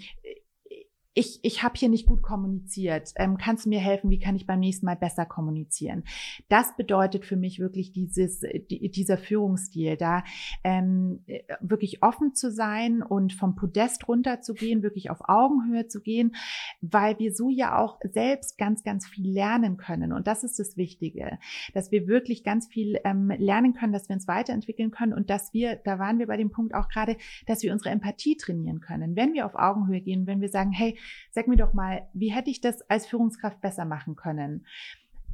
ich, 1.18 1.40
ich 1.42 1.62
habe 1.62 1.74
hier 1.78 1.88
nicht 1.88 2.06
gut 2.06 2.22
kommuniziert. 2.22 3.12
Ähm, 3.16 3.38
kannst 3.38 3.64
du 3.64 3.70
mir 3.70 3.80
helfen? 3.80 4.10
Wie 4.10 4.18
kann 4.18 4.36
ich 4.36 4.46
beim 4.46 4.60
nächsten 4.60 4.84
Mal 4.84 4.96
besser 4.96 5.24
kommunizieren? 5.24 6.04
Das 6.50 6.76
bedeutet 6.76 7.24
für 7.24 7.36
mich 7.36 7.58
wirklich 7.58 7.90
dieses, 7.92 8.40
die, 8.40 8.90
dieser 8.90 9.16
Führungsstil, 9.16 9.96
da 9.96 10.24
ähm, 10.62 11.24
wirklich 11.60 12.02
offen 12.02 12.34
zu 12.34 12.52
sein 12.52 13.02
und 13.02 13.32
vom 13.32 13.56
Podest 13.56 14.06
runterzugehen, 14.06 14.82
wirklich 14.82 15.08
auf 15.08 15.20
Augenhöhe 15.26 15.88
zu 15.88 16.02
gehen, 16.02 16.36
weil 16.82 17.18
wir 17.18 17.34
so 17.34 17.48
ja 17.48 17.78
auch 17.78 17.98
selbst 18.04 18.58
ganz, 18.58 18.84
ganz 18.84 19.06
viel 19.06 19.32
lernen 19.32 19.78
können. 19.78 20.12
Und 20.12 20.26
das 20.26 20.44
ist 20.44 20.58
das 20.58 20.76
Wichtige, 20.76 21.38
dass 21.72 21.90
wir 21.90 22.06
wirklich 22.06 22.44
ganz 22.44 22.66
viel 22.66 23.00
ähm, 23.04 23.32
lernen 23.38 23.72
können, 23.72 23.94
dass 23.94 24.10
wir 24.10 24.14
uns 24.16 24.28
weiterentwickeln 24.28 24.90
können 24.90 25.14
und 25.14 25.30
dass 25.30 25.54
wir, 25.54 25.76
da 25.76 25.98
waren 25.98 26.18
wir 26.18 26.26
bei 26.26 26.36
dem 26.36 26.50
Punkt 26.50 26.74
auch 26.74 26.90
gerade, 26.90 27.16
dass 27.46 27.62
wir 27.62 27.72
unsere 27.72 27.88
Empathie 27.88 28.36
trainieren 28.36 28.80
können. 28.80 29.16
Wenn 29.16 29.32
wir 29.32 29.46
auf 29.46 29.54
Augenhöhe 29.54 30.02
gehen, 30.02 30.26
wenn 30.26 30.42
wir 30.42 30.50
sagen, 30.50 30.72
hey, 30.72 30.98
Sag 31.30 31.48
mir 31.48 31.56
doch 31.56 31.72
mal, 31.72 32.08
wie 32.12 32.32
hätte 32.32 32.50
ich 32.50 32.60
das 32.60 32.82
als 32.90 33.06
Führungskraft 33.06 33.60
besser 33.60 33.84
machen 33.84 34.16
können? 34.16 34.64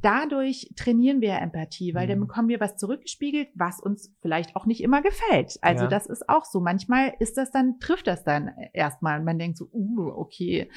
dadurch 0.03 0.69
trainieren 0.75 1.21
wir 1.21 1.35
Empathie, 1.35 1.95
weil 1.95 2.05
mhm. 2.05 2.09
dann 2.09 2.19
bekommen 2.19 2.49
wir 2.49 2.59
was 2.59 2.77
zurückgespiegelt, 2.77 3.47
was 3.55 3.79
uns 3.79 4.13
vielleicht 4.21 4.55
auch 4.55 4.65
nicht 4.65 4.83
immer 4.83 5.01
gefällt. 5.01 5.57
Also 5.61 5.85
ja. 5.85 5.89
das 5.89 6.05
ist 6.05 6.29
auch 6.29 6.45
so. 6.45 6.59
Manchmal 6.59 7.13
ist 7.19 7.37
das 7.37 7.51
dann, 7.51 7.79
trifft 7.79 8.07
das 8.07 8.23
dann 8.23 8.51
erstmal 8.73 9.19
und 9.19 9.25
man 9.25 9.39
denkt 9.39 9.57
so, 9.57 9.69
uh, 9.71 10.09
okay, 10.15 10.69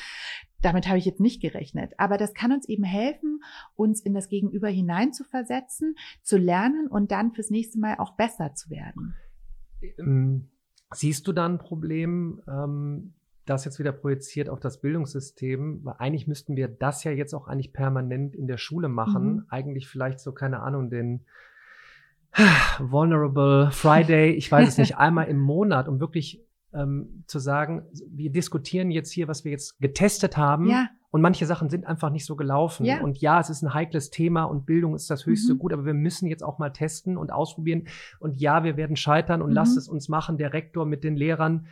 damit 0.63 0.89
habe 0.89 0.99
ich 0.99 1.05
jetzt 1.05 1.21
nicht 1.21 1.43
gerechnet. 1.43 1.93
Aber 1.99 2.17
das 2.17 2.35
kann 2.35 2.53
uns 2.53 2.69
eben 2.69 2.85
helfen, 2.85 3.41
uns 3.75 4.01
in 4.01 4.15
das 4.15 4.29
Gegenüber 4.29 4.69
hineinzuversetzen, 4.69 5.97
zu 6.23 6.39
lernen 6.39 6.87
und 6.89 7.11
dann 7.11 7.33
fürs 7.33 7.51
nächste 7.51 7.79
Mal 7.79 7.97
auch 7.99 8.17
besser 8.17 8.55
zu 8.55 8.71
werden. 8.71 9.15
Ähm, 9.99 10.49
siehst 10.93 11.27
du 11.27 11.33
da 11.33 11.47
ein 11.47 11.59
Problem, 11.59 12.43
ähm, 12.49 13.15
das 13.47 13.65
jetzt 13.65 13.79
wieder 13.79 13.93
projiziert 13.93 14.49
auf 14.49 14.61
das 14.61 14.81
Bildungssystem? 14.81 15.81
Weil 15.85 15.95
eigentlich 15.99 16.27
müssten 16.27 16.57
wir 16.57 16.69
das 16.69 17.05
ja 17.05 17.13
jetzt 17.13 17.35
auch 17.35 17.49
eigentlich 17.49 17.73
permanent 17.73 18.35
in 18.35 18.47
der 18.47 18.59
Schule 18.59 18.89
machen. 18.89 19.35
Mhm. 19.35 19.47
Eigentlich 19.49 19.89
vielleicht 19.89 20.21
so, 20.21 20.33
keine 20.33 20.61
Ahnung, 20.61 20.91
den 20.91 21.25
Vulnerable 22.79 23.71
Friday, 23.71 24.33
ich 24.33 24.51
weiß 24.51 24.69
es 24.69 24.79
nicht, 24.79 24.97
einmal 24.99 25.29
im 25.29 25.39
Monat, 25.39 25.89
um 25.89 26.01
wirklich 26.01 26.45
ähm, 26.75 27.25
zu 27.27 27.39
sagen, 27.39 27.85
wir 28.09 28.31
diskutieren 28.31 28.91
jetzt 28.91 29.11
hier, 29.11 29.29
was 29.29 29.45
wir 29.45 29.53
jetzt 29.53 29.79
getestet 29.81 30.37
haben. 30.37 30.69
Ja. 30.69 30.89
Und 31.11 31.23
manche 31.23 31.47
Sachen 31.47 31.71
sind 31.71 31.87
einfach 31.87 32.11
nicht 32.11 32.27
so 32.27 32.37
gelaufen. 32.37 32.85
Ja. 32.85 33.01
Und 33.01 33.19
ja, 33.19 33.41
es 33.41 33.49
ist 33.49 33.63
ein 33.63 33.73
heikles 33.73 34.11
Thema 34.11 34.45
und 34.45 34.67
Bildung 34.67 34.95
ist 34.95 35.09
das 35.09 35.25
höchste 35.25 35.55
mhm. 35.55 35.59
Gut, 35.59 35.73
aber 35.73 35.87
wir 35.87 35.95
müssen 35.95 36.27
jetzt 36.27 36.43
auch 36.43 36.59
mal 36.59 36.71
testen 36.71 37.17
und 37.17 37.33
ausprobieren. 37.33 37.89
Und 38.19 38.37
ja, 38.37 38.65
wir 38.65 38.77
werden 38.77 38.97
scheitern 38.97 39.41
und 39.41 39.51
mhm. 39.51 39.55
lasst 39.55 39.79
es 39.79 39.89
uns 39.89 40.11
machen. 40.11 40.37
Der 40.37 40.53
Rektor 40.53 40.85
mit 40.85 41.05
den 41.05 41.17
Lehrern 41.17 41.69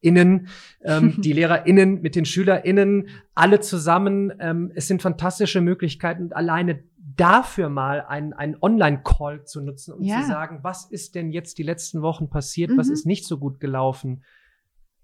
innen, 0.00 0.48
ähm, 0.82 1.14
die 1.20 1.32
LehrerInnen 1.32 2.00
mit 2.00 2.16
den 2.16 2.24
SchülerInnen, 2.24 3.08
alle 3.34 3.60
zusammen. 3.60 4.32
Ähm, 4.38 4.72
es 4.74 4.88
sind 4.88 5.02
fantastische 5.02 5.60
Möglichkeiten 5.60 6.24
und 6.24 6.36
alleine 6.36 6.82
dafür 7.16 7.68
mal 7.68 8.02
einen, 8.02 8.32
einen 8.32 8.56
Online-Call 8.60 9.44
zu 9.44 9.60
nutzen, 9.60 9.94
um 9.94 10.02
ja. 10.02 10.22
zu 10.22 10.28
sagen, 10.28 10.60
was 10.62 10.90
ist 10.90 11.14
denn 11.14 11.32
jetzt 11.32 11.58
die 11.58 11.62
letzten 11.62 12.02
Wochen 12.02 12.30
passiert, 12.30 12.70
mhm. 12.70 12.78
was 12.78 12.88
ist 12.88 13.06
nicht 13.06 13.26
so 13.26 13.38
gut 13.38 13.60
gelaufen. 13.60 14.22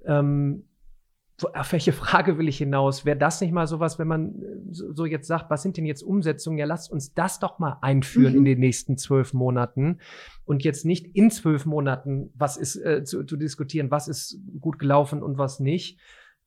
Ähm, 0.05 0.65
auf 1.43 1.73
welche 1.73 1.93
Frage 1.93 2.39
will 2.39 2.49
ich 2.49 2.59
hinaus? 2.59 3.05
Wäre 3.05 3.19
das 3.19 3.41
nicht 3.41 3.53
mal 3.53 3.67
sowas, 3.67 3.99
wenn 3.99 4.09
man 4.09 4.43
äh, 4.43 4.57
so 4.71 5.05
jetzt 5.05 5.27
sagt, 5.27 5.51
was 5.51 5.63
sind 5.63 5.77
denn 5.77 5.85
jetzt 5.85 6.03
Umsetzungen? 6.03 6.59
Ja, 6.59 6.65
lasst 6.65 6.91
uns 6.91 7.13
das 7.13 7.39
doch 7.39 7.59
mal 7.59 7.77
einführen 7.83 8.33
mhm. 8.33 8.39
in 8.39 8.45
den 8.45 8.61
nächsten 8.61 8.97
zwölf 8.97 9.35
Monaten 9.35 9.99
und 10.45 10.65
jetzt 10.65 10.87
nicht 10.87 11.15
in 11.15 11.31
zwölf 11.31 11.67
Monaten, 11.67 12.31
was 12.35 12.57
ist 12.57 12.77
äh, 12.77 13.05
zu, 13.05 13.25
zu 13.25 13.37
diskutieren, 13.37 13.91
was 13.91 14.09
ist 14.09 14.41
gut 14.61 14.79
gelaufen 14.79 15.23
und 15.23 15.37
was 15.37 15.61
nicht. 15.61 16.01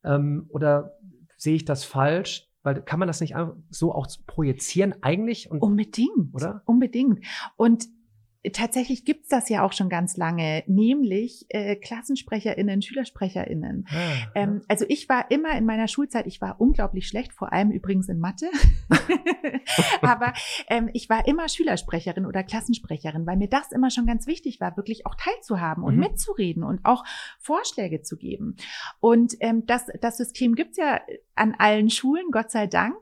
Ähm, 0.03 0.47
oder 0.49 0.95
sehe 1.37 1.55
ich 1.55 1.65
das 1.65 1.83
falsch? 1.83 2.47
Weil 2.63 2.81
kann 2.81 2.99
man 2.99 3.07
das 3.07 3.21
nicht 3.21 3.35
so 3.69 3.93
auch 3.93 4.07
projizieren 4.25 4.95
eigentlich? 5.01 5.49
Und, 5.49 5.61
unbedingt, 5.61 6.33
oder? 6.33 6.61
Unbedingt. 6.65 7.25
Und 7.55 7.85
Tatsächlich 8.51 9.05
gibt's 9.05 9.29
das 9.29 9.49
ja 9.49 9.63
auch 9.63 9.73
schon 9.73 9.89
ganz 9.89 10.17
lange, 10.17 10.63
nämlich 10.67 11.45
äh, 11.49 11.75
KlassensprecherInnen, 11.75 12.81
SchülersprecherInnen. 12.81 13.87
Ah, 13.89 14.31
ähm, 14.35 14.61
also 14.67 14.85
ich 14.87 15.09
war 15.09 15.31
immer 15.31 15.57
in 15.57 15.65
meiner 15.65 15.87
Schulzeit, 15.87 16.27
ich 16.27 16.41
war 16.41 16.59
unglaublich 16.59 17.07
schlecht, 17.07 17.33
vor 17.33 17.51
allem 17.53 17.71
übrigens 17.71 18.09
in 18.09 18.19
Mathe. 18.19 18.49
Aber 20.01 20.33
ähm, 20.67 20.89
ich 20.93 21.09
war 21.09 21.27
immer 21.27 21.47
Schülersprecherin 21.49 22.25
oder 22.25 22.43
Klassensprecherin, 22.43 23.25
weil 23.25 23.37
mir 23.37 23.49
das 23.49 23.71
immer 23.71 23.89
schon 23.89 24.05
ganz 24.05 24.27
wichtig 24.27 24.59
war, 24.59 24.77
wirklich 24.77 25.05
auch 25.05 25.15
teilzuhaben 25.15 25.83
und 25.83 25.95
mhm. 25.95 26.01
mitzureden 26.01 26.63
und 26.63 26.85
auch 26.85 27.03
Vorschläge 27.39 28.01
zu 28.01 28.17
geben. 28.17 28.55
Und 28.99 29.35
ähm, 29.39 29.65
das, 29.65 29.87
das 30.01 30.17
System 30.17 30.55
gibt's 30.55 30.77
ja 30.77 30.99
an 31.35 31.55
allen 31.57 31.89
Schulen, 31.89 32.31
Gott 32.31 32.51
sei 32.51 32.67
Dank. 32.67 32.95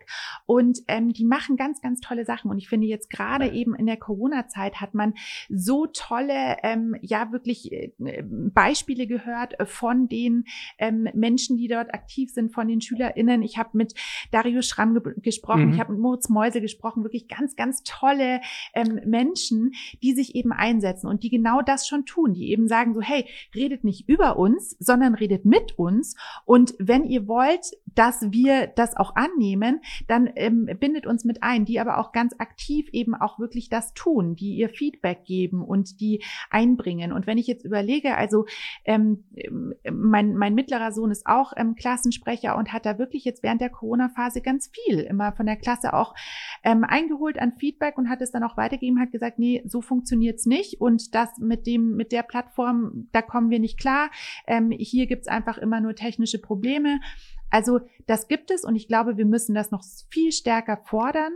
Und 0.46 0.80
ähm, 0.88 1.12
die 1.12 1.26
machen 1.26 1.58
ganz, 1.58 1.82
ganz 1.82 2.00
tolle 2.02 2.26
Sachen. 2.26 2.50
Und 2.52 2.58
ich 2.58 2.70
finde 2.70 2.88
jetzt 2.88 3.10
gerade 3.10 3.50
eben 3.50 3.76
in 3.76 3.86
der 3.86 3.98
Corona-Zeit 3.98 4.80
hat 4.80 4.94
man 4.94 5.16
so 5.50 5.88
tolle, 5.88 6.58
ähm, 6.64 6.96
ja 7.02 7.32
wirklich 7.32 7.72
äh, 7.72 7.92
Beispiele 8.24 9.08
gehört 9.08 9.56
von 9.68 10.08
den 10.08 10.46
ähm, 10.78 11.08
Menschen, 11.14 11.58
die 11.58 11.68
dort 11.68 11.94
aktiv 11.94 12.32
sind, 12.32 12.54
von 12.54 12.68
den 12.68 12.82
SchülerInnen. 12.82 13.42
Ich 13.42 13.58
habe 13.58 13.70
mit 13.74 13.94
Darius 14.32 14.68
Schramm 14.68 14.94
ge 14.94 15.14
gesprochen, 15.18 15.68
mhm. 15.68 15.74
ich 15.74 15.80
habe 15.80 15.94
mit 15.94 16.02
Moritz 16.02 16.30
Mäuse 16.30 16.62
gesprochen, 16.62 17.04
wirklich 17.04 17.28
ganz, 17.28 17.56
ganz 17.56 17.84
tolle 17.84 18.42
ähm, 18.74 19.02
Menschen, 19.06 19.72
die 20.02 20.14
sich 20.14 20.36
eben 20.36 20.52
einsetzen 20.52 21.08
und 21.08 21.24
die 21.24 21.30
genau 21.30 21.62
das 21.62 21.88
schon 21.88 22.06
tun, 22.06 22.34
die 22.34 22.52
eben 22.52 22.68
sagen 22.68 22.94
so, 22.94 23.02
hey, 23.02 23.26
redet 23.56 23.84
nicht 23.84 24.08
über 24.08 24.38
uns, 24.38 24.76
sondern 24.80 25.16
redet 25.16 25.46
mit 25.46 25.78
uns. 25.78 26.16
Und 26.46 26.76
wenn 26.80 27.06
ihr 27.06 27.28
wollt, 27.28 27.72
dass 27.98 28.32
wir 28.32 28.68
das 28.68 28.96
auch 28.96 29.16
annehmen, 29.16 29.82
dann 30.08 30.30
ähm, 30.36 30.70
bindet 30.80 31.08
uns 31.08 31.26
mit 31.26 31.42
ein, 31.42 31.66
die 31.66 31.80
aber 31.80 31.98
auch 31.98 32.12
ganz 32.12 32.36
aktiv 32.38 32.88
eben 32.92 33.16
auch 33.16 33.40
wirklich 33.40 33.70
das 33.70 33.94
tun, 33.96 34.36
die 34.36 34.56
ihr 34.56 34.70
Feedback 34.70 35.26
geben 35.26 35.64
und 35.64 36.00
die 36.00 36.24
einbringen. 36.52 37.12
Und 37.12 37.26
wenn 37.26 37.40
ich 37.40 37.48
jetzt 37.48 37.66
überlege, 37.66 38.16
also 38.16 38.46
ähm, 38.86 39.24
mein, 39.92 40.38
mein 40.38 40.54
mittlerer 40.54 40.92
Sohn 40.92 41.10
ist 41.10 41.26
auch 41.26 41.54
ähm, 41.58 41.76
Klassensprecher 41.76 42.56
und 42.56 42.72
hat 42.72 42.86
da 42.86 43.00
wirklich 43.00 43.26
jetzt 43.26 43.42
während 43.42 43.62
der 43.62 43.72
Corona-Phase 43.72 44.42
ganz 44.42 44.70
viel 44.72 45.00
immer 45.00 45.32
von 45.34 45.48
der 45.48 45.56
Klasse 45.56 45.94
auch 45.94 46.14
ähm, 46.64 46.84
eingeholt 46.84 47.40
an 47.40 47.54
Feedback 47.58 47.98
und 47.98 48.10
hat 48.10 48.22
es 48.22 48.32
dann 48.32 48.44
auch 48.44 48.58
weitergegeben, 48.58 49.00
hat 49.00 49.12
gesagt, 49.12 49.40
nee, 49.40 49.64
so 49.66 49.82
funktioniert's 49.82 50.46
nicht 50.46 50.80
und 50.80 51.16
das 51.16 51.30
mit 51.40 51.66
dem, 51.66 51.96
mit 51.96 52.12
der 52.12 52.24
Plattform, 52.24 53.08
da 53.12 53.24
kommen 53.24 53.50
wir 53.50 53.60
nicht 53.60 53.80
klar. 53.80 54.12
Ähm, 54.46 54.70
hier 54.72 55.08
gibt's 55.08 55.28
einfach 55.28 55.58
immer 55.58 55.82
nur 55.82 55.96
technische 55.96 56.40
Probleme. 56.40 57.00
Also 57.50 57.80
das 58.08 58.28
gibt 58.28 58.52
es 58.52 58.64
und 58.64 58.76
ich 58.76 58.88
glaube, 58.88 59.18
wir 59.18 59.26
müssen 59.26 59.54
das 59.54 59.72
noch 59.72 59.84
viel 60.10 60.32
stärker 60.32 60.78
fordern 60.86 61.32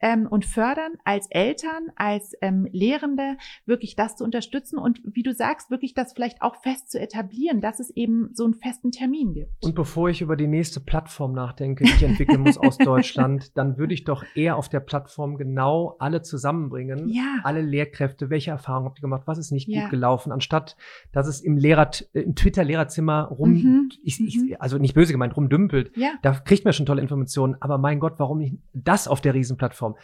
ähm, 0.00 0.26
und 0.28 0.44
fördern 0.44 0.92
als 1.04 1.26
Eltern, 1.30 1.88
als 1.96 2.34
ähm, 2.40 2.68
Lehrende, 2.72 3.36
wirklich 3.66 3.96
das 3.96 4.16
zu 4.16 4.24
unterstützen 4.24 4.78
und 4.78 5.00
wie 5.04 5.22
du 5.22 5.32
sagst, 5.32 5.70
wirklich 5.70 5.94
das 5.94 6.12
vielleicht 6.12 6.42
auch 6.42 6.56
fest 6.62 6.90
zu 6.90 7.00
etablieren, 7.00 7.60
dass 7.60 7.80
es 7.80 7.90
eben 7.90 8.30
so 8.34 8.44
einen 8.44 8.54
festen 8.54 8.90
Termin 8.90 9.32
gibt. 9.32 9.64
Und 9.64 9.74
bevor 9.74 10.10
ich 10.10 10.20
über 10.20 10.36
die 10.36 10.46
nächste 10.46 10.80
Plattform 10.80 11.32
nachdenke, 11.32 11.84
die 11.84 11.90
ich 11.90 12.02
entwickeln 12.02 12.40
muss 12.40 12.58
aus 12.58 12.78
Deutschland, 12.78 13.56
dann 13.56 13.78
würde 13.78 13.94
ich 13.94 14.04
doch 14.04 14.24
eher 14.34 14.56
auf 14.56 14.68
der 14.68 14.80
Plattform 14.80 15.36
genau 15.36 15.96
alle 15.98 16.22
zusammenbringen, 16.22 17.08
ja. 17.08 17.40
alle 17.44 17.62
Lehrkräfte, 17.62 18.30
welche 18.30 18.50
Erfahrungen 18.50 18.86
habt 18.86 18.98
ihr 18.98 19.02
gemacht, 19.02 19.22
was 19.26 19.38
ist 19.38 19.52
nicht 19.52 19.68
ja. 19.68 19.82
gut 19.82 19.90
gelaufen, 19.90 20.32
anstatt 20.32 20.76
dass 21.12 21.26
es 21.26 21.40
im 21.40 21.56
Lehrer, 21.56 21.90
im 22.12 22.34
Twitter-Lehrerzimmer 22.34 23.24
rum, 23.24 23.50
mhm. 23.52 23.88
ich, 24.02 24.20
ich, 24.20 24.36
mhm. 24.36 24.56
also 24.58 24.78
nicht 24.78 24.94
böse 24.94 25.12
gemeint, 25.12 25.36
rum 25.36 25.48
dümpelt. 25.50 25.96
Ja. 25.96 26.12
Da 26.22 26.32
kriegt 26.32 26.64
man 26.64 26.72
schon 26.72 26.86
tolle 26.86 27.02
Informationen. 27.02 27.56
Aber 27.60 27.78
mein 27.78 28.00
Gott, 28.00 28.14
warum 28.18 28.38
nicht 28.38 28.56
das 28.72 29.08
auf 29.08 29.20
der 29.20 29.34
Riesenplattform? 29.34 29.96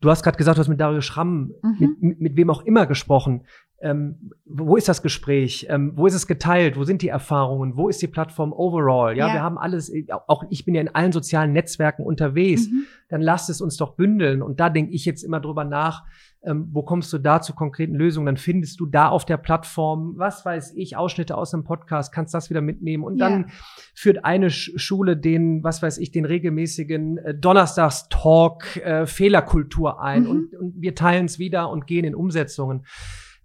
Du 0.00 0.10
hast 0.10 0.22
gerade 0.22 0.36
gesagt, 0.36 0.58
du 0.58 0.60
hast 0.60 0.68
mit 0.68 0.80
Dario 0.80 1.00
Schramm, 1.00 1.52
mhm. 1.62 1.96
mit, 2.00 2.20
mit, 2.20 2.36
wem 2.36 2.50
auch 2.50 2.62
immer 2.62 2.86
gesprochen. 2.86 3.44
Ähm, 3.84 4.30
wo 4.46 4.76
ist 4.76 4.88
das 4.88 5.02
Gespräch? 5.02 5.66
Ähm, 5.68 5.92
wo 5.94 6.06
ist 6.06 6.14
es 6.14 6.26
geteilt? 6.26 6.78
Wo 6.78 6.84
sind 6.84 7.02
die 7.02 7.08
Erfahrungen? 7.08 7.76
Wo 7.76 7.90
ist 7.90 8.00
die 8.00 8.08
Plattform 8.08 8.54
overall? 8.54 9.14
Ja, 9.14 9.28
ja. 9.28 9.34
wir 9.34 9.42
haben 9.42 9.58
alles, 9.58 9.92
auch 10.26 10.44
ich 10.48 10.64
bin 10.64 10.74
ja 10.74 10.80
in 10.80 10.94
allen 10.94 11.12
sozialen 11.12 11.52
Netzwerken 11.52 12.02
unterwegs. 12.02 12.70
Mhm. 12.70 12.86
Dann 13.10 13.20
lasst 13.20 13.50
es 13.50 13.60
uns 13.60 13.76
doch 13.76 13.94
bündeln. 13.94 14.40
Und 14.40 14.58
da 14.58 14.70
denke 14.70 14.92
ich 14.92 15.04
jetzt 15.04 15.22
immer 15.22 15.38
drüber 15.38 15.64
nach, 15.64 16.04
ähm, 16.44 16.68
wo 16.72 16.82
kommst 16.82 17.12
du 17.12 17.18
da 17.18 17.42
zu 17.42 17.54
konkreten 17.54 17.94
Lösungen? 17.94 18.24
Dann 18.24 18.36
findest 18.38 18.80
du 18.80 18.86
da 18.86 19.08
auf 19.08 19.26
der 19.26 19.36
Plattform, 19.36 20.14
was 20.16 20.46
weiß 20.46 20.72
ich, 20.76 20.96
Ausschnitte 20.96 21.36
aus 21.36 21.52
einem 21.52 21.64
Podcast, 21.64 22.10
kannst 22.10 22.32
das 22.32 22.48
wieder 22.48 22.62
mitnehmen 22.62 23.04
und 23.04 23.18
dann 23.18 23.50
führt 23.94 24.24
eine 24.24 24.48
Schule 24.48 25.16
den, 25.16 25.62
was 25.62 25.82
weiß 25.82 25.98
ich, 25.98 26.10
den 26.10 26.24
regelmäßigen 26.24 27.18
äh, 27.18 27.34
Donnerstags-Talk 27.34 28.76
äh, 28.76 29.06
Fehlerkultur 29.06 30.02
ein 30.02 30.22
mhm. 30.22 30.30
und, 30.30 30.56
und 30.56 30.74
wir 30.80 30.94
teilen 30.94 31.26
es 31.26 31.38
wieder 31.38 31.68
und 31.68 31.86
gehen 31.86 32.04
in 32.04 32.14
Umsetzungen. 32.14 32.84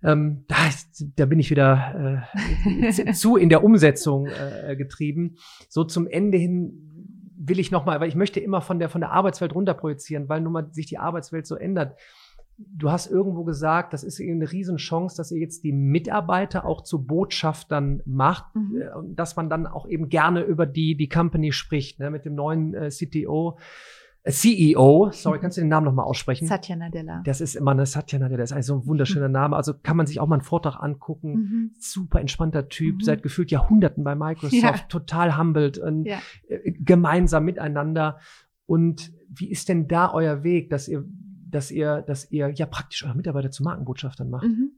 Ähm, 0.03 0.45
da, 0.47 0.67
ist, 0.67 1.05
da 1.15 1.25
bin 1.25 1.39
ich 1.39 1.49
wieder 1.49 2.25
äh, 2.73 3.13
zu 3.13 3.35
in 3.35 3.49
der 3.49 3.63
Umsetzung 3.63 4.27
äh, 4.27 4.75
getrieben. 4.75 5.35
So 5.67 5.83
zum 5.83 6.07
Ende 6.07 6.37
hin 6.37 7.31
will 7.37 7.59
ich 7.59 7.71
nochmal, 7.71 7.99
weil 7.99 8.09
ich 8.09 8.15
möchte 8.15 8.39
immer 8.39 8.61
von 8.61 8.79
der, 8.79 8.89
von 8.89 9.01
der 9.01 9.11
Arbeitswelt 9.11 9.55
runterprojizieren, 9.55 10.29
weil 10.29 10.41
nun 10.41 10.53
mal 10.53 10.67
sich 10.71 10.85
die 10.85 10.97
Arbeitswelt 10.97 11.47
so 11.47 11.55
ändert 11.55 11.95
du 12.59 12.91
hast 12.91 13.07
irgendwo 13.07 13.43
gesagt, 13.43 13.93
das 13.93 14.03
ist 14.03 14.19
eine 14.19 14.51
Riesenchance, 14.51 15.15
dass 15.15 15.31
ihr 15.31 15.39
jetzt 15.39 15.63
die 15.63 15.71
Mitarbeiter 15.71 16.65
auch 16.65 16.83
zu 16.83 17.05
Botschaftern 17.05 18.01
macht, 18.05 18.55
mhm. 18.55 18.81
Äh, 18.81 18.89
dass 19.15 19.35
man 19.35 19.49
dann 19.49 19.67
auch 19.67 19.87
eben 19.87 20.09
gerne 20.09 20.41
über 20.41 20.65
die, 20.65 20.95
die 20.95 21.09
Company 21.09 21.51
spricht, 21.51 21.99
ne, 21.99 22.11
mit 22.11 22.25
dem 22.25 22.35
neuen 22.35 22.73
äh, 22.73 22.89
CTO. 22.89 23.57
Äh, 24.23 24.31
CEO, 24.31 25.11
sorry, 25.11 25.39
kannst 25.39 25.57
du 25.57 25.61
den 25.61 25.69
Namen 25.69 25.85
nochmal 25.85 26.05
aussprechen? 26.05 26.47
Satya 26.47 26.75
Nadella. 26.75 27.21
Das 27.25 27.41
ist 27.41 27.55
immer 27.55 27.71
eine 27.71 27.85
Satya 27.85 28.19
Nadella, 28.19 28.41
das 28.41 28.51
ist 28.51 28.57
also 28.57 28.75
ein 28.75 28.85
wunderschöner 28.85 29.27
mhm. 29.27 29.33
Name. 29.33 29.55
Also 29.55 29.73
kann 29.73 29.97
man 29.97 30.07
sich 30.07 30.19
auch 30.19 30.27
mal 30.27 30.35
einen 30.35 30.43
Vortrag 30.43 30.81
angucken. 30.81 31.33
Mhm. 31.33 31.71
Super 31.79 32.19
entspannter 32.19 32.69
Typ, 32.69 32.95
mhm. 32.95 33.01
seit 33.01 33.23
gefühlt 33.23 33.51
Jahrhunderten 33.51 34.03
bei 34.03 34.15
Microsoft, 34.15 34.61
ja. 34.61 34.85
total 34.89 35.37
humbled 35.37 35.77
und 35.77 36.05
ja. 36.05 36.19
Äh, 36.47 36.71
gemeinsam 36.71 37.45
miteinander. 37.45 38.19
Und 38.65 39.11
wie 39.29 39.49
ist 39.49 39.69
denn 39.69 39.87
da 39.87 40.13
euer 40.13 40.43
Weg, 40.43 40.69
dass 40.69 40.87
ihr 40.87 41.05
dass 41.49 41.71
ihr, 41.71 42.01
dass 42.01 42.31
ihr 42.31 42.49
ja 42.49 42.65
praktisch 42.65 43.03
eure 43.03 43.15
Mitarbeiter 43.15 43.51
zu 43.51 43.63
Markenbotschaftern 43.63 44.29
macht. 44.29 44.47
Mhm. 44.47 44.71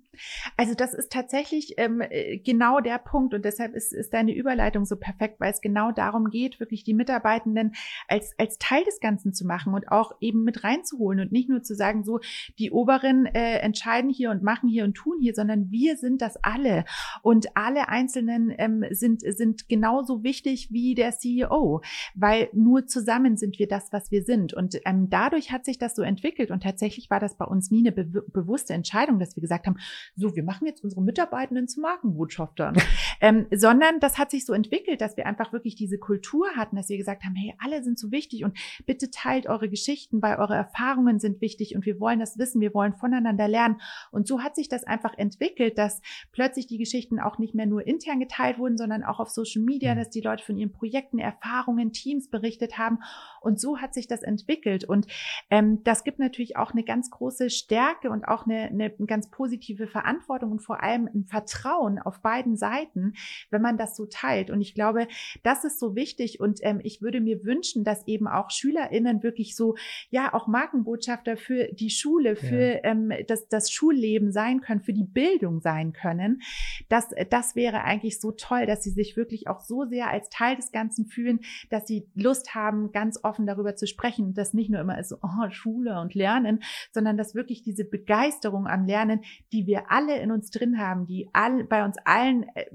Also 0.58 0.74
das 0.76 0.94
ist 0.94 1.12
tatsächlich 1.12 1.76
ähm, 1.78 2.02
äh, 2.02 2.38
genau 2.38 2.80
der 2.80 2.98
Punkt 2.98 3.34
und 3.34 3.46
deshalb 3.46 3.74
ist, 3.76 3.94
ist 3.94 4.14
deine 4.14 4.34
Überleitung 4.34 4.86
so 4.86 4.96
perfekt, 4.96 5.40
weil 5.40 5.52
es 5.52 5.62
genau 5.62 5.92
darum 5.92 6.30
geht, 6.30 6.60
wirklich 6.60 6.84
die 6.84 6.94
Mitarbeitenden 6.94 7.74
als, 8.08 8.34
als 8.38 8.58
Teil 8.58 8.84
des 8.84 9.00
Ganzen 9.00 9.34
zu 9.34 9.46
machen 9.46 9.74
und 9.74 9.90
auch 9.90 10.14
eben 10.20 10.44
mit 10.44 10.64
reinzuholen 10.64 11.22
und 11.22 11.32
nicht 11.32 11.50
nur 11.50 11.64
zu 11.64 11.76
sagen, 11.76 12.04
so 12.04 12.20
die 12.60 12.72
Oberen 12.72 13.26
äh, 13.26 13.60
entscheiden 13.60 14.10
hier 14.10 14.32
und 14.32 14.44
machen 14.44 14.70
hier 14.70 14.84
und 14.84 14.96
tun 14.96 15.20
hier, 15.22 15.34
sondern 15.34 15.72
wir 15.72 15.98
sind 15.98 16.22
das 16.22 16.38
alle 16.44 16.86
und 17.22 17.56
alle 17.56 17.88
Einzelnen 17.90 18.54
ähm, 18.58 18.86
sind, 18.92 19.22
sind 19.22 19.70
genauso 19.70 20.24
wichtig 20.24 20.72
wie 20.72 20.94
der 20.94 21.12
CEO, 21.12 21.82
weil 22.16 22.50
nur 22.54 22.86
zusammen 22.86 23.38
sind 23.38 23.60
wir 23.60 23.68
das, 23.68 23.94
was 23.94 24.12
wir 24.12 24.24
sind 24.24 24.54
und 24.54 24.80
ähm, 24.86 25.10
dadurch 25.10 25.52
hat 25.52 25.66
sich 25.66 25.78
das 25.78 25.96
so 25.96 26.02
entwickelt 26.02 26.52
und 26.52 26.64
tatsächlich 26.64 27.10
war 27.10 27.20
das 27.20 27.38
bei 27.38 27.46
uns 27.46 27.72
nie 27.72 27.80
eine 27.80 27.92
be 27.92 28.22
bewusste 28.32 28.74
Entscheidung, 28.74 29.20
dass 29.20 29.36
wir 29.36 29.42
gesagt 29.42 29.68
haben, 29.68 29.78
so, 30.16 30.36
wir 30.36 30.44
machen 30.44 30.68
jetzt 30.68 30.84
unsere 30.84 31.02
Mitarbeitenden 31.02 31.68
zu 31.68 31.82
Markenbotschaftern, 31.82 32.76
ähm, 33.22 33.48
sondern 33.54 34.00
das 34.00 34.18
hat 34.18 34.32
sich 34.32 34.46
so 34.46 34.54
entwickelt, 34.54 35.02
dass 35.02 35.18
wir 35.18 35.26
einfach 35.26 35.54
wirklich 35.54 35.76
diese 35.76 35.98
Kultur 35.98 36.48
hatten, 36.56 36.76
dass 36.76 36.90
wir 36.90 36.98
gesagt 36.98 37.24
haben, 37.24 37.36
hey, 37.36 37.54
alle 37.60 37.84
sind 37.84 38.00
so 38.00 38.12
wichtig 38.12 38.44
und 38.44 38.58
bitte 38.86 39.10
teilt 39.12 39.48
eure 39.48 39.70
Geschichten, 39.70 40.22
weil 40.22 40.38
eure 40.38 40.56
Erfahrungen 40.56 41.20
sind 41.20 41.42
wichtig 41.42 41.76
und 41.76 41.86
wir 41.86 42.00
wollen 42.00 42.20
das 42.20 42.38
wissen, 42.38 42.62
wir 42.62 42.74
wollen 42.74 42.94
voneinander 42.94 43.48
lernen. 43.48 43.82
Und 44.12 44.28
so 44.28 44.42
hat 44.42 44.56
sich 44.56 44.70
das 44.70 44.84
einfach 44.84 45.18
entwickelt, 45.18 45.78
dass 45.78 46.02
plötzlich 46.32 46.68
die 46.68 46.78
Geschichten 46.78 47.20
auch 47.20 47.38
nicht 47.38 47.56
mehr 47.56 47.66
nur 47.66 47.86
intern 47.86 48.20
geteilt 48.20 48.58
wurden, 48.58 48.78
sondern 48.78 49.04
auch 49.04 49.20
auf 49.20 49.30
Social 49.30 49.62
Media, 49.62 49.94
mhm. 49.94 50.00
dass 50.00 50.10
die 50.10 50.22
Leute 50.22 50.44
von 50.44 50.58
ihren 50.58 50.72
Projekten, 50.72 51.20
Erfahrungen, 51.20 51.92
Teams 51.92 52.30
berichtet 52.30 52.78
haben. 52.78 53.00
Und 53.42 53.60
so 53.60 53.80
hat 53.80 53.94
sich 53.94 54.08
das 54.08 54.24
entwickelt. 54.24 54.84
Und 54.84 55.08
ähm, 55.50 55.84
das 55.84 56.04
gibt 56.04 56.20
natürlich 56.20 56.58
auch 56.58 56.72
eine 56.72 56.84
ganz 56.84 57.10
große 57.10 57.50
Stärke 57.50 58.10
und 58.10 58.26
auch 58.26 58.46
eine, 58.46 58.64
eine 58.64 58.92
ganz 59.08 59.30
positive 59.30 59.91
Verantwortung 59.92 60.52
und 60.52 60.62
vor 60.62 60.82
allem 60.82 61.08
ein 61.14 61.26
Vertrauen 61.26 62.00
auf 62.00 62.22
beiden 62.22 62.56
Seiten, 62.56 63.14
wenn 63.50 63.62
man 63.62 63.78
das 63.78 63.96
so 63.96 64.06
teilt. 64.06 64.50
Und 64.50 64.62
ich 64.62 64.74
glaube, 64.74 65.08
das 65.44 65.64
ist 65.64 65.80
so 65.80 65.96
wichtig. 65.96 66.40
Und 66.40 66.60
ähm, 66.64 66.80
ich 66.84 67.02
würde 67.02 67.22
mir 67.22 67.44
wünschen, 67.44 67.84
dass 67.84 68.08
eben 68.08 68.28
auch 68.28 68.50
SchülerInnen 68.50 69.24
wirklich 69.24 69.56
so, 69.56 69.76
ja, 70.10 70.34
auch 70.34 70.48
Markenbotschafter 70.48 71.38
für 71.38 71.66
die 71.74 71.90
Schule, 71.90 72.36
für 72.36 72.76
ja. 72.76 72.84
ähm, 72.84 73.12
das, 73.28 73.48
das 73.48 73.72
Schulleben 73.72 74.32
sein 74.32 74.62
können, 74.62 74.82
für 74.82 74.94
die 74.94 75.04
Bildung 75.04 75.62
sein 75.62 75.94
können. 75.94 76.42
Das, 76.90 77.10
das 77.30 77.56
wäre 77.56 77.84
eigentlich 77.84 78.20
so 78.20 78.32
toll, 78.32 78.66
dass 78.66 78.84
sie 78.84 78.92
sich 78.92 79.18
wirklich 79.18 79.48
auch 79.48 79.60
so 79.60 79.86
sehr 79.86 80.10
als 80.10 80.30
Teil 80.30 80.56
des 80.56 80.72
Ganzen 80.72 81.06
fühlen, 81.06 81.42
dass 81.70 81.88
sie 81.88 82.08
Lust 82.16 82.56
haben, 82.56 82.92
ganz 82.92 83.20
offen 83.24 83.46
darüber 83.46 83.76
zu 83.76 83.88
sprechen 83.88 84.26
und 84.28 84.38
das 84.38 84.54
nicht 84.54 84.70
nur 84.70 84.80
immer 84.80 84.98
ist 84.98 85.10
so, 85.10 85.18
oh, 85.22 85.50
Schule 85.50 86.00
und 86.00 86.14
Lernen, 86.14 86.64
sondern 86.92 87.18
dass 87.18 87.36
wirklich 87.36 87.64
diese 87.64 87.86
Begeisterung 87.86 88.68
am 88.68 88.86
Lernen, 88.86 89.22
die 89.52 89.68
wir 89.68 89.81
alle 89.90 90.20
in 90.20 90.32
uns 90.32 90.52
drin 90.52 90.78
haben, 90.78 91.06
die 91.06 91.30
all, 91.34 91.64
bei 91.64 91.84
uns 91.86 91.98
allen 92.06 92.46
äh, 92.56 92.66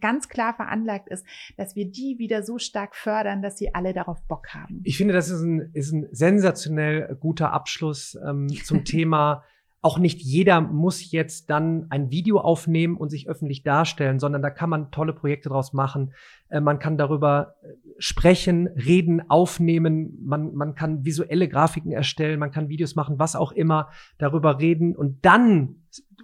ganz 0.00 0.28
klar 0.28 0.54
veranlagt 0.54 1.08
ist, 1.08 1.26
dass 1.56 1.76
wir 1.76 1.90
die 1.90 2.16
wieder 2.18 2.42
so 2.42 2.58
stark 2.58 2.94
fördern, 2.94 3.42
dass 3.42 3.58
sie 3.58 3.74
alle 3.74 3.92
darauf 3.92 4.22
Bock 4.28 4.48
haben. 4.54 4.80
Ich 4.84 4.96
finde, 4.96 5.14
das 5.14 5.30
ist 5.30 5.42
ein, 5.42 5.70
ist 5.72 5.92
ein 5.92 6.08
sensationell 6.12 7.16
guter 7.20 7.52
Abschluss 7.52 8.18
ähm, 8.26 8.48
zum 8.48 8.84
Thema 8.84 9.44
auch 9.82 9.98
nicht 9.98 10.20
jeder 10.20 10.60
muss 10.60 11.10
jetzt 11.10 11.48
dann 11.48 11.86
ein 11.88 12.10
Video 12.10 12.38
aufnehmen 12.38 12.96
und 12.96 13.08
sich 13.08 13.28
öffentlich 13.28 13.62
darstellen, 13.62 14.18
sondern 14.18 14.42
da 14.42 14.50
kann 14.50 14.68
man 14.68 14.90
tolle 14.90 15.14
Projekte 15.14 15.48
draus 15.48 15.72
machen. 15.72 16.12
Äh, 16.50 16.60
man 16.60 16.78
kann 16.78 16.98
darüber 16.98 17.54
äh, 17.62 17.68
sprechen, 17.98 18.66
reden, 18.68 19.30
aufnehmen. 19.30 20.18
Man, 20.22 20.54
man 20.54 20.74
kann 20.74 21.04
visuelle 21.04 21.48
Grafiken 21.48 21.92
erstellen, 21.92 22.38
man 22.38 22.50
kann 22.50 22.68
Videos 22.68 22.94
machen, 22.94 23.18
was 23.18 23.36
auch 23.36 23.52
immer, 23.52 23.88
darüber 24.18 24.60
reden 24.60 24.94
und 24.94 25.24
dann 25.24 25.76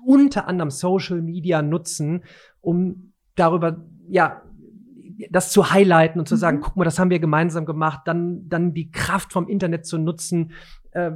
unter 0.07 0.46
anderem 0.46 0.70
Social 0.70 1.20
Media 1.20 1.62
nutzen, 1.62 2.22
um 2.61 3.12
darüber, 3.34 3.84
ja, 4.09 4.42
das 5.30 5.50
zu 5.50 5.70
highlighten 5.70 6.20
und 6.20 6.28
zu 6.28 6.36
sagen, 6.36 6.59
mhm. 6.59 6.62
guck 6.62 6.76
mal, 6.76 6.84
das 6.84 6.98
haben 6.98 7.11
wir 7.11 7.18
gemeinsam 7.18 7.66
gemacht, 7.66 8.02
dann, 8.04 8.48
dann 8.48 8.72
die 8.72 8.90
Kraft 8.90 9.32
vom 9.32 9.48
Internet 9.48 9.86
zu 9.86 9.98
nutzen, 9.98 10.52
äh, 10.92 11.11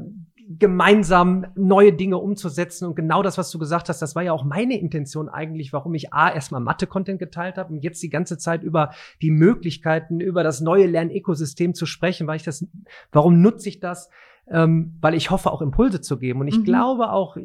gemeinsam 0.58 1.46
neue 1.54 1.92
Dinge 1.92 2.18
umzusetzen. 2.18 2.86
Und 2.86 2.96
genau 2.96 3.22
das, 3.22 3.38
was 3.38 3.52
du 3.52 3.58
gesagt 3.60 3.88
hast, 3.88 4.02
das 4.02 4.16
war 4.16 4.22
ja 4.24 4.32
auch 4.32 4.44
meine 4.44 4.80
Intention 4.80 5.28
eigentlich, 5.28 5.72
warum 5.72 5.94
ich 5.94 6.12
A, 6.12 6.28
erstmal 6.28 6.60
Mathe-Content 6.60 7.20
geteilt 7.20 7.56
habe 7.56 7.72
und 7.72 7.84
jetzt 7.84 8.02
die 8.02 8.10
ganze 8.10 8.36
Zeit 8.36 8.64
über 8.64 8.90
die 9.22 9.30
Möglichkeiten, 9.30 10.18
über 10.18 10.42
das 10.42 10.60
neue 10.60 10.86
Lernökosystem 10.86 11.74
zu 11.74 11.86
sprechen, 11.86 12.26
weil 12.26 12.36
ich 12.36 12.42
das, 12.42 12.66
warum 13.12 13.40
nutze 13.40 13.68
ich 13.68 13.78
das? 13.78 14.10
Ähm, 14.50 14.96
weil 15.00 15.14
ich 15.14 15.30
hoffe, 15.30 15.52
auch 15.52 15.62
Impulse 15.62 16.00
zu 16.00 16.18
geben. 16.18 16.40
Und 16.40 16.48
ich 16.48 16.58
mhm. 16.58 16.64
glaube 16.64 17.12
auch, 17.12 17.36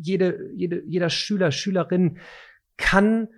jede, 0.00 0.50
jede, 0.56 0.82
jeder 0.84 1.08
Schüler, 1.08 1.52
Schülerin 1.52 2.18
kann 2.76 3.28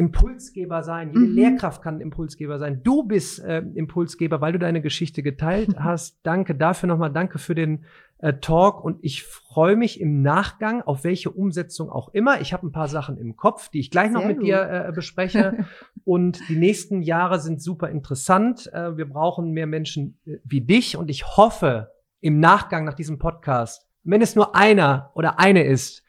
Impulsgeber 0.00 0.82
sein. 0.82 1.08
Jede 1.08 1.26
mhm. 1.26 1.34
Lehrkraft 1.34 1.82
kann 1.82 2.00
Impulsgeber 2.00 2.58
sein. 2.58 2.82
Du 2.82 3.02
bist 3.02 3.40
äh, 3.40 3.58
Impulsgeber, 3.74 4.40
weil 4.40 4.52
du 4.52 4.58
deine 4.58 4.80
Geschichte 4.80 5.22
geteilt 5.22 5.76
hast. 5.78 6.20
Danke 6.22 6.54
dafür 6.54 6.86
nochmal. 6.88 7.12
Danke 7.12 7.38
für 7.38 7.54
den 7.54 7.84
äh, 8.18 8.34
Talk. 8.34 8.82
Und 8.82 8.98
ich 9.02 9.24
freue 9.24 9.76
mich 9.76 10.00
im 10.00 10.22
Nachgang 10.22 10.80
auf 10.80 11.04
welche 11.04 11.30
Umsetzung 11.30 11.90
auch 11.90 12.14
immer. 12.14 12.40
Ich 12.40 12.52
habe 12.52 12.66
ein 12.66 12.72
paar 12.72 12.88
Sachen 12.88 13.18
im 13.18 13.36
Kopf, 13.36 13.68
die 13.68 13.80
ich 13.80 13.90
gleich 13.90 14.10
noch 14.10 14.20
Sehr 14.20 14.28
mit 14.28 14.38
gut. 14.38 14.46
dir 14.46 14.86
äh, 14.88 14.92
bespreche. 14.92 15.66
und 16.04 16.40
die 16.48 16.56
nächsten 16.56 17.02
Jahre 17.02 17.38
sind 17.38 17.60
super 17.60 17.90
interessant. 17.90 18.72
Äh, 18.72 18.96
wir 18.96 19.06
brauchen 19.06 19.50
mehr 19.50 19.66
Menschen 19.66 20.18
äh, 20.24 20.36
wie 20.44 20.62
dich. 20.62 20.96
Und 20.96 21.10
ich 21.10 21.36
hoffe 21.36 21.90
im 22.20 22.40
Nachgang 22.40 22.84
nach 22.84 22.94
diesem 22.94 23.18
Podcast, 23.18 23.86
wenn 24.02 24.22
es 24.22 24.34
nur 24.34 24.54
einer 24.54 25.10
oder 25.14 25.38
eine 25.38 25.64
ist, 25.64 26.02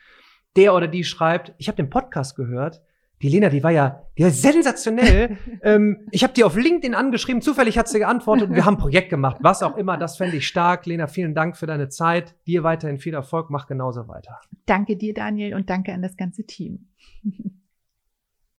der 0.56 0.74
oder 0.74 0.88
die 0.88 1.04
schreibt, 1.04 1.54
ich 1.58 1.68
habe 1.68 1.78
den 1.78 1.90
Podcast 1.90 2.36
gehört 2.36 2.82
die 3.22 3.30
Lena, 3.30 3.50
die 3.50 3.64
war 3.64 3.72
ja, 3.72 4.04
die 4.18 4.24
war 4.24 4.32
sensationell. 4.32 5.38
ähm, 5.64 6.08
ich 6.12 6.24
habe 6.24 6.34
die 6.34 6.44
auf 6.44 6.56
LinkedIn 6.56 6.96
angeschrieben, 6.96 7.42
zufällig 7.42 7.78
hat 7.78 7.88
sie 7.88 8.00
geantwortet 8.00 8.50
und 8.50 8.56
wir 8.56 8.66
haben 8.66 8.76
ein 8.76 8.80
Projekt 8.80 9.10
gemacht. 9.10 9.38
Was 9.42 9.62
auch 9.62 9.78
immer, 9.78 9.98
das 9.98 10.18
fände 10.18 10.38
ich 10.38 10.48
stark. 10.48 10.86
Lena, 10.86 11.08
vielen 11.08 11.36
Dank 11.36 11.56
für 11.56 11.68
deine 11.68 11.90
Zeit. 11.90 12.36
Dir 12.48 12.64
weiterhin 12.64 12.98
viel 12.98 13.14
Erfolg, 13.14 13.50
mach 13.50 13.68
genauso 13.68 14.08
weiter. 14.08 14.40
Danke 14.66 14.98
dir, 14.98 15.14
Daniel, 15.14 15.56
und 15.56 15.70
danke 15.70 15.94
an 15.94 16.02
das 16.02 16.18
ganze 16.18 16.46
Team. 16.46 16.88